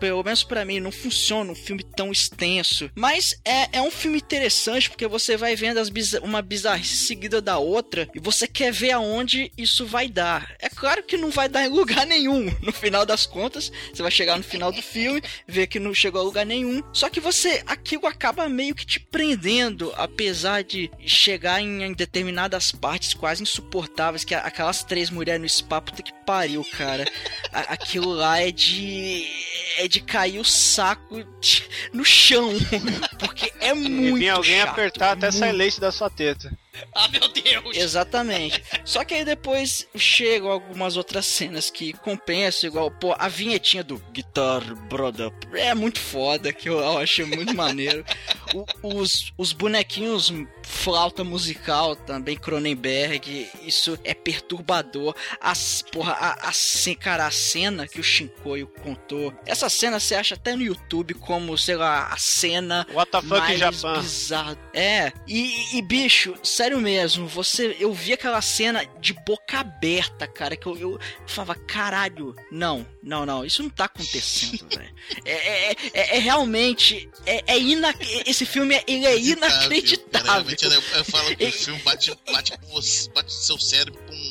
[0.00, 2.90] pelo menos pra mim, não funciona um filme tão extenso.
[2.94, 5.90] Mas é, é um filme interessante porque você vai vendo as
[6.22, 10.54] uma bizarrice seguida da outra e você quer ver aonde isso vai dar.
[10.58, 12.54] É claro que não vai dar em lugar nenhum.
[12.60, 16.20] No final das contas, você vai chegar no final do filme, ver que não chegou
[16.20, 16.82] a lugar nenhum.
[16.92, 22.72] Só que você, aquilo acaba meio que te prendendo, apesar de chegar em, em determinadas
[22.72, 27.04] partes quase insuportáveis, que aquelas três mulheres no spa, puta que pariu, cara.
[27.52, 29.26] A, aquilo lá é de.
[29.78, 32.50] é de cair o saco de- no chão.
[33.18, 34.16] Porque é E muito.
[34.18, 36.50] vinha alguém chato, apertar até muito sair leite da sua teta.
[36.94, 37.76] Ah, meu Deus!
[37.76, 38.62] Exatamente.
[38.84, 43.98] Só que aí depois chegam algumas outras cenas que compensam, igual, pô, a vinhetinha do
[44.12, 45.32] Guitar Brother.
[45.54, 48.04] É muito foda, que eu, eu achei muito maneiro.
[48.54, 48.64] O-
[49.00, 50.32] os, os bonequinhos
[50.62, 55.14] flauta musical também, Cronenberg, isso é perturbador.
[55.40, 56.52] As, porra, a, a,
[56.98, 61.56] cara, a cena que o Shinkoio contou, essa cena você acha até no YouTube como,
[61.58, 64.00] sei lá, a cena What the fuck, mais Japan?
[64.00, 64.58] bizarra.
[64.72, 70.56] É, e, e, bicho, sério mesmo, você, eu vi aquela cena de boca aberta, cara,
[70.56, 74.94] que eu, eu falava, caralho, não, não, não, isso não tá acontecendo, velho.
[75.24, 77.94] É, é, é- é realmente, é, é ina,
[78.26, 80.30] esse filme, ele é inacreditável.
[80.32, 83.58] Realmente, né, eu, eu falo que o filme bate, bate com você, bate no seu
[83.58, 84.23] cérebro com,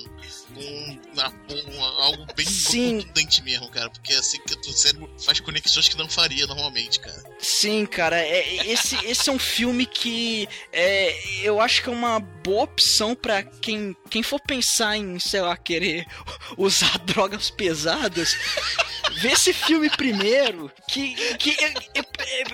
[1.13, 3.89] uma- com algo bem contundente mesmo, cara.
[3.89, 7.23] Porque é assim que o cérebro faz conexões que não faria normalmente, cara.
[7.39, 12.19] Sim, cara, é, esse, esse é um filme que é, eu acho que é uma
[12.19, 16.05] boa opção pra quem, quem for pensar em, sei lá, querer
[16.57, 18.35] usar drogas pesadas.
[19.17, 21.55] Vê esse filme primeiro, que, que,
[21.93, 22.03] eu,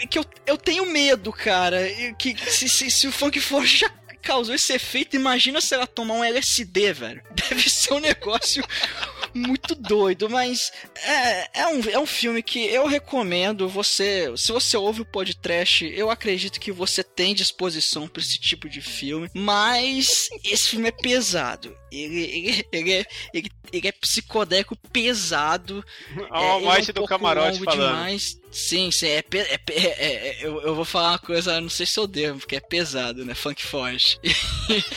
[0.09, 1.79] que eu, eu tenho medo, cara.
[2.17, 3.89] Que se, se, se o Funk Force já
[4.29, 7.23] causou esse efeito, imagina se ela tomar um LSD, velho.
[7.33, 8.63] Deve ser um negócio
[9.33, 13.67] muito doido, mas é, é, um, é um filme que eu recomendo.
[13.67, 18.69] Você, se você ouve o podcast, eu acredito que você tem disposição para esse tipo
[18.69, 21.75] de filme, mas esse filme é pesado.
[21.91, 25.83] Ele, ele, ele, é, ele, ele é psicodélico pesado.
[26.31, 27.87] Ó, é, o ele é um do pouco camarote longo falando.
[27.89, 28.39] demais.
[28.51, 31.99] Sim, sim, é, é, é- é- eu, eu vou falar uma coisa, não sei se
[31.99, 33.35] eu devo, porque é pesado, né?
[33.35, 34.17] Funk Force.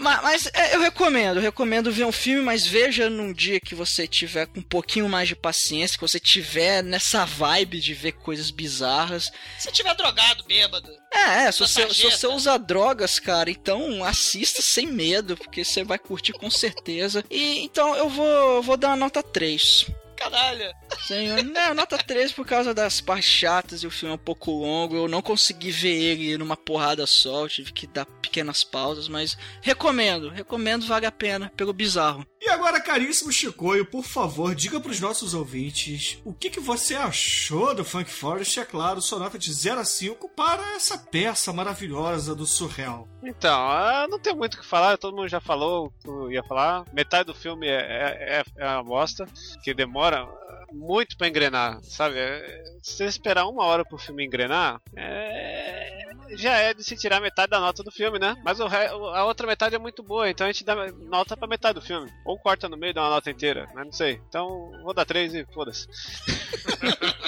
[0.00, 3.74] mas mas, é, eu recomendo, eu recomendo ver um filme, mas veja num dia que
[3.74, 8.12] você tiver com um pouquinho mais de paciência, que você tiver nessa vibe de ver
[8.12, 9.30] coisas bizarras.
[9.58, 10.88] Se tiver drogado, bêbado.
[11.12, 15.84] É, é, se você, se você usa drogas, cara, então assista sem medo, porque você
[15.84, 17.24] vai curtir com certeza.
[17.30, 19.86] E então eu vou, vou dar uma nota 3.
[20.16, 20.72] Caralho.
[21.06, 24.50] Senhor, não, nota 3 por causa das partes chatas e o filme é um pouco
[24.50, 24.96] longo.
[24.96, 29.36] Eu não consegui ver ele numa porrada só, eu tive que dar pequenas pausas, mas
[29.60, 32.26] recomendo, recomendo, vale a pena, pelo bizarro.
[32.40, 37.74] E agora, caríssimo Chicoio, por favor, diga pros nossos ouvintes o que, que você achou
[37.74, 42.34] do Funk Forest, é claro, sua nota de 0 a 5 para essa peça maravilhosa
[42.34, 43.08] do Surreal.
[43.24, 46.30] Então, ah, não tem muito o que falar, todo mundo já falou o que eu
[46.30, 46.84] ia falar.
[46.92, 49.26] Metade do filme é, é, é- é uma bosta,
[49.64, 52.18] que demora ah, muito pra engrenar, sabe?
[52.18, 55.98] É, Se você esperar uma hora pro filme engrenar, é,
[56.36, 58.36] já é de se tirar metade da nota do filme, né?
[58.44, 61.74] Mas re- a outra metade é muito boa, então a gente dá nota pra metade
[61.80, 62.10] do filme.
[62.24, 63.84] Ou corta no meio e dá uma nota inteira, né?
[63.84, 64.20] Não sei.
[64.28, 65.86] Então, vou dar 3 e foda-se.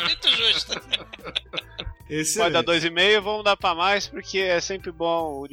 [0.02, 0.72] Muito justo.
[2.36, 5.46] Vai dar 2,5, vamos dar pra mais, porque é sempre bom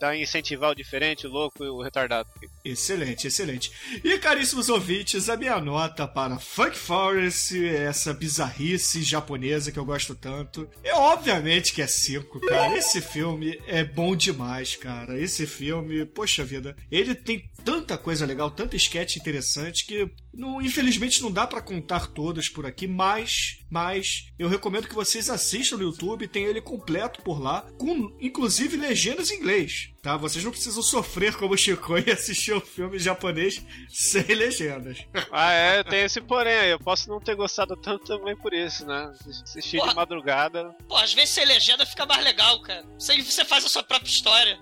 [0.00, 2.28] dar incentivar o diferente, o louco e o retardado.
[2.64, 3.72] Excelente, excelente.
[4.02, 10.14] E caríssimos ouvintes, a minha nota para Funk Forest, essa bizarrice japonesa que eu gosto
[10.14, 12.76] tanto, é obviamente que é 5, cara.
[12.76, 15.18] Esse filme é bom demais, cara.
[15.18, 21.22] Esse filme, poxa vida, ele tem tanta coisa legal, tanta sketch interessante que não, infelizmente
[21.22, 25.84] não dá pra contar todas por aqui, mas, mas eu recomendo que vocês assistam no
[25.84, 30.16] YouTube, tem ele completo por lá, com inclusive legendas em inglês, tá?
[30.18, 34.98] Vocês não precisam sofrer como o Chico e assistir o filme japonês sem legendas.
[35.32, 36.70] Ah, é, tem esse porém aí.
[36.70, 39.10] Eu posso não ter gostado tanto também por isso, né?
[39.42, 40.72] Assistir de madrugada.
[40.86, 42.84] Pô, às vezes ser legenda fica mais legal, cara.
[42.98, 44.58] Você, você faz a sua própria história.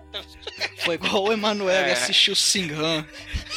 [0.84, 1.92] Foi igual o Emanuel É.
[1.92, 3.04] assistiu Singhan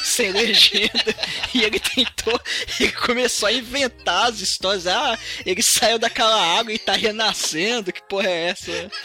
[0.06, 1.16] sem legenda
[1.54, 2.40] e ele tentou,
[2.80, 4.88] ele começou a inventar as histórias.
[4.88, 8.72] Ah, ele saiu daquela água e tá renascendo, que porra é essa?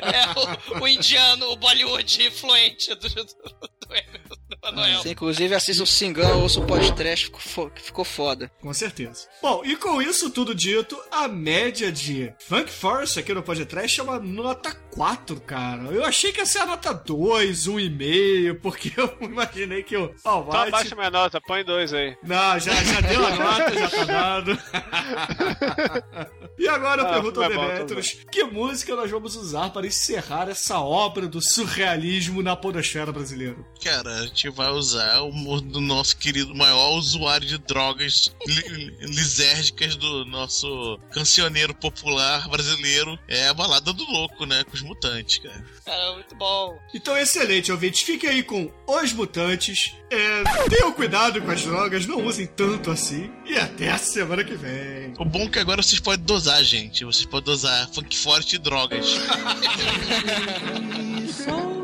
[0.00, 5.02] É o, o indiano, o Bollywood influente do, do, do, do Manuel.
[5.02, 8.50] Você, inclusive, assiste o Singão, ouça o podcast, ficou, ficou foda.
[8.60, 9.26] Com certeza.
[9.42, 14.02] Bom, e com isso tudo dito, a média de Funk Force aqui no podcast é
[14.02, 15.82] uma nota 4, cara.
[15.84, 20.68] Eu achei que ia ser a nota 2, 1,5, porque eu imaginei que o Almighty...
[20.68, 22.16] abaixa minha nota, põe dois aí.
[22.22, 24.58] Não, já, já deu a nota, já tá dado.
[26.58, 30.80] e agora eu Ah, pergunto ao Demetrius, que música nós vamos usar para encerrar essa
[30.80, 33.56] obra do surrealismo na podosfera brasileira?
[33.82, 39.96] Cara, a gente vai usar o do nosso querido maior usuário de drogas li- lisérgicas
[39.96, 43.18] do nosso cancioneiro popular brasileiro.
[43.28, 44.64] É a balada do louco, né?
[44.64, 45.64] Com os mutantes, cara.
[45.84, 46.78] Cara, muito bom.
[46.94, 48.02] Então, excelente, ouvintes.
[48.02, 49.92] Fiquem aí com Os Mutantes.
[50.10, 53.30] É, tenham cuidado com as drogas, não usem tanto assim.
[53.46, 55.12] E até a semana que vem.
[55.18, 57.04] O bom é que agora vocês podem dosar, gente.
[57.04, 59.06] Vocês podem dosar funk forte e drogas.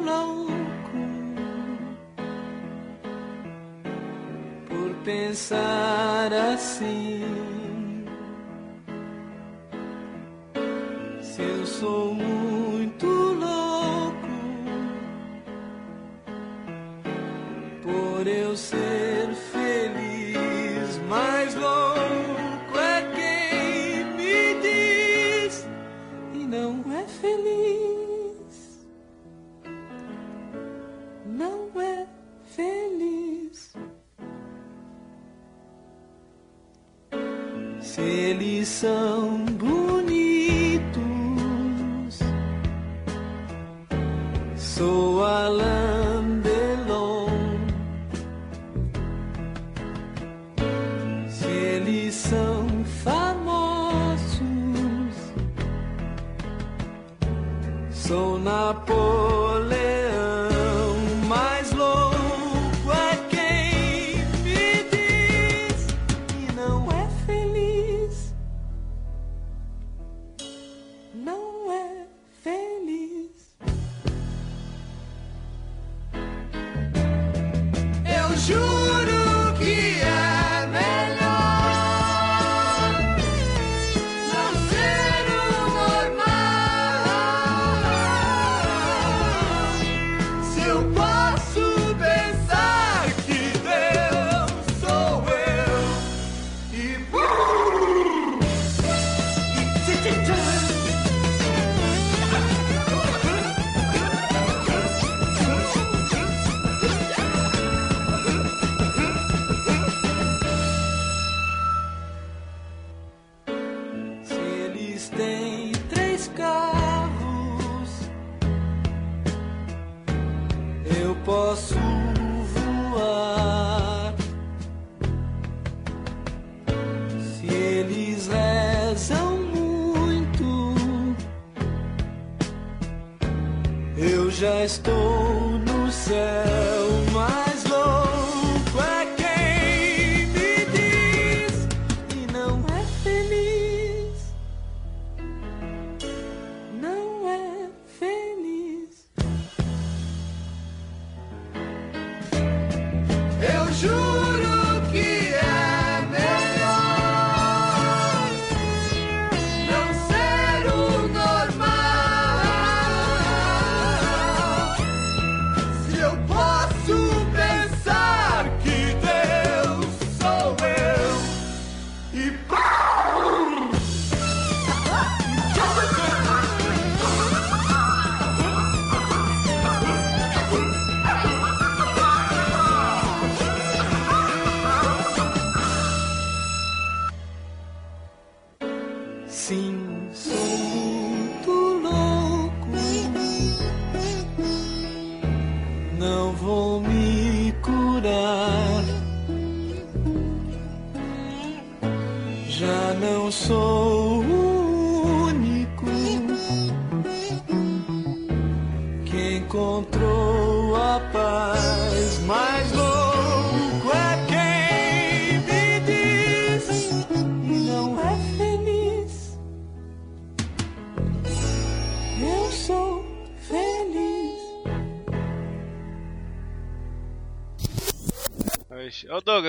[5.04, 7.22] pensar assim.
[11.20, 14.16] Se eu sou muito louco
[17.82, 25.66] por eu ser feliz, mais louco é quem me diz
[26.32, 28.86] e não é feliz.
[31.26, 32.06] Não é
[32.44, 33.23] feliz.
[37.84, 40.88] Se eles são bonitos,
[44.56, 47.28] sou Alain Delon.
[51.28, 52.66] Se eles são
[53.04, 54.42] famosos,
[57.92, 59.53] sou Napoleão.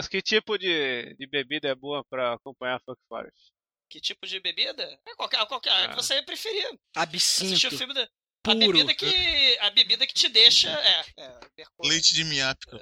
[0.06, 3.52] Douglas, que tipo de, de bebida é boa pra acompanhar Funk Forest?
[3.90, 4.84] Que tipo de bebida?
[5.06, 6.68] É qualquer, qualquer a que você preferir.
[6.96, 7.54] Absinto.
[7.54, 8.04] Assistir o filme da.
[8.04, 8.08] A
[8.54, 8.60] Puro.
[8.60, 9.58] bebida que.
[9.60, 10.70] A bebida que te deixa.
[10.70, 11.06] É.
[11.20, 11.40] é.
[11.84, 12.76] Leite de miápico.
[12.76, 12.80] É,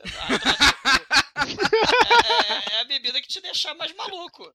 [2.73, 4.53] é, é a bebida que te deixar mais maluco.